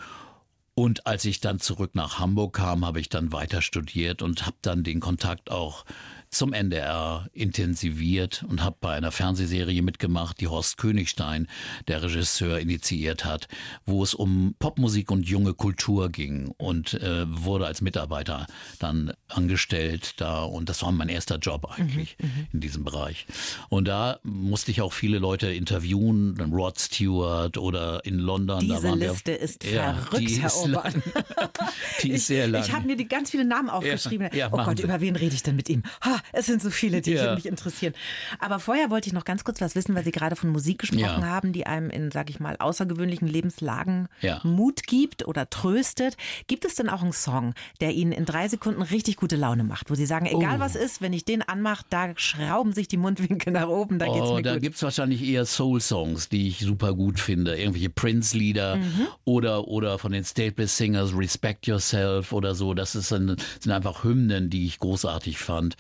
Und 0.81 1.07
als 1.07 1.27
ich 1.27 1.41
dann 1.41 1.61
zurück 1.61 1.95
nach 1.95 2.21
Hamburg 2.21 2.57
kam, 2.57 2.87
habe 2.87 3.01
ich 3.01 3.11
dann 3.11 3.35
weiter 3.35 3.61
studiert 3.61 4.23
und 4.23 4.47
habe 4.47 4.57
dann 4.63 4.83
den 4.83 4.99
Kontakt 4.99 5.51
auch 5.51 5.85
zum 6.31 6.53
NDR 6.53 7.29
intensiviert 7.33 8.45
und 8.49 8.63
habe 8.63 8.77
bei 8.81 8.95
einer 8.95 9.11
Fernsehserie 9.11 9.83
mitgemacht, 9.83 10.41
die 10.41 10.47
Horst 10.47 10.77
Königstein, 10.77 11.49
der 11.89 12.03
Regisseur, 12.03 12.61
initiiert 12.61 13.25
hat, 13.25 13.49
wo 13.85 14.03
es 14.03 14.15
um 14.15 14.55
Popmusik 14.59 15.11
und 15.11 15.29
junge 15.29 15.55
Kultur 15.55 16.09
ging 16.09 16.53
und 16.57 16.95
äh, 16.95 17.27
wurde 17.29 17.67
als 17.67 17.81
Mitarbeiter 17.81 18.47
dann 18.79 19.13
angestellt 19.29 20.15
da 20.21 20.45
und 20.45 20.69
das 20.69 20.83
war 20.83 20.93
mein 20.93 21.09
erster 21.09 21.39
Job 21.39 21.67
eigentlich 21.71 22.17
mhm, 22.21 22.29
mhm. 22.29 22.47
in 22.53 22.61
diesem 22.61 22.85
Bereich. 22.85 23.27
Und 23.69 23.89
da 23.89 24.21
musste 24.23 24.71
ich 24.71 24.83
auch 24.83 24.93
viele 24.93 25.19
Leute 25.19 25.53
interviewen, 25.53 26.39
Rod 26.53 26.79
Stewart 26.79 27.59
oder 27.59 28.05
in 28.05 28.19
London. 28.19 28.61
Diese 28.61 28.83
da 28.83 28.95
Liste 28.95 29.33
wir, 29.33 29.41
ist 29.41 29.65
ja, 29.65 29.95
verrückt, 29.95 30.31
Herr 30.41 30.55
Orban. 30.55 31.03
die 32.03 32.11
ist 32.11 32.27
sehr 32.27 32.47
lang. 32.47 32.63
Ich, 32.63 32.69
ich 32.69 32.75
habe 32.75 32.87
mir 32.87 32.97
die 32.97 33.09
ganz 33.09 33.31
viele 33.31 33.45
Namen 33.45 33.69
aufgeschrieben. 33.69 34.29
Ja, 34.33 34.39
ja, 34.39 34.49
oh 34.53 34.65
Gott, 34.65 34.79
Sie. 34.79 34.85
über 34.85 35.01
wen 35.01 35.17
rede 35.17 35.35
ich 35.35 35.43
denn 35.43 35.57
mit 35.57 35.69
ihm? 35.69 35.83
Ha, 36.05 36.20
es 36.33 36.47
sind 36.47 36.63
so 36.63 36.71
viele, 36.71 37.01
die 37.01 37.13
ja. 37.13 37.35
mich 37.35 37.47
interessieren. 37.47 37.95
Aber 38.39 38.59
vorher 38.59 38.91
wollte 38.91 39.09
ich 39.09 39.13
noch 39.13 39.25
ganz 39.25 39.45
kurz 39.45 39.61
was 39.61 39.75
wissen, 39.75 39.95
weil 39.95 40.05
Sie 40.05 40.13
gerade 40.13 40.37
von 40.37 40.51
Musik 40.51 40.79
gesprochen 40.81 41.01
ja. 41.01 41.23
haben, 41.23 41.53
die 41.53 41.67
einem 41.67 41.91
in, 41.91 42.11
sag 42.11 42.31
ich 42.31 42.41
mal, 42.41 42.57
außergewöhnlichen 42.57 43.29
Lebenslagen 43.29 44.09
ja. 44.21 44.41
Mut 44.43 44.87
gibt 44.87 45.27
oder 45.27 45.49
tröstet. 45.51 46.17
Gibt 46.47 46.65
es 46.65 46.75
denn 46.75 46.89
auch 46.89 47.03
einen 47.03 47.13
Song, 47.13 47.55
der 47.81 47.93
Ihnen 47.93 48.13
in 48.13 48.25
drei 48.25 48.49
Sekunden 48.49 48.83
richtig 48.83 49.17
gute 49.17 49.37
Laune 49.37 49.65
macht, 49.65 49.91
wo 49.91 49.95
Sie 49.95 50.07
sagen, 50.07 50.27
egal 50.27 50.57
oh. 50.57 50.61
was 50.61 50.77
ist, 50.77 51.01
wenn 51.01 51.13
ich 51.13 51.25
den 51.25 51.43
anmache, 51.43 51.85
da 51.91 52.11
schrauben 52.17 52.73
sich 52.73 52.89
die 52.89 52.97
Mundwinkel 52.97 53.53
nach 53.53 53.69
oben, 53.69 53.99
da 53.99 54.07
geht's 54.07 54.29
oh, 54.29 54.37
mir 54.37 54.43
da 54.43 54.55
gut. 54.55 54.63
gibt 54.63 54.77
es 54.77 54.83
wahrscheinlich 54.83 55.23
eher 55.23 55.45
Soul-Songs, 55.47 56.29
die 56.29 56.49
ich 56.49 56.61
super 56.61 56.95
gut 56.95 57.21
finde. 57.21 57.57
Irgendwelche 57.57 57.91
Prince-Lieder 57.91 58.77
mhm. 58.77 59.07
oder, 59.25 59.69
oder 59.69 59.99
von 59.99 60.13
den 60.13 60.25
Staple 60.25 60.67
Singers 60.67 61.17
Respect 61.17 61.67
Yourself 61.67 62.33
oder 62.33 62.55
so. 62.55 62.75
Das 62.75 62.95
ist 62.95 63.13
ein, 63.13 63.37
sind 63.59 63.73
einfach 63.73 64.05
Hymnen, 64.05 64.51
die 64.51 64.67
ich 64.67 64.79
großartig 64.79 65.39
fand. 65.39 65.77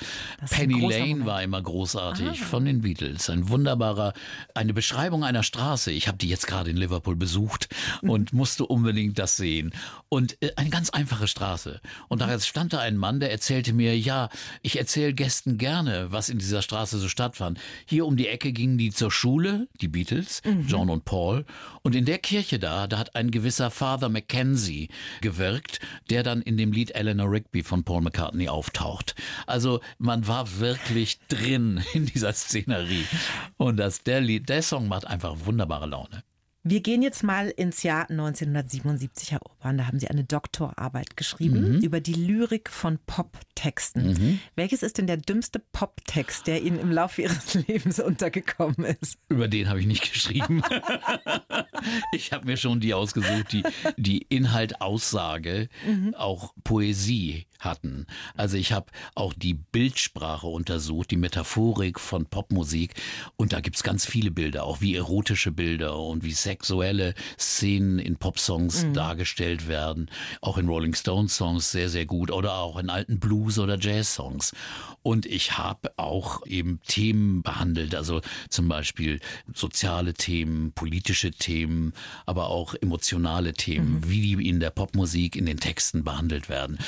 Penny 0.50 0.80
Lane 0.80 1.06
Moment. 1.06 1.26
war 1.26 1.42
immer 1.42 1.62
großartig 1.62 2.28
Aha. 2.28 2.44
von 2.44 2.64
den 2.64 2.82
Beatles. 2.82 3.28
Ein 3.30 3.48
wunderbarer, 3.48 4.12
eine 4.54 4.74
Beschreibung 4.74 5.24
einer 5.24 5.42
Straße. 5.42 5.90
Ich 5.90 6.08
habe 6.08 6.18
die 6.18 6.28
jetzt 6.28 6.46
gerade 6.46 6.70
in 6.70 6.76
Liverpool 6.76 7.16
besucht 7.16 7.68
und 8.02 8.32
musste 8.32 8.66
unbedingt 8.66 9.18
das 9.18 9.36
sehen. 9.36 9.72
Und 10.08 10.40
äh, 10.42 10.52
eine 10.56 10.70
ganz 10.70 10.90
einfache 10.90 11.28
Straße. 11.28 11.80
Und 12.08 12.20
da 12.20 12.38
stand 12.40 12.72
da 12.72 12.80
ein 12.80 12.96
Mann, 12.96 13.20
der 13.20 13.30
erzählte 13.30 13.72
mir, 13.72 13.98
ja, 13.98 14.28
ich 14.62 14.78
erzähle 14.78 15.14
Gästen 15.14 15.58
gerne, 15.58 16.08
was 16.10 16.28
in 16.28 16.38
dieser 16.38 16.62
Straße 16.62 16.98
so 16.98 17.08
stattfand. 17.08 17.58
Hier 17.86 18.06
um 18.06 18.16
die 18.16 18.28
Ecke 18.28 18.52
gingen 18.52 18.78
die 18.78 18.90
zur 18.90 19.10
Schule, 19.10 19.68
die 19.80 19.88
Beatles, 19.88 20.42
mhm. 20.44 20.66
John 20.66 20.90
und 20.90 21.04
Paul. 21.04 21.44
Und 21.82 21.94
in 21.94 22.04
der 22.04 22.18
Kirche 22.18 22.58
da, 22.58 22.86
da 22.86 22.98
hat 22.98 23.14
ein 23.14 23.30
gewisser 23.30 23.70
Father 23.70 24.08
Mackenzie 24.08 24.88
gewirkt, 25.20 25.80
der 26.10 26.22
dann 26.22 26.42
in 26.42 26.56
dem 26.56 26.72
Lied 26.72 26.94
Eleanor 26.94 27.30
Rigby 27.30 27.62
von 27.62 27.84
Paul 27.84 28.02
McCartney 28.02 28.48
auftaucht. 28.48 29.14
Also 29.46 29.80
man 29.98 30.19
war 30.26 30.58
wirklich 30.58 31.18
drin 31.28 31.82
in 31.94 32.06
dieser 32.06 32.32
Szenerie. 32.32 33.04
Und 33.56 33.76
das, 33.76 34.02
der, 34.02 34.20
Lied, 34.20 34.48
der 34.48 34.62
Song 34.62 34.88
macht 34.88 35.06
einfach 35.06 35.36
wunderbare 35.44 35.86
Laune. 35.86 36.22
Wir 36.62 36.82
gehen 36.82 37.00
jetzt 37.00 37.22
mal 37.22 37.48
ins 37.48 37.82
Jahr 37.84 38.10
1977, 38.10 39.32
Herr 39.32 39.40
Urban. 39.48 39.78
Da 39.78 39.86
haben 39.86 39.98
Sie 39.98 40.08
eine 40.08 40.24
Doktorarbeit 40.24 41.16
geschrieben 41.16 41.76
mhm. 41.76 41.80
über 41.80 42.00
die 42.00 42.12
Lyrik 42.12 42.68
von 42.68 42.98
Poptexten. 43.06 44.08
Mhm. 44.08 44.40
Welches 44.56 44.82
ist 44.82 44.98
denn 44.98 45.06
der 45.06 45.16
dümmste 45.16 45.58
Poptext, 45.58 46.46
der 46.46 46.62
Ihnen 46.62 46.78
im 46.78 46.92
Laufe 46.92 47.22
Ihres 47.22 47.54
Lebens 47.66 47.98
untergekommen 47.98 48.84
ist? 49.00 49.16
Über 49.30 49.48
den 49.48 49.70
habe 49.70 49.80
ich 49.80 49.86
nicht 49.86 50.12
geschrieben. 50.12 50.62
ich 52.12 52.32
habe 52.32 52.44
mir 52.44 52.58
schon 52.58 52.78
die 52.80 52.92
ausgesucht, 52.92 53.52
die, 53.52 53.62
die 53.96 54.18
Inhalt, 54.28 54.82
Aussage, 54.82 55.70
mhm. 55.86 56.14
auch 56.14 56.52
Poesie 56.62 57.46
hatten. 57.60 58.06
Also 58.36 58.56
ich 58.56 58.72
habe 58.72 58.90
auch 59.14 59.32
die 59.32 59.54
Bildsprache 59.54 60.46
untersucht, 60.46 61.10
die 61.10 61.16
Metaphorik 61.16 62.00
von 62.00 62.26
Popmusik. 62.26 62.94
Und 63.36 63.52
da 63.52 63.60
gibt 63.60 63.76
es 63.76 63.82
ganz 63.82 64.06
viele 64.06 64.30
Bilder, 64.30 64.64
auch 64.64 64.80
wie 64.80 64.96
erotische 64.96 65.52
Bilder 65.52 65.98
und 65.98 66.24
wie 66.24 66.32
sexuelle 66.32 67.14
Szenen 67.38 67.98
in 67.98 68.16
Popsongs 68.16 68.84
mhm. 68.84 68.94
dargestellt 68.94 69.68
werden. 69.68 70.10
Auch 70.40 70.58
in 70.58 70.68
Rolling 70.68 70.94
Stones 70.94 71.36
Songs 71.36 71.70
sehr, 71.70 71.88
sehr 71.88 72.06
gut 72.06 72.30
oder 72.30 72.54
auch 72.54 72.78
in 72.78 72.90
alten 72.90 73.20
Blues- 73.20 73.58
oder 73.58 73.78
Jazz-Songs. 73.78 74.52
Und 75.02 75.24
ich 75.26 75.56
habe 75.56 75.92
auch 75.96 76.46
eben 76.46 76.80
Themen 76.86 77.42
behandelt, 77.42 77.94
also 77.94 78.20
zum 78.50 78.68
Beispiel 78.68 79.20
soziale 79.54 80.12
Themen, 80.14 80.72
politische 80.72 81.30
Themen, 81.30 81.94
aber 82.26 82.48
auch 82.48 82.74
emotionale 82.74 83.54
Themen, 83.54 84.00
mhm. 84.00 84.08
wie 84.10 84.20
die 84.20 84.48
in 84.48 84.60
der 84.60 84.70
Popmusik 84.70 85.36
in 85.36 85.46
den 85.46 85.58
Texten 85.58 86.04
behandelt 86.04 86.48
werden. 86.48 86.78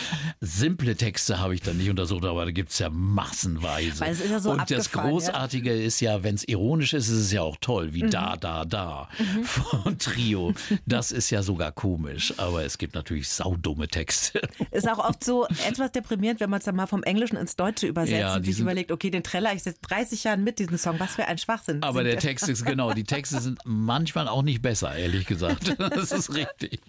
Simple 0.63 0.95
Texte 0.95 1.41
habe 1.41 1.57
ich 1.57 1.61
dann 1.61 1.77
nicht 1.77 1.91
untersucht, 1.91 2.25
aber 2.25 2.45
da 2.45 2.53
gibt 2.53 2.71
es 2.71 2.79
ja 2.79 2.89
massenweise. 2.89 3.99
Weil 3.99 4.13
es 4.13 4.21
ist 4.21 4.31
ja 4.31 4.39
so 4.39 4.53
Und 4.53 4.71
das 4.71 4.93
Großartige 4.93 5.75
ja? 5.75 5.85
ist 5.85 6.01
ja, 6.01 6.23
wenn 6.23 6.37
es 6.37 6.47
ironisch 6.47 6.93
ist, 6.93 7.09
ist 7.09 7.19
es 7.19 7.33
ja 7.33 7.43
auch 7.43 7.57
toll, 7.61 7.95
wie 7.95 8.05
mhm. 8.05 8.11
da, 8.11 8.37
da, 8.37 8.65
da 8.65 9.09
mhm. 9.19 9.43
von 9.43 9.99
Trio. 9.99 10.55
Das 10.87 11.11
ist 11.11 11.31
ja 11.31 11.43
sogar 11.43 11.73
komisch, 11.73 12.35
aber 12.37 12.65
es 12.65 12.79
gibt 12.79 12.95
natürlich 12.95 13.29
saudumme 13.29 13.89
Texte. 13.89 14.41
Ist 14.71 14.89
auch 14.89 15.01
oft 15.01 15.25
so 15.25 15.49
etwas 15.67 15.91
deprimierend, 15.91 16.39
wenn 16.39 16.49
man 16.49 16.61
es 16.61 16.65
dann 16.65 16.77
mal 16.77 16.87
vom 16.87 17.03
Englischen 17.03 17.37
ins 17.37 17.57
Deutsche 17.57 17.89
übersetzt 17.89 18.13
ja, 18.13 18.41
sich 18.41 18.61
überlegt, 18.61 18.93
okay, 18.93 19.11
den 19.11 19.25
Treller, 19.25 19.53
ich 19.55 19.65
seit 19.65 19.79
30 19.83 20.23
Jahren 20.23 20.45
mit 20.45 20.61
diesem 20.61 20.79
Song, 20.79 21.01
was 21.01 21.17
für 21.17 21.27
ein 21.27 21.39
Schwachsinn. 21.39 21.83
Aber 21.83 22.05
der 22.05 22.21
Text 22.21 22.49
ist, 22.49 22.65
genau, 22.65 22.93
die 22.93 23.03
Texte 23.03 23.41
sind 23.41 23.59
manchmal 23.65 24.29
auch 24.29 24.43
nicht 24.43 24.63
besser, 24.63 24.95
ehrlich 24.95 25.27
gesagt. 25.27 25.77
Das 25.93 26.13
ist 26.13 26.35
richtig. 26.35 26.81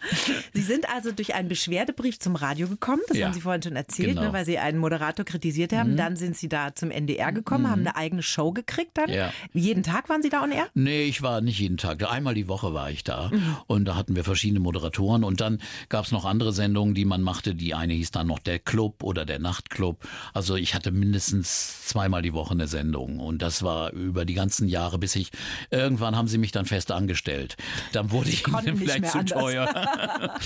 Sie 0.54 0.62
sind 0.62 0.88
also 0.90 1.12
durch 1.12 1.34
einen 1.34 1.50
Beschwerdebrief 1.50 2.20
zum 2.20 2.36
Radio 2.36 2.68
gekommen, 2.68 3.02
das 3.08 3.18
ja, 3.18 3.26
haben 3.26 3.34
Sie 3.34 3.42
vorhin 3.42 3.63
schon 3.64 3.76
erzählt, 3.76 4.10
ne, 4.10 4.14
genau. 4.16 4.28
ne, 4.28 4.34
weil 4.34 4.46
Sie 4.46 4.58
einen 4.58 4.78
Moderator 4.78 5.26
kritisiert 5.26 5.74
haben. 5.74 5.94
Mhm. 5.94 5.98
Dann 5.98 6.16
sind 6.16 6.38
Sie 6.38 6.50
da 6.50 6.76
zum 6.76 6.92
NDR 6.92 7.32
gekommen, 7.32 7.64
mhm. 7.64 7.70
haben 7.70 7.80
eine 7.82 7.96
eigene 7.96 8.24
Show 8.24 8.52
gekriegt 8.52 8.92
dann. 8.98 9.10
Ja. 9.10 9.32
Jeden 9.54 9.84
Tag 9.84 10.10
waren 10.10 10.22
Sie 10.22 10.30
da 10.30 10.44
on 10.44 10.52
air? 10.52 10.68
Nee, 10.74 11.04
ich 11.04 11.22
war 11.22 11.42
nicht 11.42 11.60
jeden 11.60 11.78
Tag. 11.78 12.04
Einmal 12.10 12.34
die 12.34 12.48
Woche 12.48 12.74
war 12.74 12.92
ich 12.92 13.04
da. 13.04 13.30
Mhm. 13.32 13.58
Und 13.68 13.86
da 13.86 13.96
hatten 13.96 14.16
wir 14.16 14.24
verschiedene 14.24 14.60
Moderatoren. 14.60 15.24
Und 15.24 15.42
dann 15.42 15.60
gab 15.90 16.06
es 16.06 16.12
noch 16.12 16.26
andere 16.26 16.54
Sendungen, 16.54 16.94
die 16.94 17.06
man 17.06 17.22
machte. 17.22 17.56
Die 17.56 17.74
eine 17.74 17.94
hieß 17.94 18.12
dann 18.12 18.28
noch 18.28 18.40
der 18.40 18.60
Club 18.60 19.04
oder 19.04 19.26
der 19.26 19.40
Nachtclub. 19.40 20.08
Also 20.34 20.56
ich 20.56 20.76
hatte 20.76 20.92
mindestens 20.92 21.88
zweimal 21.88 22.22
die 22.22 22.34
Woche 22.34 22.52
eine 22.52 22.68
Sendung. 22.68 23.20
Und 23.20 23.42
das 23.42 23.64
war 23.64 23.92
über 23.92 24.26
die 24.26 24.34
ganzen 24.34 24.68
Jahre, 24.68 24.98
bis 25.00 25.16
ich 25.16 25.32
irgendwann 25.72 26.16
haben 26.16 26.28
sie 26.28 26.38
mich 26.38 26.52
dann 26.52 26.66
fest 26.66 26.92
angestellt. 26.92 27.56
Dann 27.92 28.12
wurde 28.12 28.30
ich, 28.30 28.46
ich 28.66 28.78
vielleicht 28.78 29.08
zu 29.08 29.20
anders. 29.20 29.40
teuer. 29.40 30.40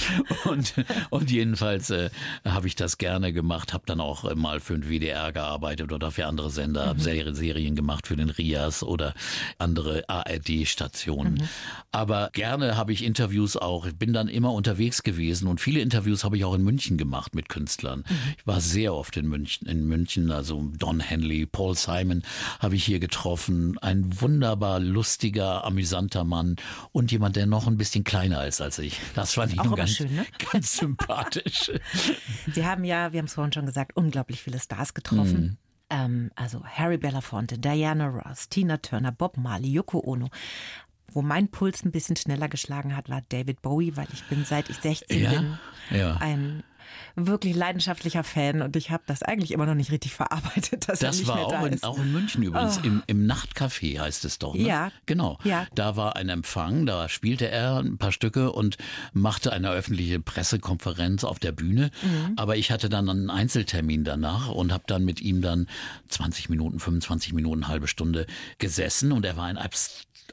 und, 0.45 0.73
und 1.09 1.31
jedenfalls 1.31 1.89
äh, 1.89 2.09
habe 2.45 2.67
ich 2.67 2.75
das 2.75 2.97
gerne 2.97 3.06
gerne 3.07 3.31
gemacht, 3.31 3.71
habe 3.71 3.85
dann 3.85 4.01
auch 4.01 4.35
mal 4.35 4.59
für 4.59 4.77
den 4.77 4.89
WDR 4.89 5.31
gearbeitet 5.31 5.93
oder 5.93 6.11
für 6.11 6.25
andere 6.25 6.49
Sender, 6.49 6.93
mhm. 6.93 6.99
habe 6.99 7.35
Serien 7.35 7.73
gemacht 7.73 8.05
für 8.05 8.17
den 8.17 8.29
Rias 8.29 8.83
oder 8.83 9.13
andere 9.57 10.03
ARD-Stationen. 10.09 11.35
Mhm. 11.35 11.49
Aber 11.93 12.31
gerne 12.33 12.75
habe 12.75 12.91
ich 12.91 13.05
Interviews 13.05 13.55
auch, 13.55 13.85
ich 13.85 13.95
bin 13.95 14.11
dann 14.11 14.27
immer 14.27 14.51
unterwegs 14.51 15.03
gewesen 15.03 15.47
und 15.47 15.61
viele 15.61 15.79
Interviews 15.79 16.25
habe 16.25 16.35
ich 16.35 16.43
auch 16.43 16.53
in 16.53 16.65
München 16.65 16.97
gemacht 16.97 17.33
mit 17.33 17.47
Künstlern. 17.47 17.99
Mhm. 17.99 18.15
Ich 18.37 18.45
war 18.45 18.59
sehr 18.59 18.93
oft 18.93 19.15
in 19.15 19.27
München, 19.29 19.69
in 19.69 19.87
München, 19.87 20.29
also 20.29 20.69
Don 20.77 20.99
Henley, 20.99 21.45
Paul 21.45 21.75
Simon 21.75 22.23
habe 22.59 22.75
ich 22.75 22.83
hier 22.83 22.99
getroffen. 22.99 23.77
Ein 23.79 24.19
wunderbar 24.19 24.81
lustiger, 24.81 25.63
amüsanter 25.63 26.25
Mann 26.25 26.57
und 26.91 27.09
jemand, 27.13 27.37
der 27.37 27.45
noch 27.45 27.67
ein 27.67 27.77
bisschen 27.77 28.03
kleiner 28.03 28.45
ist 28.45 28.59
als 28.59 28.79
ich. 28.79 28.99
Das 29.15 29.35
fand 29.35 29.53
ich 29.53 29.61
auch 29.61 29.75
ganz, 29.77 29.91
schön, 29.91 30.13
ne? 30.13 30.25
ganz 30.51 30.75
sympathisch. 30.75 31.71
Sie 32.53 32.65
haben 32.65 32.83
ja, 32.83 32.96
wir 33.11 33.19
haben 33.19 33.25
es 33.25 33.33
vorhin 33.33 33.53
schon 33.53 33.65
gesagt, 33.65 33.95
unglaublich 33.95 34.41
viele 34.41 34.59
Stars 34.59 34.93
getroffen. 34.93 35.41
Mhm. 35.41 35.57
Ähm, 35.89 36.31
also 36.35 36.63
Harry 36.65 36.97
Belafonte, 36.97 37.57
Diana 37.57 38.07
Ross, 38.07 38.49
Tina 38.49 38.77
Turner, 38.77 39.11
Bob 39.11 39.37
Marley, 39.37 39.69
Yoko 39.69 39.99
Ono. 39.99 40.29
Wo 41.13 41.21
mein 41.21 41.47
Puls 41.49 41.83
ein 41.85 41.91
bisschen 41.91 42.17
schneller 42.17 42.49
geschlagen 42.49 42.95
hat, 42.95 43.09
war 43.09 43.21
David 43.29 43.61
Bowie, 43.61 43.95
weil 43.95 44.07
ich 44.11 44.23
bin 44.25 44.43
seit 44.43 44.69
ich 44.69 44.77
16 44.77 45.21
ja, 45.21 45.29
bin 45.29 45.57
ja. 45.91 46.17
ein 46.17 46.63
wirklich 47.15 47.55
leidenschaftlicher 47.55 48.23
Fan 48.23 48.61
und 48.61 48.75
ich 48.75 48.91
habe 48.91 49.03
das 49.05 49.23
eigentlich 49.23 49.51
immer 49.51 49.65
noch 49.65 49.75
nicht 49.75 49.91
richtig 49.91 50.13
verarbeitet, 50.13 50.89
dass 50.89 50.99
das 50.99 51.17
er 51.17 51.19
nicht 51.19 51.27
war 51.27 51.35
mehr 51.35 51.45
auch 51.45 51.51
da 51.51 51.65
in, 51.67 51.73
ist. 51.73 51.83
auch 51.83 51.97
in 51.97 52.11
München 52.11 52.43
übrigens, 52.43 52.79
oh. 52.79 52.85
im, 52.85 53.03
im 53.07 53.25
Nachtcafé 53.25 53.99
heißt 53.99 54.25
es 54.25 54.39
doch. 54.39 54.53
Ne? 54.53 54.61
Ja. 54.61 54.91
Genau. 55.05 55.37
Ja. 55.43 55.67
Da 55.75 55.95
war 55.95 56.15
ein 56.15 56.29
Empfang, 56.29 56.85
da 56.85 57.09
spielte 57.09 57.49
er 57.49 57.77
ein 57.77 57.97
paar 57.97 58.11
Stücke 58.11 58.51
und 58.51 58.77
machte 59.13 59.51
eine 59.51 59.69
öffentliche 59.71 60.19
Pressekonferenz 60.19 61.23
auf 61.23 61.39
der 61.39 61.51
Bühne. 61.51 61.91
Mhm. 62.01 62.33
Aber 62.35 62.57
ich 62.57 62.71
hatte 62.71 62.89
dann 62.89 63.09
einen 63.09 63.29
Einzeltermin 63.29 64.03
danach 64.03 64.49
und 64.49 64.71
habe 64.71 64.83
dann 64.87 65.05
mit 65.05 65.21
ihm 65.21 65.41
dann 65.41 65.67
20 66.09 66.49
Minuten, 66.49 66.79
25 66.79 67.33
Minuten, 67.33 67.67
halbe 67.67 67.87
Stunde 67.87 68.25
gesessen 68.57 69.11
und 69.11 69.25
er 69.25 69.37
war 69.37 69.45
ein 69.45 69.57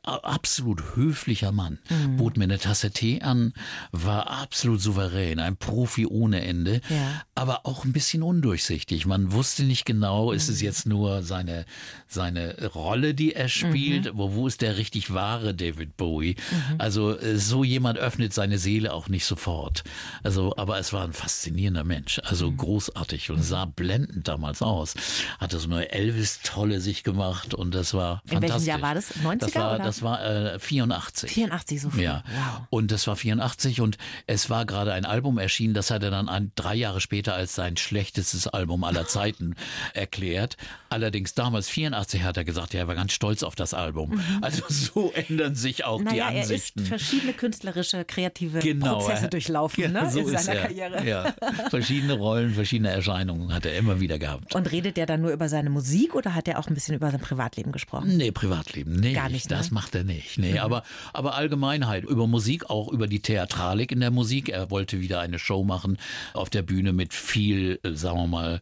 absolut 0.03 0.97
höflicher 0.97 1.53
Mann, 1.53 1.79
mhm. 1.89 2.17
bot 2.17 2.37
mir 2.37 2.45
eine 2.45 2.59
Tasse 2.59 2.91
Tee 2.91 3.23
an, 3.23 3.53
war 3.93 4.29
absolut 4.29 4.81
souverän, 4.81 5.39
ein 5.39 5.57
Profi 5.57 6.07
ohne 6.07 6.45
Ende, 6.45 6.81
ja. 6.89 7.23
aber 7.35 7.67
auch 7.67 7.85
ein 7.85 7.93
bisschen 7.93 8.23
undurchsichtig. 8.23 9.07
Man 9.07 9.33
wusste 9.33 9.65
nicht 9.65 9.85
genau, 9.85 10.33
ist 10.33 10.49
es 10.49 10.59
mhm. 10.59 10.65
jetzt 10.65 10.87
nur 10.87 11.23
seine, 11.23 11.65
seine 12.07 12.69
Rolle, 12.75 13.15
die 13.15 13.35
er 13.35 13.49
spielt, 13.49 14.13
mhm. 14.13 14.19
wo, 14.19 14.35
wo 14.35 14.47
ist 14.47 14.61
der 14.61 14.77
richtig 14.77 15.13
wahre 15.13 15.55
David 15.55 15.97
Bowie? 15.97 16.37
Mhm. 16.51 16.75
Also 16.79 17.19
äh, 17.19 17.39
so 17.39 17.65
jemand 17.65 17.99
öffnet 17.99 18.35
seine 18.35 18.59
Seele 18.59 18.93
auch 18.93 19.09
nicht 19.09 19.25
sofort. 19.25 19.85
Also, 20.23 20.55
aber 20.57 20.79
es 20.79 20.93
war 20.93 21.05
ein 21.05 21.13
faszinierender 21.13 21.85
Mensch, 21.85 22.21
also 22.25 22.51
mhm. 22.51 22.57
großartig 22.57 23.31
und 23.31 23.43
sah 23.43 23.65
blendend 23.65 24.29
damals 24.29 24.63
aus. 24.63 24.95
Hatte 25.39 25.59
so 25.59 25.71
eine 25.71 25.91
Elvis-Tolle 25.93 26.81
sich 26.81 27.05
gemacht 27.05 27.55
und 27.55 27.75
das 27.75 27.95
war 27.95 28.23
In 28.25 28.33
fantastisch. 28.33 28.67
welchem 28.67 28.69
Jahr 28.69 28.83
war 28.83 28.95
das? 28.95 29.15
90er 29.15 29.39
das 29.39 29.55
war, 29.55 29.79
Das 29.85 30.03
war 30.03 30.25
äh, 30.25 30.59
84. 30.59 31.31
84 31.31 31.81
so 31.81 31.91
viel. 31.91 32.05
Ja. 32.05 32.23
Wow. 32.27 32.67
Und 32.71 32.91
das 32.91 33.07
war 33.07 33.17
84 33.17 33.81
und 33.81 33.99
es 34.27 34.51
war 34.51 34.67
gerade 34.67 34.93
ein 34.93 35.05
Album 35.05 35.39
erschienen, 35.39 35.75
das 35.75 35.91
hat 35.91 36.03
er 36.03 36.11
dann 36.11 36.29
ein, 36.29 36.53
drei 36.55 36.75
Jahre 36.75 37.01
später 37.01 37.35
als 37.35 37.55
sein 37.55 37.77
schlechtestes 37.77 38.47
Album 38.47 38.85
aller 38.85 39.07
Zeiten 39.07 39.55
erklärt. 39.95 40.57
Allerdings 40.91 41.35
damals 41.35 41.69
84 41.69 42.23
hat 42.23 42.37
er 42.37 42.45
gesagt, 42.45 42.75
ja, 42.75 42.81
er 42.81 42.89
war 42.89 42.95
ganz 42.95 43.13
stolz 43.13 43.43
auf 43.43 43.55
das 43.55 43.75
Album. 43.75 44.11
Mhm. 44.11 44.39
Also 44.43 44.63
so 44.69 45.13
ändern 45.13 45.55
sich 45.55 45.85
auch 45.85 46.01
naja, 46.01 46.31
die 46.31 46.39
Ansichten. 46.39 46.81
Er 46.81 46.83
ist 46.83 46.89
verschiedene 46.89 47.33
künstlerische, 47.33 48.05
kreative 48.05 48.61
genau, 48.61 48.99
Prozesse 48.99 49.29
durchlaufen 49.29 49.83
ja, 49.83 49.89
ne, 49.89 50.11
so 50.11 50.21
in 50.21 50.29
seiner 50.29 50.55
er. 50.55 50.63
Karriere. 50.63 51.07
Ja. 51.07 51.35
Verschiedene 51.71 52.15
Rollen, 52.15 52.55
verschiedene 52.55 52.91
Erscheinungen 52.91 53.53
hat 53.53 53.67
er 53.67 53.77
immer 53.77 54.01
wieder 54.01 54.19
gehabt. 54.19 54.55
Und 54.55 54.71
redet 54.71 54.99
er 54.99 55.07
dann 55.07 55.21
nur 55.21 55.33
über 55.33 55.49
seine 55.49 55.71
Musik 55.71 56.15
oder 56.15 56.35
hat 56.35 56.49
er 56.49 56.59
auch 56.59 56.69
ein 56.69 56.75
bisschen 56.75 56.95
über 56.95 57.11
sein 57.11 57.21
Privatleben 57.21 57.73
gesprochen? 57.73 58.17
Nee, 58.17 58.31
Privatleben, 58.31 58.95
nee. 58.95 59.13
Gar 59.13 59.29
nicht. 59.29 59.51
Das 59.51 59.71
ne? 59.71 59.74
Macht 59.75 59.95
er 59.95 60.05
nicht. 60.05 60.39
Nee, 60.39 60.53
mhm. 60.53 60.59
aber, 60.59 60.83
aber 61.13 61.35
Allgemeinheit 61.35 62.05
über 62.05 62.27
Musik, 62.27 62.71
auch 62.71 62.89
über 62.89 63.07
die 63.07 63.21
Theatralik 63.21 63.93
in 63.93 64.01
der 64.01 64.11
Musik. 64.11 64.49
Er 64.49 64.71
wollte 64.71 65.01
wieder 65.01 65.21
eine 65.21 65.39
Show 65.39 65.65
machen 65.65 65.99
auf 66.33 66.49
der 66.49 66.63
Bühne 66.63 66.95
mit 66.95 67.13
viel, 67.13 67.81
äh, 67.83 67.93
sagen 67.93 68.19
wir 68.19 68.27
mal, 68.27 68.61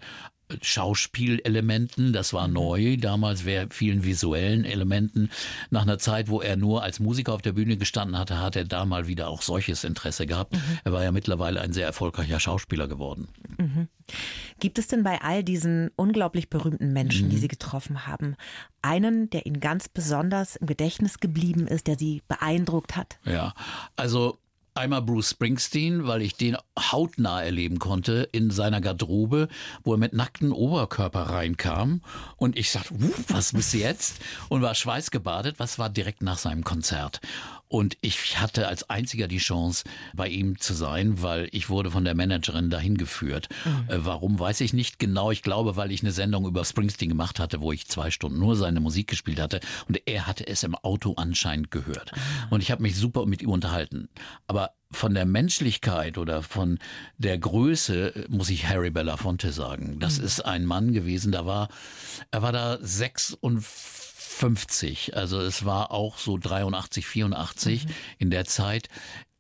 Schauspielelementen, 0.61 2.13
das 2.13 2.33
war 2.33 2.49
mhm. 2.49 2.55
neu, 2.55 2.97
damals 2.97 3.45
vielen 3.71 4.05
visuellen 4.05 4.65
Elementen. 4.65 5.31
Nach 5.71 5.83
einer 5.83 5.99
Zeit, 5.99 6.29
wo 6.29 6.41
er 6.41 6.57
nur 6.57 6.83
als 6.83 7.01
Musiker 7.01 7.33
auf 7.33 7.43
der 7.43 7.53
Bühne 7.53 7.77
gestanden 7.77 8.19
hatte, 8.19 8.41
hat 8.41 8.57
er 8.57 8.65
da 8.65 8.85
mal 8.85 9.07
wieder 9.07 9.29
auch 9.29 9.43
solches 9.43 9.85
Interesse 9.85 10.27
gehabt. 10.27 10.55
Mhm. 10.55 10.79
Er 10.85 10.93
war 10.93 11.05
ja 11.05 11.13
mittlerweile 11.13 11.61
ein 11.61 11.73
sehr 11.73 11.87
erfolgreicher 11.87 12.41
Schauspieler 12.41 12.89
geworden. 12.89 13.29
Mhm. 13.59 13.89
Gibt 14.61 14.79
es 14.79 14.89
denn 14.89 15.03
bei 15.03 15.21
all 15.21 15.43
diesen 15.43 15.91
unglaublich 15.97 16.51
berühmten 16.51 16.93
Menschen, 16.93 17.31
die 17.31 17.37
mhm. 17.37 17.41
Sie 17.41 17.49
getroffen 17.49 18.07
haben, 18.07 18.37
einen, 18.83 19.31
der 19.31 19.47
Ihnen 19.47 19.61
ganz 19.61 19.89
besonders 19.89 20.57
im 20.57 20.67
Gedächtnis 20.67 21.19
geblieben 21.19 21.67
ist, 21.67 21.87
der 21.87 21.99
Sie 21.99 22.23
beeindruckt 22.29 22.97
hat? 22.97 23.19
Ja, 23.25 23.55
also 23.97 24.39
Einmal 24.75 25.03
Bruce 25.03 25.31
Springsteen, 25.31 26.07
weil 26.07 26.23
ich 26.23 26.37
den 26.37 26.57
hautnah 26.79 27.43
erleben 27.43 27.79
konnte 27.79 28.27
in 28.33 28.51
seiner 28.51 28.81
Garderobe, 28.81 29.49
wo 29.85 29.93
er 29.93 29.99
mit 29.99 30.15
nacktem 30.15 30.51
Oberkörper 30.51 31.29
reinkam. 31.29 32.01
Und 32.37 32.57
ich 32.57 32.71
sagte, 32.71 32.95
was 33.29 33.53
bist 33.53 33.75
du 33.75 33.79
jetzt? 33.79 34.17
Und 34.49 34.63
war 34.63 34.75
schweißgebadet. 34.75 35.59
Was 35.59 35.79
war 35.79 35.91
direkt 35.91 36.23
nach 36.23 36.39
seinem 36.39 36.65
Konzert? 36.65 37.21
Und 37.73 37.97
ich 38.03 38.39
hatte 38.39 38.69
als 38.69 38.91
einziger 38.91 39.29
die 39.29 39.39
Chance, 39.39 39.85
bei 40.13 40.29
ihm 40.29 40.59
zu 40.59 40.75
sein, 40.75 41.23
weil 41.23 41.49
ich 41.53 41.71
wurde 41.71 41.91
von 41.91 42.05
der 42.05 42.15
Managerin 42.15 42.69
dahin 42.69 42.99
geführt. 42.99 43.49
Mhm. 43.65 43.89
Äh, 43.89 44.05
warum, 44.05 44.39
weiß 44.39 44.61
ich 44.61 44.75
nicht 44.75 44.99
genau. 44.99 45.31
Ich 45.31 45.41
glaube, 45.41 45.75
weil 45.75 45.91
ich 45.91 46.03
eine 46.03 46.13
Sendung 46.13 46.47
über 46.47 46.67
Springsteen 46.67 47.09
gemacht 47.09 47.41
hatte, 47.41 47.63
wo 47.63 47.73
ich 47.73 47.89
zwei 47.89 48.11
Stunden 48.11 48.39
nur 48.39 48.57
seine 48.57 48.81
Musik 48.81 49.07
gespielt 49.07 49.41
hatte. 49.41 49.61
Und 49.89 50.03
er 50.05 50.27
hatte 50.27 50.47
es 50.47 50.65
im 50.65 50.75
Auto 50.75 51.15
anscheinend 51.17 51.71
gehört. 51.71 52.13
Mhm. 52.15 52.21
Und 52.51 52.63
ich 52.63 52.71
habe 52.71 52.83
mich 52.83 52.95
super 52.95 53.25
mit 53.25 53.41
ihm 53.41 53.49
unterhalten. 53.49 54.11
Aber 54.47 54.73
von 54.91 55.15
der 55.15 55.25
Menschlichkeit 55.25 56.19
oder 56.19 56.43
von 56.43 56.79
der 57.17 57.39
Größe 57.39 58.15
äh, 58.15 58.27
muss 58.29 58.51
ich 58.51 58.69
Harry 58.69 58.91
Belafonte 58.91 59.51
sagen. 59.51 59.99
Das 59.99 60.19
mhm. 60.19 60.27
ist 60.27 60.41
ein 60.45 60.67
Mann 60.67 60.93
gewesen, 60.93 61.33
da 61.33 61.47
war, 61.47 61.69
er 62.31 62.43
war 62.43 62.53
da 62.53 62.77
sechs 62.83 63.33
und 63.33 63.65
50. 64.33 65.17
Also 65.17 65.41
es 65.41 65.65
war 65.65 65.91
auch 65.91 66.19
so 66.19 66.37
83, 66.37 67.07
84 67.07 67.85
mhm. 67.85 67.91
in 68.19 68.31
der 68.31 68.45
Zeit. 68.45 68.89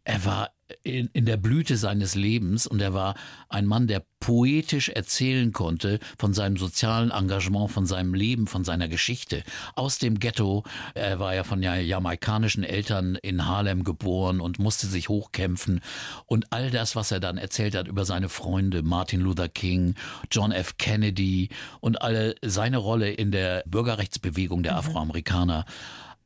Er 0.05 0.25
war 0.25 0.51
in, 0.83 1.09
in 1.13 1.27
der 1.27 1.37
Blüte 1.37 1.77
seines 1.77 2.15
Lebens 2.15 2.67
und 2.67 2.81
er 2.81 2.95
war 2.95 3.15
ein 3.49 3.67
Mann, 3.67 3.87
der 3.87 4.03
poetisch 4.21 4.89
erzählen 4.89 5.53
konnte 5.53 5.99
von 6.19 6.33
seinem 6.33 6.57
sozialen 6.57 7.11
Engagement, 7.11 7.71
von 7.71 7.87
seinem 7.87 8.15
Leben, 8.15 8.47
von 8.47 8.65
seiner 8.65 8.89
Geschichte. 8.89 9.43
Aus 9.75 9.99
dem 9.99 10.19
Ghetto, 10.19 10.65
er 10.95 11.19
war 11.19 11.35
ja 11.35 11.45
von 11.45 11.63
ja, 11.63 11.75
jamaikanischen 11.77 12.65
Eltern 12.65 13.17
in 13.17 13.47
Harlem 13.47 13.85
geboren 13.85 14.41
und 14.41 14.59
musste 14.59 14.87
sich 14.87 15.09
hochkämpfen. 15.09 15.81
Und 16.27 16.53
all 16.53 16.71
das, 16.71 16.95
was 16.95 17.11
er 17.11 17.21
dann 17.21 17.37
erzählt 17.39 17.75
hat 17.75 17.89
über 17.89 18.05
seine 18.05 18.29
Freunde, 18.29 18.83
Martin 18.83 19.21
Luther 19.21 19.49
King, 19.49 19.95
John 20.31 20.53
F. 20.53 20.77
Kennedy 20.79 21.49
und 21.81 22.01
alle 22.01 22.35
seine 22.43 22.79
Rolle 22.79 23.11
in 23.11 23.33
der 23.33 23.65
Bürgerrechtsbewegung 23.67 24.63
der 24.63 24.75
mhm. 24.75 24.79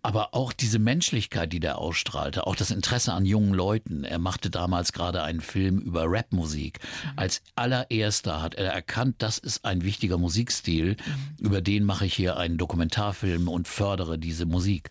Aber 0.07 0.35
auch 0.35 0.53
diese 0.53 0.79
Menschlichkeit, 0.79 1.53
die 1.53 1.59
der 1.59 1.79
ausstrahlte, 1.79 2.47
auch 2.47 2.55
das 2.55 2.71
Interesse 2.71 3.13
an 3.13 3.27
jungen 3.27 3.53
Leuten. 3.53 4.05
Er 4.05 4.21
machte 4.21 4.51
damals 4.51 4.93
gerade 4.93 5.25
einen 5.25 5.41
Film 5.41 5.81
über 5.81 6.05
Rapmusik. 6.07 6.79
Mhm. 6.79 7.11
Als 7.17 7.43
allererster 7.57 8.41
hat 8.41 8.55
er 8.55 8.73
erkannt, 8.73 9.17
das 9.19 9.39
ist 9.39 9.65
ein 9.65 9.83
wichtiger 9.83 10.17
Musikstil, 10.17 10.91
mhm. 10.91 11.45
über 11.45 11.61
den 11.61 11.83
mache 11.83 12.07
ich 12.07 12.15
hier 12.15 12.37
einen 12.37 12.57
Dokumentarfilm 12.57 13.49
und 13.49 13.67
fördere 13.67 14.17
diese 14.17 14.47
Musik 14.47 14.91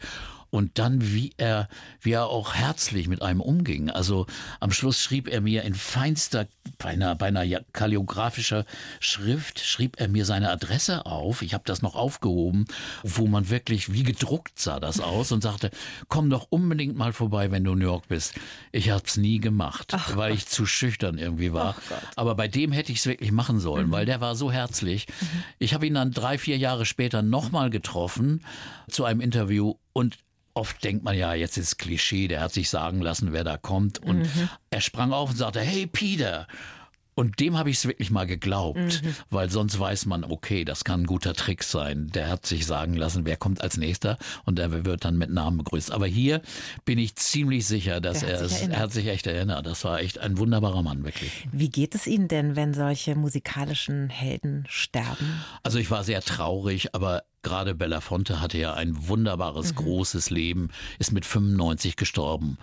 und 0.50 0.80
dann 0.80 1.14
wie 1.14 1.34
er, 1.38 1.68
wie 2.02 2.12
er 2.12 2.28
auch 2.28 2.54
herzlich 2.54 3.08
mit 3.08 3.22
einem 3.22 3.42
umging. 3.42 3.90
Also 3.90 4.26
am 4.60 4.72
Schluss 4.72 5.02
schrieb 5.02 5.28
er 5.28 5.42
mir 5.42 5.64
in 5.64 5.74
feinster, 5.74 6.48
beinahe, 6.78 7.16
beinahe 7.16 7.66
kalligraphischer 7.74 8.66
Schrift, 9.00 9.60
schrieb 9.60 10.00
er 10.00 10.08
mir 10.08 10.26
seine 10.26 10.50
Adresse 10.50 11.06
auf. 11.06 11.42
Ich 11.42 11.54
habe 11.54 11.64
das 11.66 11.82
noch 11.82 11.96
aufgehoben, 11.96 12.66
wo 13.04 13.28
man 13.28 13.50
wirklich 13.50 13.92
wie 13.92 14.04
gedruckt 14.04 14.60
sah 14.60 14.80
das 14.80 15.00
aus 15.00 15.32
und 15.32 15.42
sagte, 15.42 15.72
komm 16.08 16.30
doch 16.30 16.48
unbedingt 16.50 16.96
mal 16.96 17.14
vorbei, 17.14 17.52
wenn 17.52 17.64
du 17.64 17.74
in 17.74 17.80
New 17.80 17.86
York 17.86 18.08
bist. 18.08 18.36
Ich 18.72 18.90
habe 18.90 19.04
es 19.06 19.18
nie 19.18 19.40
gemacht, 19.40 19.92
Ach 19.94 20.16
weil 20.16 20.32
Gott. 20.32 20.40
ich 20.40 20.48
zu 20.48 20.66
schüchtern 20.66 21.18
irgendwie 21.18 21.54
war. 21.54 21.76
Aber 22.16 22.36
bei 22.36 22.48
dem 22.48 22.72
hätte 22.72 22.92
ich 22.92 23.00
es 23.00 23.06
wirklich 23.06 23.32
machen 23.32 23.60
sollen, 23.60 23.88
mhm. 23.88 23.92
weil 23.92 24.06
der 24.06 24.22
war 24.22 24.36
so 24.36 24.52
herzlich. 24.52 25.08
Mhm. 25.08 25.44
Ich 25.60 25.74
habe 25.74 25.86
ihn 25.88 25.94
dann 25.94 26.12
drei, 26.12 26.38
vier 26.38 26.58
Jahre 26.58 26.86
später 26.86 27.22
nochmal 27.22 27.70
getroffen 27.70 28.44
zu 28.90 29.06
einem 29.06 29.22
Interview 29.22 29.76
und 29.94 30.18
oft 30.56 30.84
denkt 30.84 31.04
man 31.04 31.16
ja, 31.16 31.34
jetzt 31.34 31.58
ist 31.58 31.78
Klischee, 31.78 32.28
der 32.28 32.42
hat 32.42 32.54
sich 32.54 32.70
sagen 32.70 33.02
lassen, 33.02 33.34
wer 33.34 33.44
da 33.44 33.58
kommt. 33.58 34.00
Und 34.00 34.22
mhm. 34.22 34.50
er 34.72 34.82
sprang 34.82 35.14
auf 35.14 35.30
und 35.30 35.36
sagte, 35.36 35.60
hey 35.60 35.86
Peter. 35.86 36.48
Und 37.18 37.40
dem 37.40 37.58
habe 37.58 37.70
ich 37.70 37.78
es 37.78 37.86
wirklich 37.86 38.12
mal 38.12 38.28
geglaubt, 38.28 39.02
mhm. 39.02 39.16
weil 39.30 39.50
sonst 39.50 39.80
weiß 39.80 40.06
man, 40.06 40.26
okay, 40.26 40.66
das 40.66 40.84
kann 40.84 41.04
ein 41.04 41.06
guter 41.06 41.34
Trick 41.34 41.64
sein. 41.64 42.10
Der 42.14 42.28
hat 42.28 42.46
sich 42.46 42.66
sagen 42.66 42.94
lassen, 42.94 43.26
wer 43.26 43.38
kommt 43.38 43.62
als 43.62 43.78
nächster 43.78 44.18
und 44.44 44.60
der 44.60 44.84
wird 44.84 45.06
dann 45.06 45.18
mit 45.18 45.30
Namen 45.30 45.58
begrüßt. 45.58 45.92
Aber 45.92 46.08
hier 46.08 46.42
bin 46.84 47.00
ich 47.00 47.16
ziemlich 47.16 47.66
sicher, 47.68 48.02
dass 48.02 48.22
er, 48.22 48.42
es, 48.42 48.62
er 48.62 48.80
hat 48.80 48.92
sich 48.92 49.08
echt 49.08 49.28
erinnert. 49.28 49.66
Das 49.66 49.86
war 49.86 50.02
echt 50.02 50.20
ein 50.20 50.38
wunderbarer 50.38 50.84
Mann, 50.84 51.06
wirklich. 51.06 51.48
Wie 51.54 51.70
geht 51.70 51.96
es 51.96 52.06
Ihnen 52.06 52.28
denn, 52.28 52.58
wenn 52.58 52.74
solche 52.74 53.16
musikalischen 53.16 54.10
Helden 54.10 54.66
sterben? 54.68 55.42
Also 55.64 55.80
ich 55.80 55.90
war 55.90 56.04
sehr 56.04 56.22
traurig, 56.22 56.94
aber 56.94 57.24
Gerade 57.46 57.76
Belafonte 57.76 58.42
hatte 58.42 58.58
ja 58.58 58.74
ein 58.74 59.08
wunderbares, 59.08 59.74
mhm. 59.74 59.76
großes 59.76 60.32
Leben, 60.32 60.70
ist 60.98 61.12
mit 61.12 61.26
95 61.26 61.96
gestorben. 61.96 62.58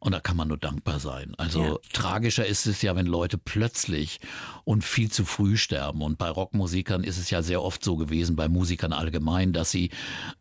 Und 0.00 0.12
da 0.12 0.20
kann 0.20 0.36
man 0.36 0.48
nur 0.48 0.58
dankbar 0.58 1.00
sein. 1.00 1.34
Also 1.38 1.62
ja. 1.62 1.76
tragischer 1.92 2.46
ist 2.46 2.66
es 2.66 2.82
ja, 2.82 2.94
wenn 2.94 3.06
Leute 3.06 3.36
plötzlich 3.36 4.20
und 4.64 4.84
viel 4.84 5.10
zu 5.10 5.24
früh 5.24 5.56
sterben. 5.56 6.02
Und 6.02 6.18
bei 6.18 6.30
Rockmusikern 6.30 7.02
ist 7.02 7.18
es 7.18 7.30
ja 7.30 7.42
sehr 7.42 7.62
oft 7.62 7.82
so 7.82 7.96
gewesen, 7.96 8.36
bei 8.36 8.48
Musikern 8.48 8.92
allgemein, 8.92 9.52
dass 9.52 9.70
sie 9.70 9.90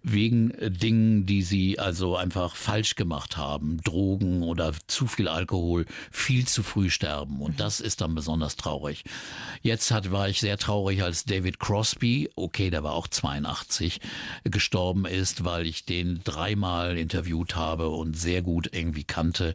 wegen 0.03 0.53
Dingen, 0.59 1.25
die 1.25 1.41
sie 1.41 1.79
also 1.79 2.15
einfach 2.15 2.55
falsch 2.55 2.95
gemacht 2.95 3.37
haben, 3.37 3.81
Drogen 3.81 4.43
oder 4.43 4.73
zu 4.85 5.07
viel 5.07 5.27
Alkohol, 5.27 5.85
viel 6.11 6.45
zu 6.45 6.61
früh 6.61 6.91
sterben. 6.91 7.41
Und 7.41 7.53
mhm. 7.53 7.57
das 7.57 7.79
ist 7.79 8.01
dann 8.01 8.13
besonders 8.13 8.57
traurig. 8.57 9.05
Jetzt 9.63 9.89
hat, 9.89 10.11
war 10.11 10.29
ich 10.29 10.39
sehr 10.39 10.57
traurig, 10.57 11.01
als 11.01 11.25
David 11.25 11.59
Crosby, 11.59 12.29
okay, 12.35 12.69
der 12.69 12.83
war 12.83 12.93
auch 12.93 13.07
82, 13.07 14.01
gestorben 14.43 15.05
ist, 15.05 15.45
weil 15.45 15.65
ich 15.65 15.85
den 15.85 16.21
dreimal 16.23 16.97
interviewt 16.97 17.55
habe 17.55 17.89
und 17.89 18.15
sehr 18.15 18.43
gut 18.43 18.69
irgendwie 18.71 19.03
kannte 19.03 19.46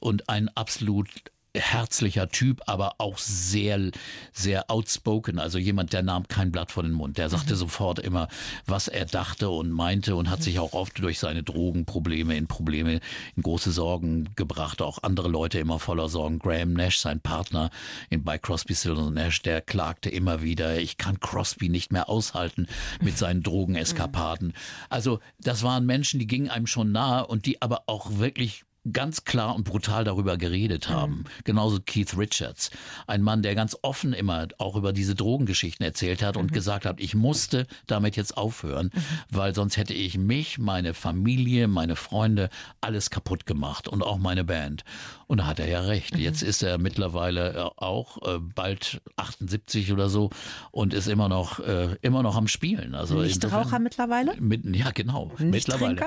und 0.00 0.28
ein 0.28 0.48
absolut 0.56 1.08
herzlicher 1.54 2.28
Typ, 2.28 2.62
aber 2.66 2.94
auch 2.98 3.18
sehr, 3.18 3.90
sehr 4.32 4.70
outspoken. 4.70 5.38
Also 5.38 5.58
jemand, 5.58 5.92
der 5.92 6.02
nahm 6.02 6.26
kein 6.26 6.50
Blatt 6.50 6.72
vor 6.72 6.82
den 6.82 6.92
Mund. 6.92 7.18
Der 7.18 7.28
sagte 7.28 7.54
mhm. 7.54 7.58
sofort 7.58 7.98
immer, 7.98 8.28
was 8.64 8.88
er 8.88 9.04
dachte 9.04 9.50
und 9.50 9.70
meinte 9.70 10.16
und 10.16 10.30
hat 10.30 10.40
mhm. 10.40 10.44
sich 10.44 10.58
auch 10.58 10.72
oft 10.72 10.98
durch 10.98 11.18
seine 11.18 11.42
Drogenprobleme 11.42 12.36
in 12.36 12.46
Probleme, 12.46 13.00
in 13.36 13.42
große 13.42 13.70
Sorgen 13.70 14.30
gebracht. 14.34 14.80
Auch 14.80 15.02
andere 15.02 15.28
Leute 15.28 15.58
immer 15.58 15.78
voller 15.78 16.08
Sorgen. 16.08 16.38
Graham 16.38 16.72
Nash, 16.72 16.98
sein 16.98 17.20
Partner 17.20 17.70
in, 18.08 18.24
bei 18.24 18.38
Crosby, 18.38 18.74
Stills 18.74 18.98
und 18.98 19.14
Nash, 19.14 19.42
der 19.42 19.60
klagte 19.60 20.08
immer 20.08 20.42
wieder, 20.42 20.80
ich 20.80 20.96
kann 20.96 21.20
Crosby 21.20 21.68
nicht 21.68 21.92
mehr 21.92 22.08
aushalten 22.08 22.66
mit 23.02 23.18
seinen 23.18 23.42
Drogeneskapaden. 23.42 24.48
Mhm. 24.48 24.54
Also 24.88 25.20
das 25.38 25.62
waren 25.62 25.84
Menschen, 25.84 26.18
die 26.18 26.26
gingen 26.26 26.48
einem 26.48 26.66
schon 26.66 26.92
nahe 26.92 27.26
und 27.26 27.44
die 27.44 27.60
aber 27.60 27.82
auch 27.86 28.18
wirklich 28.18 28.64
ganz 28.90 29.24
klar 29.24 29.54
und 29.54 29.64
brutal 29.64 30.04
darüber 30.04 30.36
geredet 30.36 30.88
haben. 30.88 31.18
Mhm. 31.18 31.24
Genauso 31.44 31.78
Keith 31.84 32.16
Richards. 32.16 32.70
Ein 33.06 33.22
Mann, 33.22 33.42
der 33.42 33.54
ganz 33.54 33.76
offen 33.82 34.12
immer 34.12 34.48
auch 34.58 34.76
über 34.76 34.92
diese 34.92 35.14
Drogengeschichten 35.14 35.84
erzählt 35.84 36.22
hat 36.22 36.36
und 36.36 36.50
mhm. 36.50 36.54
gesagt 36.54 36.84
hat, 36.84 36.98
ich 37.00 37.14
musste 37.14 37.66
damit 37.86 38.16
jetzt 38.16 38.36
aufhören, 38.36 38.90
mhm. 38.92 39.00
weil 39.30 39.54
sonst 39.54 39.76
hätte 39.76 39.94
ich 39.94 40.18
mich, 40.18 40.58
meine 40.58 40.94
Familie, 40.94 41.68
meine 41.68 41.94
Freunde, 41.94 42.48
alles 42.80 43.10
kaputt 43.10 43.46
gemacht 43.46 43.86
und 43.86 44.02
auch 44.02 44.18
meine 44.18 44.44
Band. 44.44 44.84
Und 45.28 45.38
da 45.38 45.46
hat 45.46 45.60
er 45.60 45.68
ja 45.68 45.80
recht. 45.80 46.14
Mhm. 46.14 46.20
Jetzt 46.20 46.42
ist 46.42 46.62
er 46.62 46.78
mittlerweile 46.78 47.54
äh, 47.54 47.58
auch 47.76 48.18
äh, 48.22 48.38
bald 48.38 49.00
78 49.16 49.92
oder 49.92 50.08
so 50.08 50.30
und 50.72 50.92
ist 50.92 51.06
immer 51.06 51.28
noch, 51.28 51.60
äh, 51.60 51.96
immer 52.02 52.22
noch 52.22 52.36
am 52.36 52.48
Spielen. 52.48 52.94
Also 52.94 53.22
Nichtraucher 53.22 53.78
mittlerweile? 53.78 54.34
Mit, 54.40 54.64
ja, 54.76 54.90
genau. 54.90 55.30
Mittlerweile. 55.38 56.04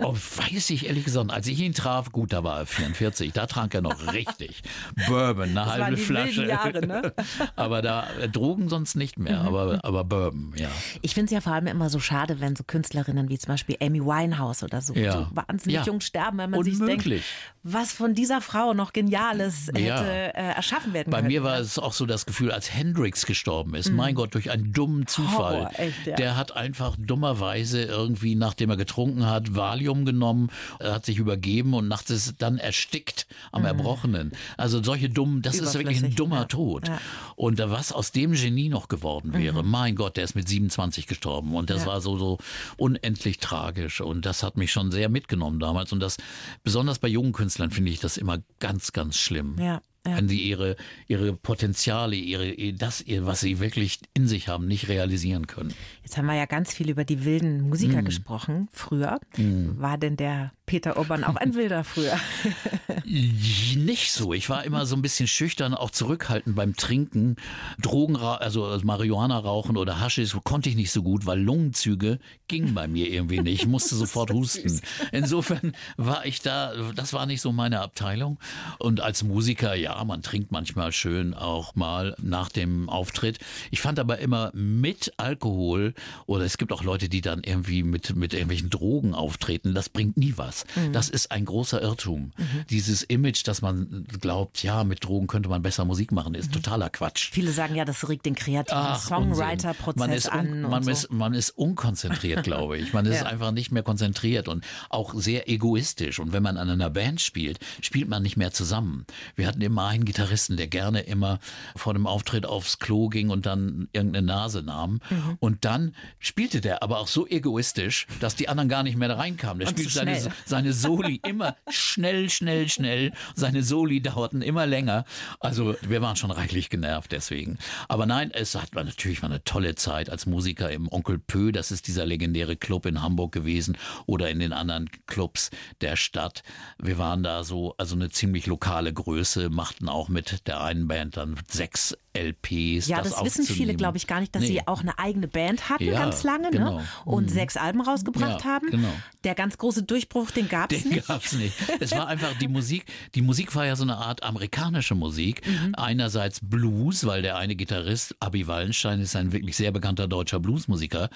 Oh, 0.00 0.14
weiß 0.14 0.70
ich 0.70 0.86
ehrlich 0.86 1.04
gesagt, 1.04 1.32
als 1.32 1.46
ich 1.48 1.58
ihn 1.60 1.72
traf, 1.72 1.93
traf, 1.94 2.12
gut, 2.12 2.32
da 2.32 2.42
war 2.44 2.60
er 2.60 2.66
44, 2.66 3.32
da 3.32 3.46
trank 3.46 3.74
er 3.74 3.82
noch 3.82 4.12
richtig. 4.12 4.62
Bourbon, 5.06 5.44
eine 5.44 5.54
das 5.54 5.68
halbe 5.68 5.96
Flasche. 5.96 6.46
Jahre, 6.46 6.86
ne? 6.86 7.12
aber 7.56 7.82
da 7.82 8.06
äh, 8.20 8.28
Drogen 8.28 8.68
sonst 8.68 8.94
nicht 8.96 9.18
mehr, 9.18 9.40
mhm. 9.40 9.48
aber, 9.48 9.80
aber 9.84 10.04
Bourbon, 10.04 10.52
ja. 10.56 10.68
Ich 11.02 11.14
finde 11.14 11.26
es 11.26 11.30
ja 11.32 11.40
vor 11.40 11.52
allem 11.52 11.66
immer 11.66 11.90
so 11.90 12.00
schade, 12.00 12.40
wenn 12.40 12.56
so 12.56 12.64
Künstlerinnen 12.64 13.28
wie 13.28 13.38
zum 13.38 13.48
Beispiel 13.48 13.76
Amy 13.80 14.00
Winehouse 14.00 14.62
oder 14.62 14.80
so, 14.80 14.94
ja. 14.94 15.12
so 15.12 15.26
wahnsinnig 15.32 15.76
ja. 15.76 15.84
jung 15.84 16.00
sterben, 16.00 16.38
wenn 16.38 16.50
man 16.50 16.60
Unmöglich. 16.60 16.78
sich 16.78 16.86
denkt, 16.86 17.24
was 17.62 17.92
von 17.92 18.14
dieser 18.14 18.40
Frau 18.40 18.74
noch 18.74 18.92
Geniales 18.92 19.68
hätte 19.68 19.80
ja. 19.80 20.02
äh, 20.02 20.54
erschaffen 20.54 20.92
werden 20.92 21.10
Bei 21.10 21.18
können. 21.18 21.28
Bei 21.28 21.34
mir 21.34 21.42
war 21.42 21.58
es 21.58 21.78
auch 21.78 21.94
so 21.94 22.04
das 22.04 22.26
Gefühl, 22.26 22.50
als 22.52 22.72
Hendrix 22.72 23.24
gestorben 23.24 23.74
ist, 23.74 23.90
mhm. 23.90 23.96
mein 23.96 24.14
Gott, 24.14 24.34
durch 24.34 24.50
einen 24.50 24.72
dummen 24.72 25.06
Zufall. 25.06 25.60
Horror, 25.60 25.70
echt, 25.78 26.06
ja. 26.06 26.16
Der 26.16 26.36
hat 26.36 26.54
einfach 26.56 26.96
dummerweise 26.98 27.82
irgendwie, 27.82 28.34
nachdem 28.34 28.68
er 28.70 28.76
getrunken 28.76 29.26
hat, 29.26 29.54
Valium 29.56 30.04
genommen, 30.04 30.50
er 30.78 30.92
hat 30.92 31.06
sich 31.06 31.18
übergeben 31.18 31.72
und 31.72 31.83
und 31.84 31.88
nachts 31.88 32.10
ist 32.10 32.34
dann 32.38 32.58
erstickt 32.58 33.26
am 33.52 33.62
mhm. 33.62 33.68
Erbrochenen. 33.68 34.32
Also 34.56 34.82
solche 34.82 35.08
dummen, 35.10 35.42
das 35.42 35.56
ist 35.56 35.74
wirklich 35.74 36.02
ein 36.02 36.14
dummer 36.14 36.40
ja. 36.40 36.44
Tod. 36.46 36.88
Ja. 36.88 36.98
Und 37.36 37.58
was 37.58 37.92
aus 37.92 38.12
dem 38.12 38.32
Genie 38.32 38.68
noch 38.68 38.88
geworden 38.88 39.32
wäre, 39.34 39.62
mhm. 39.62 39.70
mein 39.70 39.94
Gott, 39.96 40.16
der 40.16 40.24
ist 40.24 40.34
mit 40.34 40.48
27 40.48 41.06
gestorben 41.06 41.54
und 41.54 41.70
das 41.70 41.82
ja. 41.82 41.86
war 41.88 42.00
so, 42.00 42.18
so 42.18 42.38
unendlich 42.76 43.38
tragisch 43.38 44.00
und 44.00 44.26
das 44.26 44.42
hat 44.42 44.56
mich 44.56 44.72
schon 44.72 44.90
sehr 44.90 45.08
mitgenommen 45.08 45.60
damals 45.60 45.92
und 45.92 46.00
das, 46.00 46.16
besonders 46.62 46.98
bei 46.98 47.08
jungen 47.08 47.32
Künstlern 47.32 47.70
finde 47.70 47.90
ich 47.92 48.00
das 48.00 48.16
immer 48.16 48.38
ganz, 48.58 48.92
ganz 48.92 49.16
schlimm. 49.18 49.56
Ja. 49.58 49.80
Ja. 50.06 50.18
Wenn 50.18 50.28
sie 50.28 50.38
ihre, 50.38 50.76
ihre 51.08 51.32
Potenziale, 51.32 52.14
ihre, 52.14 52.74
das, 52.74 53.04
was 53.20 53.40
sie 53.40 53.58
wirklich 53.58 54.00
in 54.12 54.28
sich 54.28 54.48
haben, 54.48 54.66
nicht 54.66 54.88
realisieren 54.88 55.46
können. 55.46 55.72
Jetzt 56.02 56.18
haben 56.18 56.26
wir 56.26 56.34
ja 56.34 56.44
ganz 56.44 56.74
viel 56.74 56.90
über 56.90 57.04
die 57.04 57.24
wilden 57.24 57.62
Musiker 57.70 58.02
mm. 58.02 58.04
gesprochen, 58.04 58.68
früher. 58.70 59.18
Mm. 59.38 59.80
War 59.80 59.96
denn 59.96 60.18
der 60.18 60.52
Peter 60.66 60.98
Urban 60.98 61.24
auch 61.24 61.36
ein 61.36 61.54
Wilder 61.54 61.84
früher? 61.84 62.18
Nicht 63.06 64.12
so. 64.12 64.34
Ich 64.34 64.50
war 64.50 64.64
immer 64.64 64.84
so 64.84 64.94
ein 64.94 65.02
bisschen 65.02 65.26
schüchtern, 65.26 65.72
auch 65.72 65.90
zurückhaltend 65.90 66.54
beim 66.54 66.76
Trinken. 66.76 67.36
Drogen, 67.80 68.16
also 68.16 68.78
Marihuana 68.82 69.38
rauchen 69.38 69.78
oder 69.78 70.00
Haschis 70.00 70.36
konnte 70.44 70.68
ich 70.68 70.76
nicht 70.76 70.90
so 70.90 71.02
gut, 71.02 71.26
weil 71.26 71.40
Lungenzüge 71.40 72.18
gingen 72.48 72.74
bei 72.74 72.88
mir 72.88 73.10
irgendwie 73.10 73.40
nicht. 73.40 73.62
Ich 73.62 73.68
musste 73.68 73.94
sofort 73.96 74.30
husten. 74.30 74.80
Insofern 75.12 75.72
war 75.96 76.26
ich 76.26 76.40
da, 76.40 76.72
das 76.94 77.12
war 77.12 77.26
nicht 77.26 77.40
so 77.40 77.52
meine 77.52 77.80
Abteilung. 77.80 78.38
Und 78.78 79.00
als 79.00 79.22
Musiker, 79.22 79.74
ja, 79.74 79.93
man 80.04 80.22
trinkt 80.22 80.50
manchmal 80.50 80.92
schön 80.92 81.34
auch 81.34 81.74
mal 81.74 82.16
nach 82.22 82.48
dem 82.48 82.88
Auftritt. 82.88 83.38
Ich 83.70 83.80
fand 83.80 83.98
aber 83.98 84.18
immer 84.18 84.50
mit 84.54 85.12
Alkohol 85.18 85.94
oder 86.26 86.44
es 86.44 86.58
gibt 86.58 86.72
auch 86.72 86.82
Leute, 86.82 87.08
die 87.08 87.20
dann 87.20 87.42
irgendwie 87.44 87.82
mit, 87.82 88.16
mit 88.16 88.32
irgendwelchen 88.32 88.70
Drogen 88.70 89.14
auftreten. 89.14 89.74
Das 89.74 89.88
bringt 89.88 90.16
nie 90.16 90.34
was 90.36 90.54
das. 90.54 90.64
Mhm. 90.76 90.92
Das 90.92 91.08
ist 91.08 91.30
ein 91.30 91.44
großer 91.44 91.82
Irrtum. 91.82 92.32
Mhm. 92.36 92.64
Dieses 92.70 93.02
Image, 93.02 93.46
dass 93.46 93.62
man 93.62 94.06
glaubt, 94.20 94.62
ja, 94.62 94.84
mit 94.84 95.04
Drogen 95.04 95.26
könnte 95.26 95.48
man 95.48 95.62
besser 95.62 95.84
Musik 95.84 96.12
machen, 96.12 96.34
ist 96.34 96.48
mhm. 96.48 96.62
totaler 96.62 96.90
Quatsch. 96.90 97.30
Viele 97.32 97.52
sagen 97.52 97.74
ja, 97.74 97.84
das 97.84 98.08
regt 98.08 98.26
den 98.26 98.34
kreativen 98.34 98.96
Songwriter-Prozess 98.96 100.26
an. 100.28 100.62
Man 100.62 100.82
so. 100.82 100.90
ist, 100.90 101.10
man 101.10 101.34
ist 101.34 101.50
unkonzentriert, 101.50 102.44
glaube 102.44 102.78
ich. 102.78 102.92
Man 102.92 103.06
ist 103.06 103.20
ja. 103.20 103.26
einfach 103.26 103.50
nicht 103.50 103.72
mehr 103.72 103.82
konzentriert 103.82 104.48
und 104.48 104.64
auch 104.88 105.14
sehr 105.14 105.48
egoistisch. 105.48 106.18
Und 106.18 106.32
wenn 106.32 106.42
man 106.42 106.56
an 106.56 106.68
einer 106.68 106.90
Band 106.90 107.20
spielt, 107.20 107.58
spielt 107.80 108.08
man 108.08 108.22
nicht 108.22 108.36
mehr 108.36 108.52
zusammen. 108.52 109.06
Wir 109.36 109.46
hatten 109.46 109.60
immer 109.60 109.83
einen 109.88 110.04
Gitarristen, 110.04 110.56
der 110.56 110.68
gerne 110.68 111.00
immer 111.00 111.38
vor 111.76 111.94
dem 111.94 112.06
Auftritt 112.06 112.46
aufs 112.46 112.78
Klo 112.78 113.08
ging 113.08 113.30
und 113.30 113.46
dann 113.46 113.88
irgendeine 113.92 114.26
Nase 114.26 114.62
nahm. 114.62 115.00
Mhm. 115.10 115.36
Und 115.40 115.64
dann 115.64 115.94
spielte 116.18 116.60
der 116.60 116.82
aber 116.82 116.98
auch 116.98 117.08
so 117.08 117.26
egoistisch, 117.26 118.06
dass 118.20 118.36
die 118.36 118.48
anderen 118.48 118.68
gar 118.68 118.82
nicht 118.82 118.96
mehr 118.96 119.08
da 119.08 119.16
reinkamen. 119.16 119.60
Der 119.60 119.66
spielte 119.68 119.90
seine, 119.90 120.32
seine 120.44 120.72
Soli 120.72 121.20
immer 121.26 121.56
schnell, 121.68 122.30
schnell, 122.30 122.68
schnell. 122.68 123.12
Seine 123.34 123.62
Soli 123.62 124.00
dauerten 124.00 124.42
immer 124.42 124.66
länger. 124.66 125.04
Also 125.40 125.76
wir 125.82 126.02
waren 126.02 126.16
schon 126.16 126.30
reichlich 126.30 126.70
genervt 126.70 127.12
deswegen. 127.12 127.58
Aber 127.88 128.06
nein, 128.06 128.30
es 128.32 128.54
hat 128.54 128.74
natürlich 128.74 129.22
war 129.22 129.30
eine 129.30 129.44
tolle 129.44 129.74
Zeit 129.74 130.10
als 130.10 130.26
Musiker 130.26 130.70
im 130.70 130.90
Onkel 130.90 131.18
Pö. 131.18 131.52
Das 131.52 131.70
ist 131.70 131.86
dieser 131.88 132.06
legendäre 132.06 132.56
Club 132.56 132.86
in 132.86 133.02
Hamburg 133.02 133.32
gewesen 133.32 133.76
oder 134.06 134.30
in 134.30 134.38
den 134.38 134.52
anderen 134.52 134.90
Clubs 135.06 135.50
der 135.80 135.96
Stadt. 135.96 136.42
Wir 136.78 136.98
waren 136.98 137.22
da 137.22 137.44
so, 137.44 137.74
also 137.78 137.94
eine 137.94 138.10
ziemlich 138.10 138.46
lokale 138.46 138.92
Größe, 138.92 139.50
machten 139.74 139.88
auch 139.88 140.08
mit 140.08 140.46
der 140.46 140.60
einen 140.62 140.88
Band 140.88 141.16
dann 141.16 141.36
sechs 141.48 141.96
LPs. 142.16 142.86
Ja, 142.86 143.02
das, 143.02 143.14
das 143.14 143.24
wissen 143.24 143.44
viele, 143.44 143.74
glaube 143.74 143.96
ich, 143.96 144.06
gar 144.06 144.20
nicht, 144.20 144.34
dass 144.34 144.42
nee. 144.42 144.48
sie 144.48 144.66
auch 144.66 144.80
eine 144.80 144.98
eigene 144.98 145.26
Band 145.26 145.68
hatten 145.68 145.84
ja, 145.84 145.98
ganz 145.98 146.22
lange 146.22 146.44
ne? 146.44 146.50
genau. 146.50 146.78
ne? 146.78 146.86
und 147.04 147.24
mhm. 147.24 147.28
sechs 147.28 147.56
Alben 147.56 147.80
rausgebracht 147.80 148.44
ja, 148.44 148.50
haben. 148.50 148.70
Genau. 148.70 148.92
Der 149.24 149.34
ganz 149.34 149.58
große 149.58 149.82
Durchbruch, 149.82 150.30
den 150.30 150.48
gab 150.48 150.70
es 150.72 150.84
nicht. 150.84 150.96
Den 150.96 151.06
gab 151.06 151.24
es 151.24 151.32
nicht. 151.32 151.54
Es 151.80 151.92
war 151.92 152.06
einfach 152.06 152.32
die 152.40 152.48
Musik. 152.48 152.86
Die 153.14 153.22
Musik 153.22 153.54
war 153.56 153.66
ja 153.66 153.74
so 153.74 153.82
eine 153.82 153.96
Art 153.96 154.22
amerikanische 154.22 154.94
Musik. 154.94 155.46
Mhm. 155.46 155.74
Einerseits 155.74 156.40
Blues, 156.40 157.04
weil 157.06 157.22
der 157.22 157.36
eine 157.36 157.56
Gitarrist, 157.56 158.14
Abi 158.20 158.46
Wallenstein, 158.46 159.00
ist 159.00 159.16
ein 159.16 159.32
wirklich 159.32 159.56
sehr 159.56 159.72
bekannter 159.72 160.06
deutscher 160.06 160.38
Bluesmusiker. 160.38 161.10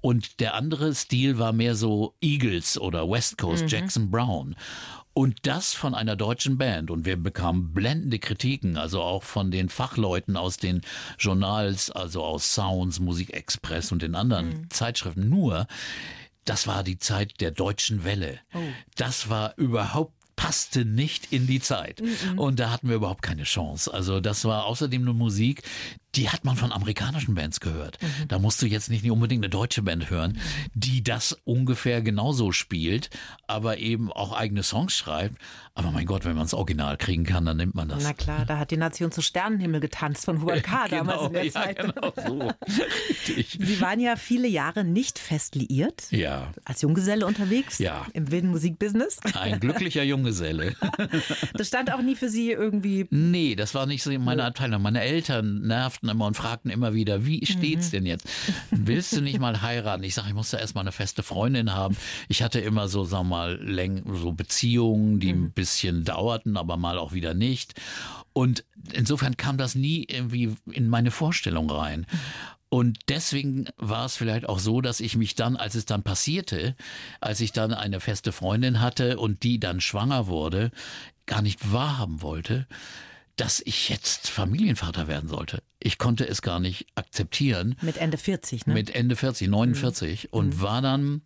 Und 0.00 0.40
der 0.40 0.54
andere 0.54 0.94
Stil 0.94 1.38
war 1.38 1.52
mehr 1.52 1.74
so 1.74 2.14
Eagles 2.20 2.78
oder 2.78 3.10
West 3.10 3.38
Coast, 3.38 3.64
mhm. 3.64 3.68
Jackson 3.68 4.10
Brown. 4.10 4.54
Und 5.14 5.46
das 5.46 5.74
von 5.74 5.94
einer 5.94 6.16
deutschen 6.16 6.58
Band. 6.58 6.90
Und 6.90 7.06
wir 7.06 7.16
bekamen 7.16 7.72
blendende 7.72 8.18
Kritiken, 8.18 8.76
also 8.76 9.00
auch 9.00 9.22
von 9.22 9.50
den 9.50 9.68
Fachleuten 9.68 10.36
aus 10.36 10.56
den 10.56 10.82
Journals, 11.18 11.90
also 11.90 12.24
aus 12.24 12.52
Sounds, 12.52 12.98
Musikexpress 12.98 13.92
und 13.92 14.02
den 14.02 14.16
anderen 14.16 14.48
mhm. 14.48 14.70
Zeitschriften. 14.70 15.28
Nur, 15.28 15.68
das 16.44 16.66
war 16.66 16.82
die 16.82 16.98
Zeit 16.98 17.40
der 17.40 17.52
deutschen 17.52 18.04
Welle. 18.04 18.40
Oh. 18.54 18.58
Das 18.96 19.30
war 19.30 19.56
überhaupt 19.56 20.12
passte 20.36 20.84
nicht 20.84 21.32
in 21.32 21.46
die 21.46 21.60
Zeit. 21.60 22.00
Mhm. 22.00 22.38
Und 22.38 22.58
da 22.58 22.70
hatten 22.70 22.88
wir 22.88 22.96
überhaupt 22.96 23.22
keine 23.22 23.44
Chance. 23.44 23.94
Also 23.94 24.20
das 24.20 24.44
war 24.44 24.64
außerdem 24.64 25.02
eine 25.02 25.12
Musik, 25.12 25.62
die 26.16 26.30
hat 26.30 26.44
man 26.44 26.56
von 26.56 26.72
amerikanischen 26.72 27.34
Bands 27.34 27.60
gehört. 27.60 27.98
Mhm. 28.00 28.28
Da 28.28 28.38
musst 28.38 28.60
du 28.62 28.66
jetzt 28.66 28.90
nicht 28.90 29.08
unbedingt 29.10 29.44
eine 29.44 29.50
deutsche 29.50 29.82
Band 29.82 30.10
hören, 30.10 30.38
die 30.74 31.02
das 31.02 31.36
ungefähr 31.44 32.02
genauso 32.02 32.52
spielt, 32.52 33.10
aber 33.46 33.78
eben 33.78 34.12
auch 34.12 34.32
eigene 34.32 34.62
Songs 34.62 34.94
schreibt. 34.96 35.38
Aber 35.76 35.90
mein 35.90 36.06
Gott, 36.06 36.24
wenn 36.24 36.36
man 36.36 36.44
das 36.44 36.54
Original 36.54 36.96
kriegen 36.96 37.24
kann, 37.24 37.44
dann 37.44 37.56
nimmt 37.56 37.74
man 37.74 37.88
das. 37.88 38.04
Na 38.04 38.12
klar, 38.12 38.44
da 38.46 38.58
hat 38.58 38.70
die 38.70 38.76
Nation 38.76 39.10
zu 39.10 39.22
Sternenhimmel 39.22 39.80
getanzt 39.80 40.24
von 40.24 40.40
Hubert 40.40 40.62
K. 40.62 40.86
genau, 40.86 41.04
damals 41.04 41.26
in 41.26 41.32
der 41.32 41.44
ja, 41.44 41.52
Zeit. 41.52 41.78
Genau 41.78 42.12
so. 42.16 42.52
Sie 43.58 43.80
waren 43.80 43.98
ja 43.98 44.14
viele 44.14 44.46
Jahre 44.46 44.84
nicht 44.84 45.18
fest 45.18 45.56
liiert. 45.56 46.04
Ja. 46.10 46.52
Als 46.64 46.82
Junggeselle 46.82 47.26
unterwegs. 47.26 47.78
Ja. 47.78 48.06
Im 48.12 48.30
wilden 48.30 48.50
Musikbusiness. 48.50 49.18
Ein 49.34 49.58
glücklicher 49.60 50.02
Junggeselle. 50.02 50.74
Das 51.54 51.68
stand 51.68 51.92
auch 51.92 52.02
nie 52.02 52.16
für 52.16 52.28
Sie 52.28 52.50
irgendwie. 52.50 53.06
Nee, 53.10 53.54
das 53.54 53.74
war 53.74 53.86
nicht 53.86 54.02
so 54.02 54.10
meine 54.18 54.44
Abteilung. 54.44 54.82
Meine 54.82 55.00
Eltern 55.00 55.62
nervten 55.62 56.03
immer 56.08 56.26
und 56.26 56.36
fragten 56.36 56.70
immer 56.70 56.94
wieder, 56.94 57.24
wie 57.26 57.44
steht's 57.46 57.90
denn 57.90 58.06
jetzt? 58.06 58.28
Willst 58.70 59.12
du 59.14 59.20
nicht 59.20 59.38
mal 59.38 59.62
heiraten? 59.62 60.04
Ich 60.04 60.14
sage, 60.14 60.28
ich 60.28 60.34
muss 60.34 60.50
da 60.50 60.58
erstmal 60.58 60.82
eine 60.82 60.92
feste 60.92 61.22
Freundin 61.22 61.72
haben. 61.74 61.96
Ich 62.28 62.42
hatte 62.42 62.60
immer 62.60 62.88
so, 62.88 63.04
sagen 63.04 63.28
wir 63.28 63.36
mal, 63.36 63.62
Läng 63.62 64.02
so 64.14 64.32
Beziehungen, 64.32 65.20
die 65.20 65.30
ein 65.30 65.52
bisschen 65.52 66.04
dauerten, 66.04 66.56
aber 66.56 66.76
mal 66.76 66.98
auch 66.98 67.12
wieder 67.12 67.34
nicht. 67.34 67.80
Und 68.32 68.64
insofern 68.92 69.36
kam 69.36 69.56
das 69.58 69.74
nie 69.74 70.04
irgendwie 70.08 70.56
in 70.70 70.88
meine 70.88 71.10
Vorstellung 71.10 71.70
rein. 71.70 72.06
Und 72.68 72.98
deswegen 73.08 73.66
war 73.76 74.04
es 74.04 74.16
vielleicht 74.16 74.48
auch 74.48 74.58
so, 74.58 74.80
dass 74.80 74.98
ich 74.98 75.16
mich 75.16 75.36
dann, 75.36 75.56
als 75.56 75.76
es 75.76 75.86
dann 75.86 76.02
passierte, 76.02 76.74
als 77.20 77.40
ich 77.40 77.52
dann 77.52 77.72
eine 77.72 78.00
feste 78.00 78.32
Freundin 78.32 78.80
hatte 78.80 79.18
und 79.18 79.44
die 79.44 79.60
dann 79.60 79.80
schwanger 79.80 80.26
wurde, 80.26 80.72
gar 81.26 81.40
nicht 81.40 81.72
wahrhaben 81.72 82.20
wollte, 82.20 82.66
dass 83.36 83.60
ich 83.64 83.88
jetzt 83.88 84.28
Familienvater 84.28 85.08
werden 85.08 85.28
sollte. 85.28 85.62
Ich 85.80 85.98
konnte 85.98 86.26
es 86.26 86.42
gar 86.42 86.60
nicht 86.60 86.86
akzeptieren. 86.94 87.76
Mit 87.82 87.96
Ende 87.96 88.16
40, 88.16 88.66
ne? 88.66 88.74
Mit 88.74 88.94
Ende 88.94 89.16
40, 89.16 89.48
49 89.48 90.24
mhm. 90.24 90.28
und 90.30 90.62
war 90.62 90.82
dann 90.82 91.22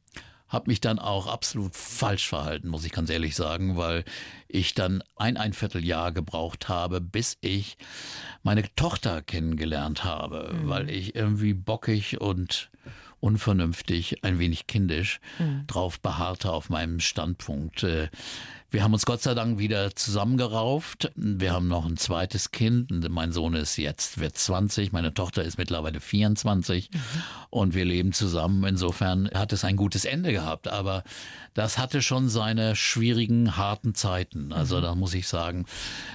habe 0.48 0.70
mich 0.70 0.80
dann 0.80 0.98
auch 0.98 1.26
absolut 1.26 1.76
falsch 1.76 2.26
verhalten, 2.26 2.68
muss 2.68 2.84
ich 2.84 2.92
ganz 2.92 3.10
ehrlich 3.10 3.36
sagen, 3.36 3.76
weil 3.76 4.04
ich 4.48 4.74
dann 4.74 5.02
ein, 5.16 5.36
ein 5.36 5.52
Vierteljahr 5.52 6.10
gebraucht 6.10 6.68
habe, 6.68 7.00
bis 7.00 7.36
ich 7.42 7.76
meine 8.42 8.64
Tochter 8.74 9.20
kennengelernt 9.20 10.04
habe, 10.04 10.54
mhm. 10.54 10.68
weil 10.68 10.90
ich 10.90 11.14
irgendwie 11.14 11.52
bockig 11.52 12.20
und 12.20 12.70
unvernünftig, 13.20 14.24
ein 14.24 14.38
wenig 14.38 14.66
kindisch 14.66 15.20
mhm. 15.38 15.66
drauf 15.66 16.00
beharrte 16.00 16.50
auf 16.50 16.70
meinem 16.70 17.00
Standpunkt. 17.00 17.84
Äh, 18.68 18.72
wir 18.72 18.82
haben 18.82 18.92
uns 18.92 19.06
Gott 19.06 19.22
sei 19.22 19.34
Dank 19.34 19.58
wieder 19.58 19.94
zusammengerauft. 19.94 21.10
Wir 21.16 21.52
haben 21.52 21.68
noch 21.68 21.86
ein 21.86 21.96
zweites 21.96 22.50
Kind. 22.50 23.08
Mein 23.10 23.32
Sohn 23.32 23.54
ist 23.54 23.76
jetzt, 23.76 24.18
wird 24.18 24.36
20. 24.36 24.92
Meine 24.92 25.14
Tochter 25.14 25.42
ist 25.42 25.58
mittlerweile 25.58 26.00
24. 26.00 26.90
Mhm. 26.92 26.98
Und 27.50 27.74
wir 27.74 27.84
leben 27.84 28.12
zusammen. 28.12 28.64
Insofern 28.64 29.30
hat 29.34 29.52
es 29.52 29.64
ein 29.64 29.76
gutes 29.76 30.04
Ende 30.04 30.32
gehabt. 30.32 30.68
Aber 30.68 31.04
das 31.54 31.78
hatte 31.78 32.02
schon 32.02 32.28
seine 32.28 32.76
schwierigen, 32.76 33.56
harten 33.56 33.94
Zeiten. 33.94 34.52
Also 34.52 34.78
mhm. 34.78 34.82
da 34.82 34.94
muss 34.94 35.14
ich 35.14 35.28
sagen, 35.28 35.66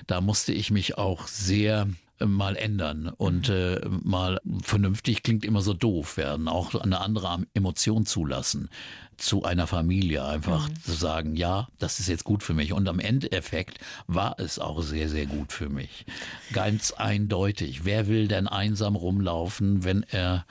da 0.08 0.22
musste 0.22 0.54
ich 0.54 0.72
mich 0.72 0.97
auch 0.97 1.28
sehr 1.28 1.88
mal 2.20 2.56
ändern 2.56 3.10
und 3.10 3.49
mhm. 3.49 3.56
äh, 3.56 3.82
mal 4.04 4.39
vernünftig 4.62 5.24
klingt 5.24 5.43
immer 5.43 5.62
so 5.62 5.74
doof 5.74 6.16
werden, 6.16 6.47
auch 6.47 6.74
eine 6.76 7.01
andere 7.01 7.39
Emotion 7.54 8.06
zulassen 8.06 8.70
zu 9.18 9.43
einer 9.43 9.68
Familie, 9.68 10.26
einfach 10.26 10.70
mhm. 10.70 10.82
zu 10.82 10.91
sagen, 10.93 11.36
ja, 11.36 11.68
das 11.80 11.99
ist 11.99 12.07
jetzt 12.07 12.24
gut 12.24 12.43
für 12.43 12.53
mich. 12.53 12.74
Und 12.74 12.88
am 12.88 12.99
Endeffekt 12.99 13.80
war 14.07 14.39
es 14.39 14.59
auch 14.59 14.82
sehr, 14.82 15.09
sehr 15.09 15.26
gut 15.26 15.53
für 15.53 15.70
mich. 15.70 16.05
Ganz 16.51 16.91
eindeutig. 16.91 17.86
Wer 17.86 18.07
will 18.07 18.28
denn 18.28 18.47
einsam 18.47 18.95
rumlaufen, 18.95 19.84
wenn 19.84 20.03
er, 20.03 20.45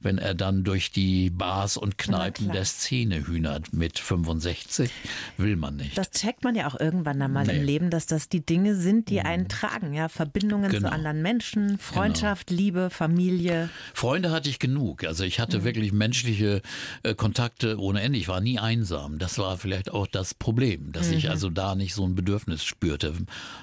wenn 0.00 0.18
er 0.18 0.34
dann 0.34 0.64
durch 0.64 0.90
die 0.90 1.30
Bars 1.30 1.76
und 1.76 1.98
Kneipen 1.98 2.52
der 2.52 2.64
Szene 2.64 3.26
hühnert 3.26 3.72
mit 3.72 3.98
65? 3.98 4.90
Will 5.36 5.56
man 5.56 5.76
nicht. 5.76 5.96
Das 5.96 6.10
checkt 6.10 6.44
man 6.44 6.54
ja 6.54 6.66
auch 6.68 6.78
irgendwann 6.78 7.20
einmal 7.22 7.46
nee. 7.46 7.56
im 7.56 7.64
Leben, 7.64 7.90
dass 7.90 8.06
das 8.06 8.28
die 8.28 8.44
Dinge 8.44 8.76
sind, 8.76 9.08
die 9.08 9.20
einen 9.20 9.44
mhm. 9.44 9.48
tragen, 9.48 9.94
ja. 9.94 10.08
Verbindungen 10.08 10.70
genau. 10.70 10.88
zu 10.88 10.94
anderen 10.94 11.22
Menschen, 11.22 11.78
Freundschaft, 11.78 12.48
genau. 12.48 12.60
Liebe, 12.60 12.90
Familie. 12.90 13.68
Freunde 13.92 14.30
hatte 14.30 14.48
ich 14.48 14.58
genug. 14.58 15.04
Also 15.04 15.24
ich 15.24 15.40
hatte 15.40 15.60
mhm. 15.60 15.64
wirklich 15.64 15.92
menschliche 15.92 16.62
äh, 17.02 17.14
Kontakte 17.14 17.78
ohne 17.78 18.00
Ende. 18.00 18.13
Ich 18.14 18.28
war 18.28 18.40
nie 18.40 18.58
einsam. 18.58 19.18
Das 19.18 19.38
war 19.38 19.56
vielleicht 19.58 19.90
auch 19.90 20.06
das 20.06 20.34
Problem, 20.34 20.92
dass 20.92 21.08
mhm. 21.08 21.14
ich 21.14 21.30
also 21.30 21.50
da 21.50 21.74
nicht 21.74 21.94
so 21.94 22.06
ein 22.06 22.14
Bedürfnis 22.14 22.64
spürte. 22.64 23.14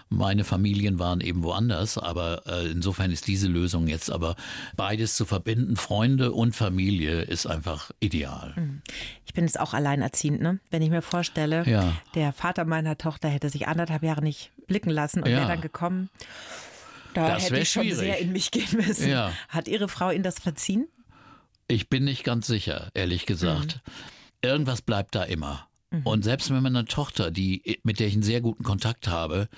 Meine 0.10 0.44
Familien 0.44 1.00
waren 1.00 1.22
eben 1.22 1.44
woanders, 1.44 1.98
aber 1.98 2.44
äh, 2.46 2.70
insofern 2.70 3.12
ist 3.12 3.28
diese 3.28 3.48
Lösung 3.48 3.88
jetzt 3.88 4.12
aber 4.12 4.36
beides 4.76 5.16
zu 5.16 5.26
verbinden, 5.26 5.76
Freunde 5.76 6.32
und 6.32 6.56
Familie, 6.56 7.22
ist 7.22 7.46
einfach 7.46 7.92
ideal. 8.00 8.54
Mhm. 8.56 8.82
Ich 9.26 9.34
bin 9.34 9.46
jetzt 9.46 9.60
auch 9.60 9.74
alleinerziehend, 9.74 10.42
ne? 10.42 10.60
Wenn 10.70 10.82
ich 10.82 10.90
mir 10.90 11.02
vorstelle, 11.02 11.64
ja. 11.68 11.94
der 12.16 12.34
Vater 12.34 12.66
meiner 12.66 12.98
Tochter 12.98 13.30
hätte 13.30 13.50
sich 13.50 13.68
anderthalb 13.68 14.04
Jahre 14.04 14.22
nicht 14.22 14.52
blicken 14.68 14.90
lassen 14.90 15.24
und 15.24 15.30
ja. 15.30 15.38
wäre 15.38 15.48
dann 15.48 15.62
gekommen. 15.62 16.10
Da 17.14 17.30
das 17.30 17.46
hätte 17.46 17.60
ich 17.60 17.70
schon 17.70 17.84
schwierig. 17.84 18.00
sehr 18.00 18.20
in 18.20 18.32
mich 18.32 18.52
gehen 18.52 18.78
müssen. 18.78 19.10
Ja. 19.10 19.32
Hat 19.50 19.68
Ihre 19.68 19.88
Frau 19.88 20.12
Ihnen 20.12 20.24
das 20.24 20.40
verziehen? 20.40 20.88
Ich 21.68 21.90
bin 21.90 22.04
nicht 22.04 22.24
ganz 22.24 22.48
sicher, 22.48 22.90
ehrlich 22.94 23.26
gesagt. 23.26 23.82
Mhm 23.86 23.92
irgendwas 24.42 24.82
bleibt 24.82 25.16
da 25.16 25.24
immer. 25.24 25.68
Mhm. 25.92 26.02
Und 26.04 26.24
selbst 26.24 26.50
wenn 26.50 26.64
meine 26.64 26.86
Tochter, 26.86 27.32
die, 27.32 27.80
mit 27.84 28.00
der 28.00 28.08
ich 28.08 28.14
einen 28.14 28.24
sehr 28.24 28.42
guten 28.42 28.64
Kontakt 28.64 29.08
habe, 29.08 29.50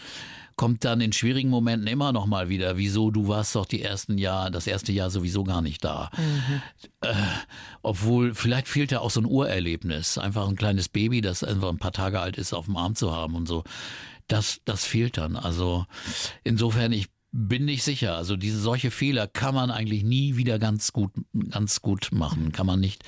kommt 0.56 0.84
dann 0.86 1.02
in 1.02 1.14
schwierigen 1.14 1.50
Momenten 1.50 1.88
immer 1.88 2.12
noch 2.12 2.26
mal 2.26 2.50
wieder, 2.50 2.78
wieso 2.78 3.10
du 3.12 3.28
warst 3.28 3.56
doch 3.56 3.66
die 3.66 3.82
ersten 3.82 4.18
Jahr, 4.18 4.52
das 4.52 4.68
erste 4.68 4.92
Jahr 4.92 5.10
sowieso 5.10 5.44
gar 5.44 5.62
nicht 5.62 5.84
da. 5.84 6.12
Mhm. 6.18 6.62
Äh, 7.02 7.14
obwohl 7.82 8.34
vielleicht 8.34 8.68
fehlt 8.68 8.92
ja 8.92 9.00
auch 9.00 9.10
so 9.10 9.22
ein 9.22 9.26
Urerlebnis, 9.26 10.18
einfach 10.18 10.48
ein 10.48 10.56
kleines 10.56 10.90
Baby, 10.90 11.22
das 11.22 11.44
einfach 11.44 11.70
ein 11.70 11.80
paar 11.80 11.92
Tage 11.92 12.20
alt 12.20 12.38
ist, 12.38 12.54
auf 12.54 12.66
dem 12.66 12.78
Arm 12.78 12.96
zu 12.96 13.12
haben 13.12 13.36
und 13.36 13.48
so. 13.48 13.64
Das, 14.28 14.62
das 14.66 14.86
fehlt 14.86 15.18
dann. 15.18 15.36
Also 15.36 15.86
insofern, 16.44 16.92
ich 16.92 17.10
bin 17.34 17.66
nicht 17.66 17.84
sicher. 17.84 18.16
Also 18.16 18.38
diese 18.38 18.60
solche 18.60 18.92
Fehler 18.92 19.28
kann 19.28 19.56
man 19.56 19.72
eigentlich 19.72 20.04
nie 20.04 20.38
wieder 20.38 20.60
ganz 20.60 20.94
gut, 20.94 21.12
ganz 21.50 21.82
gut 21.82 22.10
machen. 22.14 22.52
Kann 22.52 22.68
man 22.68 22.80
nicht 22.80 23.04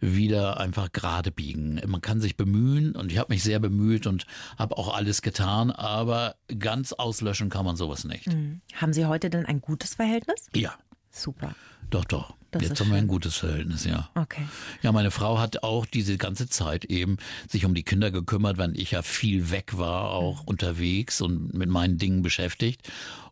wieder 0.00 0.58
einfach 0.58 0.90
gerade 0.92 1.30
biegen. 1.30 1.80
Man 1.86 2.00
kann 2.00 2.20
sich 2.20 2.38
bemühen 2.38 2.96
und 2.96 3.12
ich 3.12 3.18
habe 3.18 3.32
mich 3.34 3.42
sehr 3.42 3.58
bemüht 3.58 4.06
und 4.06 4.26
habe 4.58 4.78
auch 4.78 4.96
alles 4.96 5.20
getan, 5.20 5.70
aber 5.70 6.36
ganz 6.58 6.94
auslöschen 6.94 7.50
kann 7.50 7.66
man 7.66 7.76
sowas 7.76 8.04
nicht. 8.04 8.28
Mhm. 8.28 8.62
Haben 8.74 8.94
Sie 8.94 9.04
heute 9.04 9.28
denn 9.28 9.44
ein 9.44 9.60
gutes 9.60 9.94
Verhältnis? 9.94 10.46
Ja. 10.54 10.74
Super. 11.10 11.54
Doch, 11.90 12.04
doch. 12.04 12.34
Das 12.52 12.62
Jetzt 12.62 12.80
haben 12.80 12.90
wir 12.90 12.96
ein 12.96 13.08
gutes 13.08 13.36
Verhältnis, 13.36 13.84
ja. 13.84 14.08
Okay. 14.14 14.46
Ja, 14.82 14.92
meine 14.92 15.10
Frau 15.10 15.38
hat 15.38 15.62
auch 15.62 15.84
diese 15.84 16.16
ganze 16.16 16.48
Zeit 16.48 16.84
eben 16.86 17.18
sich 17.48 17.64
um 17.64 17.74
die 17.74 17.82
Kinder 17.82 18.10
gekümmert, 18.10 18.56
wenn 18.56 18.74
ich 18.74 18.92
ja 18.92 19.02
viel 19.02 19.50
weg 19.50 19.76
war, 19.76 20.10
auch 20.10 20.42
mhm. 20.42 20.48
unterwegs 20.48 21.20
und 21.20 21.54
mit 21.54 21.68
meinen 21.68 21.98
Dingen 21.98 22.22
beschäftigt. 22.22 22.88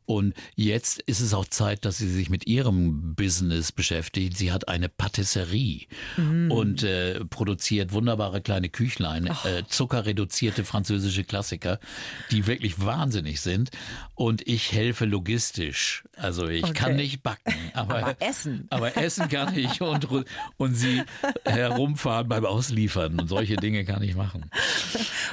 Und 0.06 0.34
jetzt 0.54 1.00
ist 1.00 1.20
es 1.20 1.32
auch 1.32 1.46
Zeit, 1.46 1.84
dass 1.84 1.96
sie 1.96 2.10
sich 2.10 2.28
mit 2.28 2.46
ihrem 2.46 3.14
Business 3.14 3.72
beschäftigt. 3.72 4.36
Sie 4.36 4.52
hat 4.52 4.68
eine 4.68 4.90
Patisserie 4.90 5.86
mm. 6.18 6.50
und 6.50 6.82
äh, 6.82 7.24
produziert 7.24 7.92
wunderbare 7.92 8.42
kleine 8.42 8.68
Küchlein, 8.68 9.26
äh, 9.44 9.62
zuckerreduzierte 9.66 10.64
französische 10.64 11.24
Klassiker, 11.24 11.80
die 12.30 12.46
wirklich 12.46 12.84
wahnsinnig 12.84 13.40
sind. 13.40 13.70
Und 14.14 14.46
ich 14.46 14.72
helfe 14.72 15.06
logistisch. 15.06 16.04
Also 16.16 16.48
ich 16.48 16.64
okay. 16.64 16.74
kann 16.74 16.96
nicht 16.96 17.22
backen, 17.22 17.54
aber, 17.72 17.98
aber, 17.98 18.16
essen. 18.44 18.66
Aber 18.70 18.96
essen 18.96 19.28
kann 19.28 19.56
ich 19.56 19.80
und, 19.80 20.08
und 20.56 20.74
sie 20.74 21.02
herumfahren 21.44 22.28
beim 22.28 22.44
Ausliefern 22.44 23.20
und 23.20 23.28
solche 23.28 23.56
Dinge 23.56 23.84
kann 23.84 24.02
ich 24.02 24.14
machen. 24.14 24.50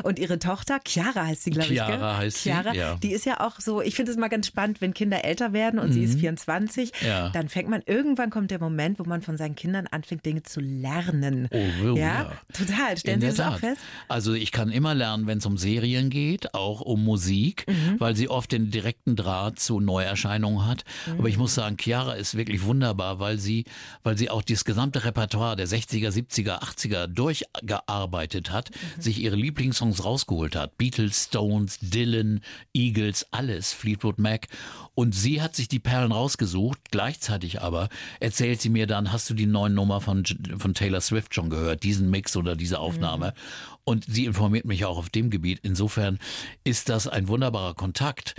Und 0.03 0.19
ihre 0.19 0.39
Tochter, 0.39 0.79
Chiara 0.85 1.25
heißt 1.27 1.43
sie, 1.43 1.51
glaube 1.51 1.73
ich. 1.73 1.79
Chiara 1.79 2.17
heißt 2.17 2.37
Chiara, 2.37 2.71
sie. 2.71 2.77
Ja. 2.77 2.95
Die 2.95 3.11
ist 3.11 3.25
ja 3.25 3.39
auch 3.39 3.59
so, 3.59 3.81
ich 3.81 3.95
finde 3.95 4.11
es 4.11 4.17
mal 4.17 4.29
ganz 4.29 4.47
spannend 4.47 4.81
wenn 4.81 4.93
Kinder 4.93 5.23
älter 5.23 5.53
werden 5.53 5.79
und 5.79 5.89
mhm. 5.89 5.93
sie 5.93 6.03
ist 6.03 6.19
24, 6.19 6.91
mhm. 7.01 7.07
ja. 7.07 7.29
dann 7.29 7.49
fängt 7.49 7.69
man, 7.69 7.81
irgendwann 7.85 8.29
kommt 8.29 8.51
der 8.51 8.59
Moment, 8.59 8.99
wo 8.99 9.03
man 9.03 9.21
von 9.21 9.37
seinen 9.37 9.55
Kindern 9.55 9.87
anfängt, 9.87 10.25
Dinge 10.25 10.43
zu 10.43 10.59
lernen. 10.59 11.47
Oh, 11.51 11.57
oh 11.83 11.95
ja? 11.95 11.95
ja? 11.95 12.31
Total. 12.53 12.97
Stellen 12.97 13.21
Sie 13.21 13.27
das 13.27 13.37
Tat. 13.37 13.53
auch 13.53 13.59
fest? 13.59 13.81
Also 14.07 14.33
ich 14.33 14.51
kann 14.51 14.69
immer 14.71 14.95
lernen, 14.95 15.27
wenn 15.27 15.39
es 15.39 15.45
um 15.45 15.57
Serien 15.57 16.09
geht, 16.09 16.53
auch 16.53 16.81
um 16.81 17.03
Musik, 17.03 17.65
mhm. 17.67 17.99
weil 17.99 18.15
sie 18.15 18.29
oft 18.29 18.51
den 18.51 18.71
direkten 18.71 19.15
Draht 19.15 19.59
zu 19.59 19.79
Neuerscheinungen 19.79 20.65
hat. 20.65 20.83
Mhm. 21.05 21.19
Aber 21.19 21.29
ich 21.29 21.37
muss 21.37 21.55
sagen, 21.55 21.77
Chiara 21.77 22.13
ist 22.13 22.35
wirklich 22.35 22.63
wunderbar, 22.63 23.00
weil 23.19 23.37
sie 23.37 23.51
sie, 23.51 23.65
weil 24.03 24.17
sie 24.17 24.29
auch 24.29 24.41
das 24.41 24.63
gesamte 24.63 25.03
Repertoire 25.03 25.55
der 25.55 25.67
60er, 25.67 26.09
70er, 26.09 26.61
80er 26.61 27.07
durchgearbeitet 27.07 28.51
hat, 28.51 28.71
mhm. 28.71 29.01
sich 29.01 29.19
ihre 29.19 29.35
Lieblingssongs 29.35 30.03
rausgeholt 30.03 30.55
hat. 30.55 30.77
Beatles, 30.77 31.25
Stones, 31.25 31.79
Dylan, 31.81 32.41
Eagles, 32.73 33.27
alles, 33.31 33.73
Fleetwood 33.73 34.19
Mac. 34.19 34.47
Und 34.95 35.13
sie 35.13 35.41
hat 35.41 35.55
sich 35.55 35.67
die 35.67 35.79
Perlen 35.79 36.11
rausgesucht. 36.11 36.79
Gleichzeitig 36.91 37.61
aber 37.61 37.89
erzählt 38.19 38.61
sie 38.61 38.69
mir 38.69 38.87
dann, 38.87 39.11
hast 39.11 39.29
du 39.29 39.33
die 39.33 39.45
neuen 39.45 39.73
Nummer 39.73 40.01
von, 40.01 40.23
von 40.57 40.73
Taylor 40.73 41.01
Swift 41.01 41.35
schon 41.35 41.49
gehört, 41.49 41.83
diesen 41.83 42.09
Mix 42.09 42.35
oder 42.35 42.55
diese 42.55 42.79
Aufnahme? 42.79 43.27
Mhm. 43.27 43.77
Und 43.83 44.05
sie 44.05 44.25
informiert 44.25 44.65
mich 44.65 44.85
auch 44.85 44.97
auf 44.97 45.09
dem 45.09 45.29
Gebiet. 45.29 45.59
Insofern 45.63 46.19
ist 46.63 46.89
das 46.89 47.07
ein 47.07 47.27
wunderbarer 47.27 47.73
Kontakt. 47.73 48.35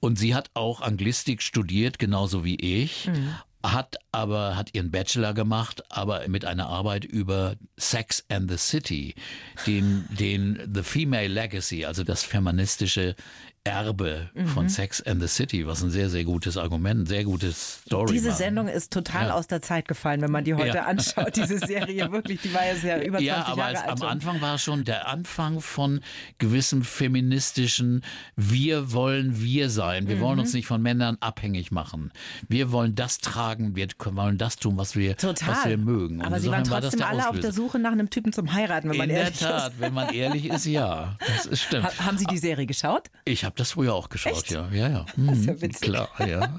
Und 0.00 0.18
sie 0.18 0.34
hat 0.34 0.50
auch 0.52 0.82
Anglistik 0.82 1.42
studiert, 1.42 1.98
genauso 1.98 2.44
wie 2.44 2.56
ich. 2.56 3.08
Mhm 3.08 3.34
hat 3.72 3.96
aber 4.12 4.56
hat 4.56 4.74
ihren 4.74 4.90
Bachelor 4.90 5.32
gemacht, 5.32 5.82
aber 5.90 6.28
mit 6.28 6.44
einer 6.44 6.66
Arbeit 6.66 7.04
über 7.04 7.56
Sex 7.78 8.24
and 8.28 8.50
the 8.50 8.58
City, 8.58 9.14
den 9.66 10.04
den 10.10 10.70
The 10.72 10.82
Female 10.82 11.28
Legacy, 11.28 11.84
also 11.84 12.04
das 12.04 12.22
feministische 12.22 13.16
Erbe 13.66 14.28
mhm. 14.34 14.46
von 14.46 14.68
Sex 14.68 15.00
and 15.00 15.22
the 15.22 15.26
City, 15.26 15.66
was 15.66 15.82
ein 15.82 15.88
sehr, 15.88 16.10
sehr 16.10 16.24
gutes 16.24 16.58
Argument, 16.58 17.00
ein 17.00 17.06
sehr 17.06 17.24
gutes 17.24 17.80
Story. 17.86 18.12
Diese 18.12 18.28
machen. 18.28 18.38
Sendung 18.38 18.68
ist 18.68 18.92
total 18.92 19.28
ja. 19.28 19.34
aus 19.34 19.46
der 19.46 19.62
Zeit 19.62 19.88
gefallen, 19.88 20.20
wenn 20.20 20.30
man 20.30 20.44
die 20.44 20.52
heute 20.52 20.76
ja. 20.76 20.84
anschaut. 20.86 21.34
Diese 21.34 21.58
Serie 21.58 22.12
wirklich, 22.12 22.42
die 22.42 22.52
war 22.52 22.66
ja 22.66 22.74
sehr 22.74 22.98
über 22.98 23.16
20 23.16 23.26
ja, 23.26 23.46
aber 23.46 23.72
Jahre 23.72 23.88
alt. 23.88 24.02
Am 24.02 24.06
Anfang 24.06 24.42
war 24.42 24.58
schon 24.58 24.84
der 24.84 25.08
Anfang 25.08 25.62
von 25.62 26.00
gewissem 26.36 26.84
feministischen 26.84 28.04
Wir 28.36 28.92
wollen 28.92 29.40
wir 29.40 29.70
sein. 29.70 30.08
Wir 30.08 30.16
mhm. 30.16 30.20
wollen 30.20 30.38
uns 30.40 30.52
nicht 30.52 30.66
von 30.66 30.82
Männern 30.82 31.16
abhängig 31.20 31.72
machen. 31.72 32.12
Wir 32.46 32.70
wollen 32.70 32.94
das 32.94 33.16
tragen, 33.16 33.76
wir 33.76 33.88
wollen 33.98 34.36
das 34.36 34.56
tun, 34.56 34.76
was 34.76 34.94
wir, 34.94 35.16
was 35.22 35.64
wir 35.64 35.78
mögen. 35.78 36.20
Und 36.20 36.26
aber 36.26 36.38
sie 36.38 36.50
waren 36.50 36.64
trotzdem 36.64 37.00
war 37.00 37.08
alle 37.08 37.30
auf 37.30 37.40
der 37.40 37.52
Suche 37.52 37.78
nach 37.78 37.92
einem 37.92 38.10
Typen 38.10 38.34
zum 38.34 38.52
Heiraten, 38.52 38.90
wenn 38.90 38.98
man 38.98 39.08
In 39.08 39.16
ehrlich 39.16 39.34
ist. 39.36 39.40
In 39.40 39.48
der 39.48 39.56
Tat, 39.56 39.72
ist. 39.72 39.80
wenn 39.80 39.94
man 39.94 40.12
ehrlich 40.12 40.50
ist, 40.50 40.66
ja. 40.66 41.16
Das 41.26 41.46
ist 41.46 41.62
stimmt. 41.64 41.84
Ha 41.86 42.04
haben 42.04 42.18
Sie 42.18 42.26
die 42.26 42.36
Serie 42.36 42.66
geschaut? 42.66 43.10
Ich 43.24 43.42
habe 43.42 43.53
habe 43.54 43.58
das 43.60 43.72
früher 43.72 43.94
auch 43.94 44.08
geschaut, 44.08 44.32
Echt? 44.32 44.50
ja. 44.50 44.68
Ja, 44.72 44.88
ja. 44.88 45.06
Mhm, 45.14 45.26
das 45.28 45.38
ist 45.38 45.46
ja 45.46 45.60
witzig. 45.60 45.80
Klar, 45.80 46.08
ja. 46.18 46.58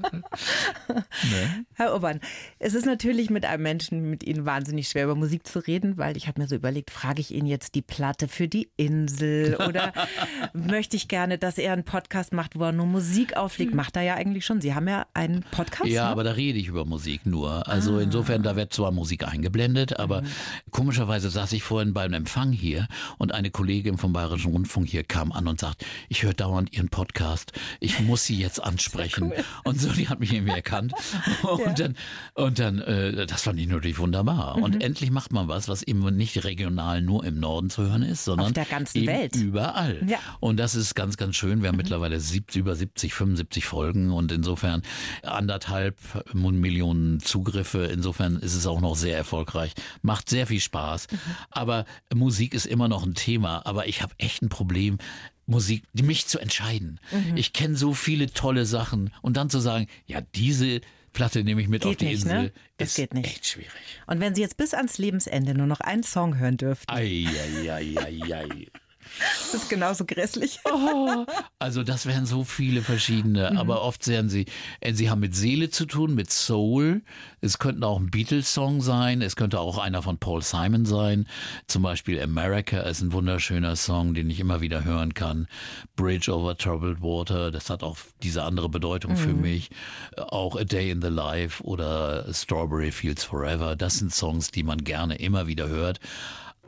nee. 0.88 1.64
Herr 1.74 1.92
Urban, 1.92 2.20
es 2.58 2.72
ist 2.72 2.86
natürlich 2.86 3.28
mit 3.28 3.44
einem 3.44 3.62
Menschen, 3.62 4.08
mit 4.08 4.24
Ihnen 4.24 4.46
wahnsinnig 4.46 4.88
schwer 4.88 5.04
über 5.04 5.14
Musik 5.14 5.46
zu 5.46 5.58
reden, 5.58 5.98
weil 5.98 6.16
ich 6.16 6.26
habe 6.26 6.40
mir 6.40 6.48
so 6.48 6.54
überlegt, 6.54 6.90
frage 6.90 7.20
ich 7.20 7.34
ihn 7.34 7.44
jetzt 7.44 7.74
die 7.74 7.82
Platte 7.82 8.28
für 8.28 8.48
die 8.48 8.70
Insel 8.76 9.56
oder 9.56 9.92
möchte 10.54 10.96
ich 10.96 11.08
gerne, 11.08 11.36
dass 11.36 11.58
er 11.58 11.74
einen 11.74 11.84
Podcast 11.84 12.32
macht, 12.32 12.58
wo 12.58 12.64
er 12.64 12.72
nur 12.72 12.86
Musik 12.86 13.36
auflegt? 13.36 13.72
Hm. 13.72 13.76
Macht 13.76 13.96
er 13.96 14.02
ja 14.02 14.14
eigentlich 14.14 14.46
schon. 14.46 14.62
Sie 14.62 14.74
haben 14.74 14.88
ja 14.88 15.06
einen 15.12 15.42
Podcast. 15.50 15.90
Ja, 15.90 16.04
ne? 16.04 16.10
aber 16.10 16.24
da 16.24 16.32
rede 16.32 16.58
ich 16.58 16.68
über 16.68 16.86
Musik 16.86 17.26
nur. 17.26 17.68
Also 17.68 17.96
ah. 17.96 18.00
insofern, 18.00 18.42
da 18.42 18.56
wird 18.56 18.72
zwar 18.72 18.90
Musik 18.90 19.28
eingeblendet, 19.28 19.98
aber 19.98 20.22
mhm. 20.22 20.26
komischerweise 20.70 21.28
saß 21.28 21.52
ich 21.52 21.62
vorhin 21.62 21.92
beim 21.92 22.14
Empfang 22.14 22.52
hier 22.52 22.88
und 23.18 23.32
eine 23.34 23.50
Kollegin 23.50 23.98
vom 23.98 24.14
Bayerischen 24.14 24.52
Rundfunk 24.52 24.88
hier 24.88 25.04
kam 25.04 25.32
an 25.32 25.46
und 25.46 25.60
sagt, 25.60 25.84
ich 26.08 26.22
höre 26.22 26.32
dauernd 26.32 26.72
Ihren 26.72 26.85
Podcast. 26.88 27.52
Ich 27.80 28.00
muss 28.00 28.24
sie 28.24 28.36
jetzt 28.36 28.62
ansprechen. 28.62 29.32
Cool. 29.32 29.44
Und 29.64 29.80
so, 29.80 29.92
die 29.92 30.08
hat 30.08 30.20
mich 30.20 30.32
irgendwie 30.32 30.54
erkannt. 30.54 30.92
Und 31.42 31.60
ja. 31.60 31.72
dann, 31.72 31.96
und 32.34 32.58
dann, 32.58 32.78
äh, 32.80 33.26
das 33.26 33.42
fand 33.42 33.58
ich 33.58 33.68
natürlich 33.68 33.98
wunderbar. 33.98 34.56
Mhm. 34.56 34.62
Und 34.62 34.82
endlich 34.82 35.10
macht 35.10 35.32
man 35.32 35.48
was, 35.48 35.68
was 35.68 35.82
eben 35.82 36.04
nicht 36.16 36.44
regional 36.44 37.02
nur 37.02 37.24
im 37.24 37.38
Norden 37.38 37.70
zu 37.70 37.82
hören 37.82 38.02
ist, 38.02 38.24
sondern 38.24 38.48
Auf 38.48 38.52
der 38.52 38.64
ganzen 38.64 38.98
eben 38.98 39.06
Welt. 39.06 39.36
überall. 39.36 40.02
Ja. 40.06 40.18
Und 40.40 40.58
das 40.58 40.74
ist 40.74 40.94
ganz, 40.94 41.16
ganz 41.16 41.36
schön. 41.36 41.62
Wir 41.62 41.68
haben 41.68 41.76
mhm. 41.76 41.82
mittlerweile 41.82 42.20
sieb, 42.20 42.54
über 42.54 42.74
70, 42.74 43.14
75 43.14 43.64
Folgen 43.64 44.10
und 44.10 44.32
insofern 44.32 44.82
anderthalb 45.22 45.98
Millionen 46.32 47.20
Zugriffe. 47.20 47.84
Insofern 47.84 48.36
ist 48.36 48.54
es 48.54 48.66
auch 48.66 48.80
noch 48.80 48.96
sehr 48.96 49.16
erfolgreich. 49.16 49.72
Macht 50.02 50.28
sehr 50.28 50.46
viel 50.46 50.60
Spaß. 50.60 51.08
Mhm. 51.10 51.18
Aber 51.50 51.84
Musik 52.14 52.54
ist 52.54 52.66
immer 52.66 52.88
noch 52.88 53.04
ein 53.04 53.14
Thema. 53.14 53.64
Aber 53.64 53.88
ich 53.88 54.02
habe 54.02 54.14
echt 54.18 54.42
ein 54.42 54.48
Problem, 54.48 54.98
Musik, 55.46 55.84
mich 55.94 56.26
zu 56.26 56.38
entscheiden. 56.38 57.00
Mhm. 57.10 57.36
Ich 57.36 57.52
kenne 57.52 57.76
so 57.76 57.94
viele 57.94 58.30
tolle 58.32 58.66
Sachen 58.66 59.12
und 59.22 59.36
dann 59.36 59.48
zu 59.48 59.60
sagen, 59.60 59.86
ja, 60.06 60.20
diese 60.20 60.80
Platte 61.12 61.44
nehme 61.44 61.62
ich 61.62 61.68
mit 61.68 61.82
geht 61.82 61.90
auf 61.90 61.96
die 61.96 62.04
nicht, 62.06 62.24
ne? 62.26 62.32
Insel. 62.32 62.42
Ne? 62.44 62.52
Das 62.76 62.88
ist 62.90 62.96
geht 62.96 63.14
nicht. 63.14 63.26
echt 63.26 63.46
schwierig. 63.46 63.70
Und 64.06 64.20
wenn 64.20 64.34
Sie 64.34 64.42
jetzt 64.42 64.56
bis 64.56 64.74
ans 64.74 64.98
Lebensende 64.98 65.54
nur 65.54 65.66
noch 65.66 65.80
einen 65.80 66.02
Song 66.02 66.36
hören 66.38 66.56
dürften. 66.56 66.92
Ei, 66.92 67.26
ei, 67.26 67.72
ei, 67.72 67.94
ei, 67.98 68.34
ei. 68.34 68.66
Das 69.18 69.54
ist 69.54 69.68
genauso 69.68 70.04
grässlich. 70.04 70.60
Oh, 70.78 71.24
also 71.58 71.82
das 71.82 72.06
wären 72.06 72.26
so 72.26 72.44
viele 72.44 72.82
verschiedene, 72.82 73.50
mhm. 73.50 73.56
aber 73.56 73.82
oft 73.82 74.02
sehen 74.04 74.28
sie, 74.28 74.46
äh, 74.80 74.92
sie 74.92 75.08
haben 75.08 75.20
mit 75.20 75.34
Seele 75.34 75.70
zu 75.70 75.86
tun, 75.86 76.14
mit 76.14 76.30
Soul. 76.30 77.02
Es 77.40 77.58
könnte 77.58 77.86
auch 77.86 77.98
ein 77.98 78.10
Beatles-Song 78.10 78.82
sein, 78.82 79.22
es 79.22 79.36
könnte 79.36 79.58
auch 79.60 79.78
einer 79.78 80.02
von 80.02 80.18
Paul 80.18 80.42
Simon 80.42 80.84
sein. 80.84 81.26
Zum 81.66 81.82
Beispiel 81.82 82.20
America 82.20 82.80
ist 82.80 83.00
ein 83.00 83.12
wunderschöner 83.12 83.74
Song, 83.76 84.12
den 84.12 84.28
ich 84.28 84.38
immer 84.38 84.60
wieder 84.60 84.84
hören 84.84 85.14
kann. 85.14 85.46
Bridge 85.96 86.32
over 86.32 86.56
Troubled 86.56 87.00
Water, 87.00 87.50
das 87.50 87.70
hat 87.70 87.82
auch 87.82 87.96
diese 88.22 88.42
andere 88.42 88.68
Bedeutung 88.68 89.12
mhm. 89.12 89.16
für 89.16 89.34
mich. 89.34 89.70
Auch 90.16 90.56
A 90.56 90.64
Day 90.64 90.90
in 90.90 91.00
the 91.00 91.08
Life 91.08 91.62
oder 91.64 92.26
Strawberry 92.34 92.92
Fields 92.92 93.24
Forever, 93.24 93.76
das 93.76 93.98
sind 93.98 94.12
Songs, 94.12 94.50
die 94.50 94.62
man 94.62 94.84
gerne 94.84 95.16
immer 95.16 95.46
wieder 95.46 95.68
hört 95.68 96.00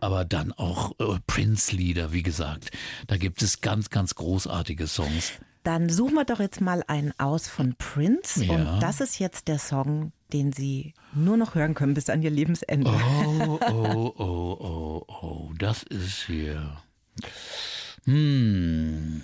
aber 0.00 0.24
dann 0.24 0.52
auch 0.52 0.92
äh, 0.98 1.18
Prince-Lieder, 1.26 2.12
wie 2.12 2.22
gesagt. 2.22 2.70
Da 3.06 3.16
gibt 3.16 3.42
es 3.42 3.60
ganz, 3.60 3.90
ganz 3.90 4.14
großartige 4.14 4.86
Songs. 4.86 5.32
Dann 5.64 5.88
suchen 5.88 6.14
wir 6.14 6.24
doch 6.24 6.40
jetzt 6.40 6.60
mal 6.60 6.82
einen 6.86 7.12
aus 7.18 7.48
von 7.48 7.74
Prince. 7.76 8.44
Ja. 8.44 8.54
Und 8.54 8.80
das 8.80 9.00
ist 9.00 9.18
jetzt 9.18 9.48
der 9.48 9.58
Song, 9.58 10.12
den 10.32 10.52
Sie 10.52 10.94
nur 11.14 11.36
noch 11.36 11.54
hören 11.54 11.74
können 11.74 11.94
bis 11.94 12.08
an 12.08 12.22
Ihr 12.22 12.30
Lebensende. 12.30 12.90
Oh, 12.90 13.58
oh, 13.60 14.14
oh, 14.18 14.56
oh, 14.58 15.06
oh. 15.08 15.52
Das 15.58 15.82
ist 15.82 16.24
hier. 16.26 16.76
Hm. 18.04 19.22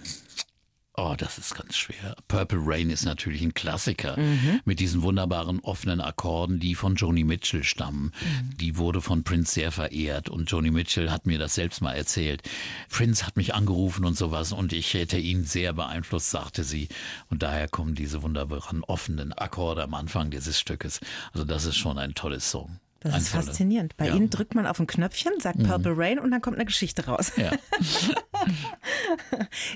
Oh, 0.96 1.14
das 1.18 1.38
ist 1.38 1.56
ganz 1.56 1.76
schwer. 1.76 2.14
Purple 2.28 2.60
Rain 2.62 2.88
ist 2.88 3.04
natürlich 3.04 3.42
ein 3.42 3.52
Klassiker 3.52 4.16
mhm. 4.16 4.60
mit 4.64 4.78
diesen 4.78 5.02
wunderbaren 5.02 5.58
offenen 5.58 6.00
Akkorden, 6.00 6.60
die 6.60 6.76
von 6.76 6.94
Joni 6.94 7.24
Mitchell 7.24 7.64
stammen. 7.64 8.12
Mhm. 8.20 8.56
Die 8.58 8.76
wurde 8.76 9.00
von 9.00 9.24
Prince 9.24 9.54
sehr 9.54 9.72
verehrt 9.72 10.28
und 10.28 10.48
Joni 10.48 10.70
Mitchell 10.70 11.10
hat 11.10 11.26
mir 11.26 11.38
das 11.38 11.56
selbst 11.56 11.82
mal 11.82 11.94
erzählt. 11.94 12.48
Prince 12.90 13.26
hat 13.26 13.36
mich 13.36 13.54
angerufen 13.54 14.04
und 14.04 14.16
sowas 14.16 14.52
und 14.52 14.72
ich 14.72 14.94
hätte 14.94 15.18
ihn 15.18 15.42
sehr 15.42 15.72
beeinflusst, 15.72 16.30
sagte 16.30 16.62
sie. 16.62 16.86
Und 17.28 17.42
daher 17.42 17.66
kommen 17.66 17.96
diese 17.96 18.22
wunderbaren 18.22 18.84
offenen 18.84 19.32
Akkorde 19.32 19.82
am 19.82 19.94
Anfang 19.94 20.30
dieses 20.30 20.60
Stückes. 20.60 21.00
Also 21.32 21.44
das 21.44 21.64
ist 21.64 21.76
schon 21.76 21.98
ein 21.98 22.14
tolles 22.14 22.48
Song. 22.48 22.78
Das 23.04 23.18
ist 23.18 23.28
faszinierend. 23.28 23.96
Bei 23.98 24.08
ja. 24.08 24.14
Ihnen 24.14 24.30
drückt 24.30 24.54
man 24.54 24.66
auf 24.66 24.80
ein 24.80 24.86
Knöpfchen, 24.86 25.34
sagt 25.38 25.58
mhm. 25.58 25.64
Purple 25.64 25.92
Rain 25.94 26.18
und 26.18 26.30
dann 26.30 26.40
kommt 26.40 26.56
eine 26.56 26.64
Geschichte 26.64 27.04
raus. 27.04 27.32
Ja. 27.36 27.52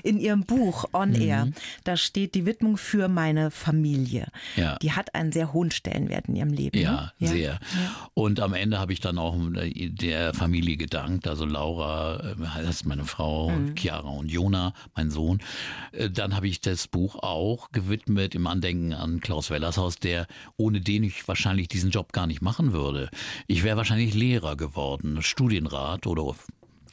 In 0.03 0.19
Ihrem 0.19 0.45
Buch 0.45 0.85
On 0.93 1.11
mhm. 1.11 1.21
Air, 1.21 1.47
da 1.83 1.95
steht 1.95 2.33
die 2.33 2.47
Widmung 2.47 2.77
für 2.77 3.07
meine 3.07 3.51
Familie. 3.51 4.27
Ja. 4.55 4.77
Die 4.77 4.93
hat 4.93 5.13
einen 5.13 5.31
sehr 5.31 5.53
hohen 5.53 5.69
Stellenwert 5.69 6.27
in 6.27 6.35
Ihrem 6.35 6.53
Leben. 6.53 6.79
Ja, 6.79 7.13
ne? 7.19 7.27
sehr. 7.27 7.59
Und 8.15 8.39
am 8.39 8.53
Ende 8.53 8.79
habe 8.79 8.93
ich 8.93 8.99
dann 8.99 9.19
auch 9.19 9.37
der 9.39 10.33
Familie 10.33 10.77
gedankt. 10.77 11.27
Also 11.27 11.45
Laura, 11.45 12.19
äh, 12.31 12.35
das 12.61 12.77
ist 12.77 12.85
meine 12.85 13.05
Frau, 13.05 13.51
mhm. 13.51 13.75
Chiara 13.75 14.09
und 14.09 14.31
Jona, 14.31 14.73
mein 14.95 15.11
Sohn. 15.11 15.39
Äh, 15.91 16.09
dann 16.09 16.35
habe 16.35 16.47
ich 16.47 16.61
das 16.61 16.87
Buch 16.87 17.15
auch 17.15 17.71
gewidmet 17.71 18.33
im 18.33 18.47
Andenken 18.47 18.93
an 18.93 19.19
Klaus 19.19 19.51
Wellershaus, 19.51 19.99
der 19.99 20.25
ohne 20.57 20.81
den 20.81 21.03
ich 21.03 21.27
wahrscheinlich 21.27 21.67
diesen 21.67 21.91
Job 21.91 22.11
gar 22.11 22.25
nicht 22.25 22.41
machen 22.41 22.73
würde. 22.73 23.09
Ich 23.47 23.63
wäre 23.63 23.77
wahrscheinlich 23.77 24.13
Lehrer 24.13 24.55
geworden, 24.55 25.21
Studienrat 25.21 26.07
oder 26.07 26.35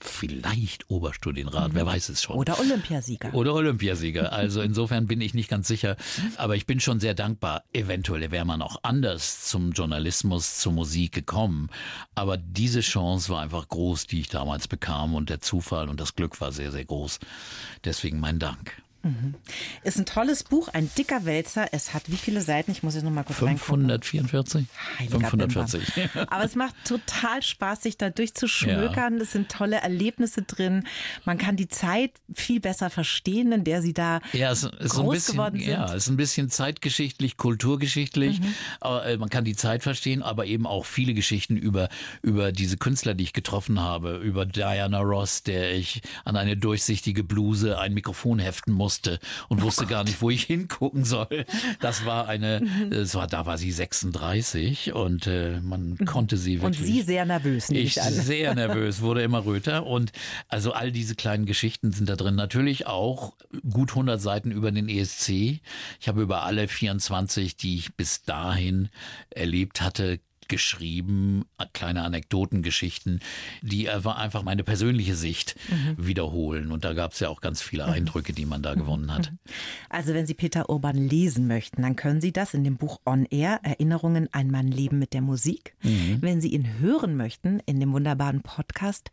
vielleicht 0.01 0.91
Oberstudienrat, 0.91 1.73
mhm. 1.73 1.77
wer 1.77 1.87
weiß 1.87 2.09
es 2.09 2.23
schon. 2.23 2.37
Oder 2.37 2.59
Olympiasieger. 2.59 3.35
Oder 3.35 3.55
Olympiasieger. 3.55 4.33
Also 4.33 4.61
insofern 4.61 5.07
bin 5.07 5.21
ich 5.21 5.35
nicht 5.35 5.49
ganz 5.49 5.69
sicher. 5.69 5.97
Aber 6.37 6.57
ich 6.57 6.67
bin 6.67 6.81
schon 6.81 7.01
sehr 7.01 7.15
dankbar. 7.15 7.65
Eventuell 7.73 8.31
wäre 8.31 8.45
man 8.45 8.63
auch 8.63 8.79
anders 8.83 9.45
zum 9.45 9.73
Journalismus, 9.73 10.59
zur 10.59 10.73
Musik 10.73 11.13
gekommen. 11.13 11.71
Aber 12.15 12.37
diese 12.37 12.81
Chance 12.81 13.31
war 13.31 13.43
einfach 13.43 13.69
groß, 13.69 14.07
die 14.07 14.21
ich 14.21 14.29
damals 14.29 14.69
bekam. 14.69 15.15
Und 15.15 15.31
der 15.31 15.41
Zufall 15.41 15.89
und 15.89 16.01
das 16.01 16.15
Glück 16.15 16.41
war 16.41 16.53
sehr, 16.53 16.73
sehr 16.73 16.85
groß. 16.85 17.19
Deswegen 17.85 18.21
mein 18.21 18.39
Dank. 18.39 18.83
Mhm. 19.07 19.35
Ist 19.85 19.99
ein 19.99 20.07
tolles 20.07 20.43
Buch, 20.43 20.69
ein 20.69 20.91
dicker 20.99 21.25
Wälzer. 21.25 21.69
Es 21.73 21.95
hat 21.95 22.11
wie 22.11 22.17
viele 22.17 22.41
Seiten? 22.41 22.73
Ich 22.73 22.83
muss 22.83 22.95
jetzt 22.95 23.05
noch 23.05 23.13
mal 23.13 23.23
kurz 23.23 23.39
544? 23.39 24.67
reingucken. 24.99 25.27
540. 25.27 26.09
Aber 26.29 26.45
es 26.45 26.57
macht 26.57 26.75
total 26.85 27.43
Spaß, 27.43 27.83
sich 27.83 27.97
da 27.97 28.11
durchzuschmökern. 28.11 29.17
Ja. 29.17 29.23
Es 29.23 29.33
sind 29.33 29.49
tolle 29.49 29.77
Erlebnisse 29.77 30.43
drin. 30.43 30.85
Man 31.25 31.39
kann 31.39 31.57
die 31.57 31.69
Zeit 31.69 32.13
viel 32.35 32.61
besser 32.61 32.91
verstehen, 32.91 33.53
in 33.53 33.65
der 33.65 33.81
sie 33.83 33.95
da 33.95 34.21
ja, 34.33 34.51
es 34.51 34.65
ist 34.65 34.95
groß 34.95 35.15
bisschen, 35.15 35.35
geworden 35.35 35.59
sind. 35.59 35.69
Ja, 35.69 35.87
es 35.87 36.05
ist 36.05 36.09
ein 36.09 36.17
bisschen 36.17 36.51
zeitgeschichtlich, 36.51 37.37
kulturgeschichtlich. 37.37 38.41
Mhm. 38.41 38.55
Äh, 38.83 39.17
man 39.19 39.29
kann 39.29 39.45
die 39.45 39.57
Zeit 39.57 39.83
verstehen, 39.83 40.23
aber 40.23 40.47
eben 40.47 40.67
auch 40.67 40.85
viele 40.85 41.15
Geschichten 41.15 41.57
über, 41.57 41.89
über 42.23 42.51
diese 42.51 42.77
Künstler, 42.77 43.15
die 43.15 43.25
ich 43.25 43.33
getroffen 43.33 43.81
habe. 43.81 44.17
Über 44.17 44.47
Diana 44.47 45.01
Ross, 45.01 45.43
der 45.45 45.75
ich 45.75 46.03
an 46.25 46.37
eine 46.37 46.57
durchsichtige 46.57 47.23
Bluse 47.23 47.79
ein 47.79 47.95
Mikrofon 47.95 48.39
heften 48.39 48.73
muss 48.73 48.96
musste 48.97 49.19
und 49.49 49.63
wusste 49.63 49.85
oh 49.85 49.89
gar 49.89 50.05
nicht, 50.05 50.21
wo 50.21 50.31
ich 50.31 50.45
hingucken 50.45 51.05
soll. 51.05 51.45
Das 51.81 52.05
war 52.05 52.29
eine, 52.29 52.63
es 52.91 53.15
war, 53.15 53.27
da 53.27 53.47
war 53.47 53.59
sie 53.59 53.73
36 53.73 54.93
und 54.95 55.27
äh, 55.27 55.61
man 55.61 55.99
konnte 56.07 56.37
sie 56.37 56.63
wirklich. 56.63 56.81
Und 56.81 56.87
Sie 56.87 57.03
sehr 57.03 57.25
nervös, 57.27 57.71
ich, 57.71 57.97
ich 57.97 58.03
an. 58.03 58.13
sehr 58.13 58.55
nervös, 58.55 59.01
wurde 59.01 59.23
immer 59.23 59.45
röter 59.45 59.87
und 59.87 60.13
also 60.49 60.73
all 60.73 60.93
diese 60.93 61.15
kleinen 61.15 61.47
Geschichten 61.47 61.93
sind 61.93 62.09
da 62.09 62.17
drin. 62.17 62.35
Natürlich 62.35 62.87
auch 62.87 63.35
gut 63.71 63.91
100 63.91 64.21
Seiten 64.21 64.51
über 64.51 64.73
den 64.73 64.89
ESC. 64.89 65.61
Ich 66.01 66.09
habe 66.09 66.23
über 66.23 66.43
alle 66.45 66.69
24, 66.69 67.57
die 67.57 67.77
ich 67.77 67.95
bis 67.95 68.23
dahin 68.23 68.89
erlebt 69.31 69.81
hatte, 69.81 70.21
geschrieben, 70.49 71.45
kleine 71.73 72.03
Anekdotengeschichten, 72.03 73.21
die 73.63 73.89
einfach 73.89 74.43
meine 74.43 74.65
persönliche 74.65 75.15
Sicht 75.15 75.57
mhm. 75.69 76.07
wiederholen. 76.07 76.73
Und 76.73 76.85
da 76.85 76.93
gab 76.93 77.13
es 77.13 77.21
ja 77.21 77.29
auch 77.29 77.41
ganz 77.41 77.63
viele 77.63 77.87
mhm. 77.87 77.93
Eindrücke, 77.93 78.33
die 78.33 78.47
man 78.47 78.63
da 78.63 78.75
gewonnen 78.75 79.13
hat. 79.13 79.31
Mhm. 79.31 79.39
Also 79.89 80.15
wenn 80.15 80.27
Sie 80.27 80.35
Peter 80.35 80.69
Urban 80.69 80.97
lesen 80.97 81.47
möchten, 81.47 81.83
dann 81.83 81.97
können 81.97 82.21
Sie 82.21 82.33
das 82.33 82.55
in 82.55 82.65
dem 82.65 82.77
Buch 82.77 83.01
On 83.05 83.27
Air, 83.27 83.61
Erinnerungen 83.63 84.29
ein 84.33 84.51
Mann 84.51 84.69
leben 84.69 84.99
mit 84.99 85.13
der 85.13 85.23
Musik. 85.23 85.75
Mhm. 85.83 86.19
Wenn 86.21 86.41
Sie 86.41 86.53
ihn 86.53 86.79
hören 86.79 87.17
möchten, 87.17 87.61
in 87.67 87.81
dem 87.81 87.93
wunderbaren 87.93 88.43
Podcast 88.43 89.11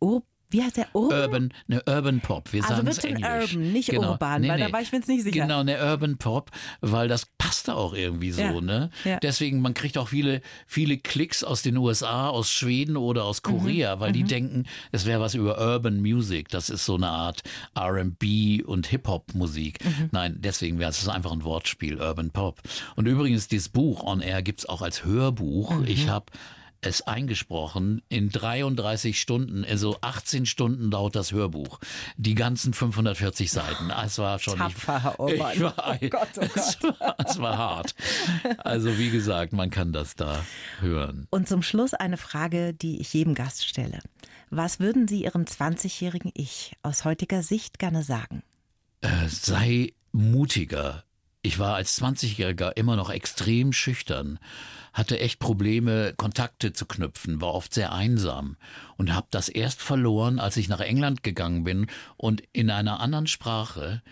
Urban 0.00 0.37
wie 0.50 0.62
heißt 0.62 0.78
der? 0.78 0.88
Urban? 0.94 1.20
Urban, 1.20 1.54
eine 1.68 1.82
Urban 1.86 2.20
Pop. 2.20 2.52
Wir 2.52 2.62
also 2.62 2.76
sagen 2.76 2.88
es 2.88 2.98
Englisch. 2.98 3.54
Urban, 3.54 3.72
nicht 3.72 3.90
genau. 3.90 4.12
urban, 4.12 4.40
nee, 4.40 4.48
weil 4.48 4.58
nee. 4.58 4.66
da 4.66 4.72
war 4.72 4.80
ich 4.80 4.92
mir 4.92 4.98
jetzt 4.98 5.08
nicht 5.08 5.24
sicher. 5.24 5.42
Genau, 5.42 5.60
eine 5.60 5.78
Urban 5.78 6.16
Pop, 6.16 6.50
weil 6.80 7.08
das 7.08 7.26
passt 7.38 7.68
da 7.68 7.74
auch 7.74 7.92
irgendwie 7.92 8.30
so, 8.30 8.40
ja. 8.40 8.60
ne? 8.60 8.90
Ja. 9.04 9.18
Deswegen, 9.18 9.60
man 9.60 9.74
kriegt 9.74 9.98
auch 9.98 10.08
viele, 10.08 10.40
viele 10.66 10.96
Klicks 10.96 11.44
aus 11.44 11.62
den 11.62 11.76
USA, 11.76 12.28
aus 12.28 12.50
Schweden 12.50 12.96
oder 12.96 13.24
aus 13.24 13.42
Korea, 13.42 13.96
mhm. 13.96 14.00
weil 14.00 14.10
mhm. 14.10 14.14
die 14.14 14.24
denken, 14.24 14.64
es 14.90 15.04
wäre 15.04 15.20
was 15.20 15.34
über 15.34 15.58
Urban 15.60 16.00
Music. 16.00 16.48
Das 16.48 16.70
ist 16.70 16.84
so 16.84 16.94
eine 16.94 17.08
Art 17.08 17.42
R&B 17.74 18.62
und 18.62 18.86
Hip-Hop-Musik. 18.86 19.84
Mhm. 19.84 20.08
Nein, 20.12 20.36
deswegen 20.38 20.78
wäre 20.78 20.90
es 20.90 21.08
einfach 21.08 21.32
ein 21.32 21.44
Wortspiel, 21.44 22.00
Urban 22.00 22.30
Pop. 22.30 22.60
Und 22.96 23.06
übrigens, 23.06 23.48
dieses 23.48 23.68
Buch 23.68 24.02
On 24.02 24.20
Air 24.20 24.42
gibt 24.42 24.60
es 24.60 24.68
auch 24.68 24.82
als 24.82 25.04
Hörbuch. 25.04 25.78
Mhm. 25.78 25.84
Ich 25.86 26.08
habe 26.08 26.26
es 26.80 27.02
eingesprochen 27.02 28.02
in 28.08 28.30
33 28.30 29.20
Stunden, 29.20 29.64
also 29.64 29.98
18 30.00 30.46
Stunden 30.46 30.90
dauert 30.90 31.16
das 31.16 31.32
Hörbuch. 31.32 31.80
Die 32.16 32.34
ganzen 32.34 32.72
540 32.72 33.50
Seiten. 33.50 33.90
Es 33.90 34.18
war 34.18 34.38
schon 34.38 34.58
Tapfer, 34.58 35.02
Herr 35.02 35.20
Orban. 35.20 35.52
Ich 35.54 35.60
war, 35.60 35.74
oh 35.78 36.08
Gott, 36.08 36.28
oh 36.36 36.46
Gott. 36.46 36.48
Es 36.58 36.82
war, 36.82 37.16
es 37.26 37.38
war 37.38 37.58
hart. 37.58 37.94
Also 38.58 38.98
wie 38.98 39.10
gesagt, 39.10 39.52
man 39.52 39.70
kann 39.70 39.92
das 39.92 40.14
da 40.14 40.44
hören. 40.80 41.26
Und 41.30 41.48
zum 41.48 41.62
Schluss 41.62 41.94
eine 41.94 42.16
Frage, 42.16 42.74
die 42.74 43.00
ich 43.00 43.12
jedem 43.12 43.34
Gast 43.34 43.66
stelle. 43.66 44.00
Was 44.50 44.80
würden 44.80 45.08
Sie 45.08 45.24
Ihrem 45.24 45.44
20-jährigen 45.44 46.30
Ich 46.34 46.72
aus 46.82 47.04
heutiger 47.04 47.42
Sicht 47.42 47.78
gerne 47.78 48.02
sagen? 48.02 48.42
Äh, 49.00 49.28
sei 49.28 49.92
mutiger. 50.12 51.04
Ich 51.42 51.58
war 51.58 51.76
als 51.76 52.00
20-Jähriger 52.00 52.76
immer 52.76 52.96
noch 52.96 53.10
extrem 53.10 53.72
schüchtern 53.72 54.38
hatte 54.98 55.20
echt 55.20 55.38
Probleme, 55.38 56.12
Kontakte 56.16 56.72
zu 56.72 56.84
knüpfen, 56.84 57.40
war 57.40 57.54
oft 57.54 57.72
sehr 57.72 57.92
einsam 57.92 58.56
und 58.96 59.14
habe 59.14 59.28
das 59.30 59.48
erst 59.48 59.80
verloren, 59.80 60.40
als 60.40 60.56
ich 60.56 60.68
nach 60.68 60.80
England 60.80 61.22
gegangen 61.22 61.62
bin 61.62 61.86
und 62.16 62.42
in 62.52 62.68
einer 62.68 63.00
anderen 63.00 63.28
Sprache 63.28 64.02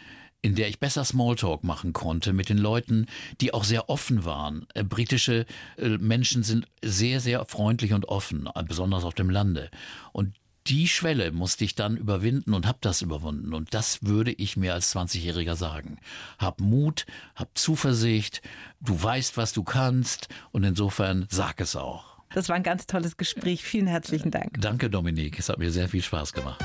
in 0.43 0.55
der 0.55 0.69
ich 0.69 0.79
besser 0.79 1.05
Smalltalk 1.05 1.65
machen 1.65 1.93
konnte 1.93 2.33
mit 2.33 2.49
den 2.49 2.59
Leuten, 2.59 3.07
die 3.41 3.53
auch 3.53 3.65
sehr 3.65 3.91
offen 3.91 4.25
waren. 4.25 4.69
Äh, 4.75 4.85
britische 4.85 5.45
äh, 5.77 5.89
Menschen 5.89 6.45
sind 6.45 6.69
sehr, 6.85 7.19
sehr 7.19 7.45
freundlich 7.47 7.93
und 7.93 8.07
offen, 8.07 8.49
äh, 8.55 8.63
besonders 8.63 9.03
auf 9.03 9.15
dem 9.15 9.29
Lande. 9.29 9.71
Und 10.13 10.37
die 10.69 10.89
Schwelle 10.89 11.33
musste 11.33 11.65
ich 11.65 11.75
dann 11.75 11.97
überwinden 11.97 12.55
und 12.55 12.67
habe 12.67 12.79
das 12.81 13.03
überwunden. 13.03 13.55
Und 13.55 13.75
das 13.75 14.01
würde 14.03 14.33
ich 14.33 14.57
mir 14.57 14.75
als 14.75 14.95
20-Jähriger 14.95 15.57
sagen. 15.57 15.99
Hab 16.39 16.61
Mut, 16.61 17.07
hab 17.35 17.57
Zuversicht, 17.57 18.43
du 18.81 19.01
weißt, 19.01 19.37
was 19.37 19.53
du 19.53 19.63
kannst 19.63 20.29
und 20.53 20.65
insofern 20.65 21.27
sag 21.31 21.61
es 21.61 21.77
auch. 21.77 22.17
Das 22.35 22.49
war 22.49 22.57
ein 22.57 22.63
ganz 22.63 22.87
tolles 22.87 23.17
Gespräch. 23.17 23.63
Vielen 23.63 23.87
herzlichen 23.87 24.31
Dank. 24.31 24.61
Danke, 24.61 24.91
Dominik. 24.91 25.39
Es 25.39 25.49
hat 25.49 25.59
mir 25.59 25.71
sehr 25.71 25.89
viel 25.89 26.03
Spaß 26.03 26.33
gemacht. 26.33 26.63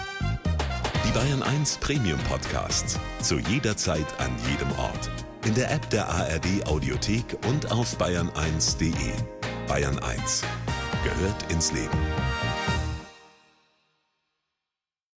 Die 1.08 1.12
Bayern 1.12 1.44
1 1.44 1.78
Premium 1.78 2.20
Podcasts. 2.22 3.00
Zu 3.22 3.40
jeder 3.40 3.78
Zeit, 3.78 4.08
an 4.20 4.32
jedem 4.50 4.72
Ort. 4.80 5.10
In 5.46 5.54
der 5.56 5.72
App 5.72 5.90
der 5.90 6.08
ARD 6.08 6.66
Audiothek 6.66 7.38
und 7.48 7.72
auf 7.72 7.98
bayern1.de. 8.00 9.14
Bayern 9.68 10.00
1 10.00 10.44
gehört 11.04 11.52
ins 11.52 11.72
Leben. 11.72 11.98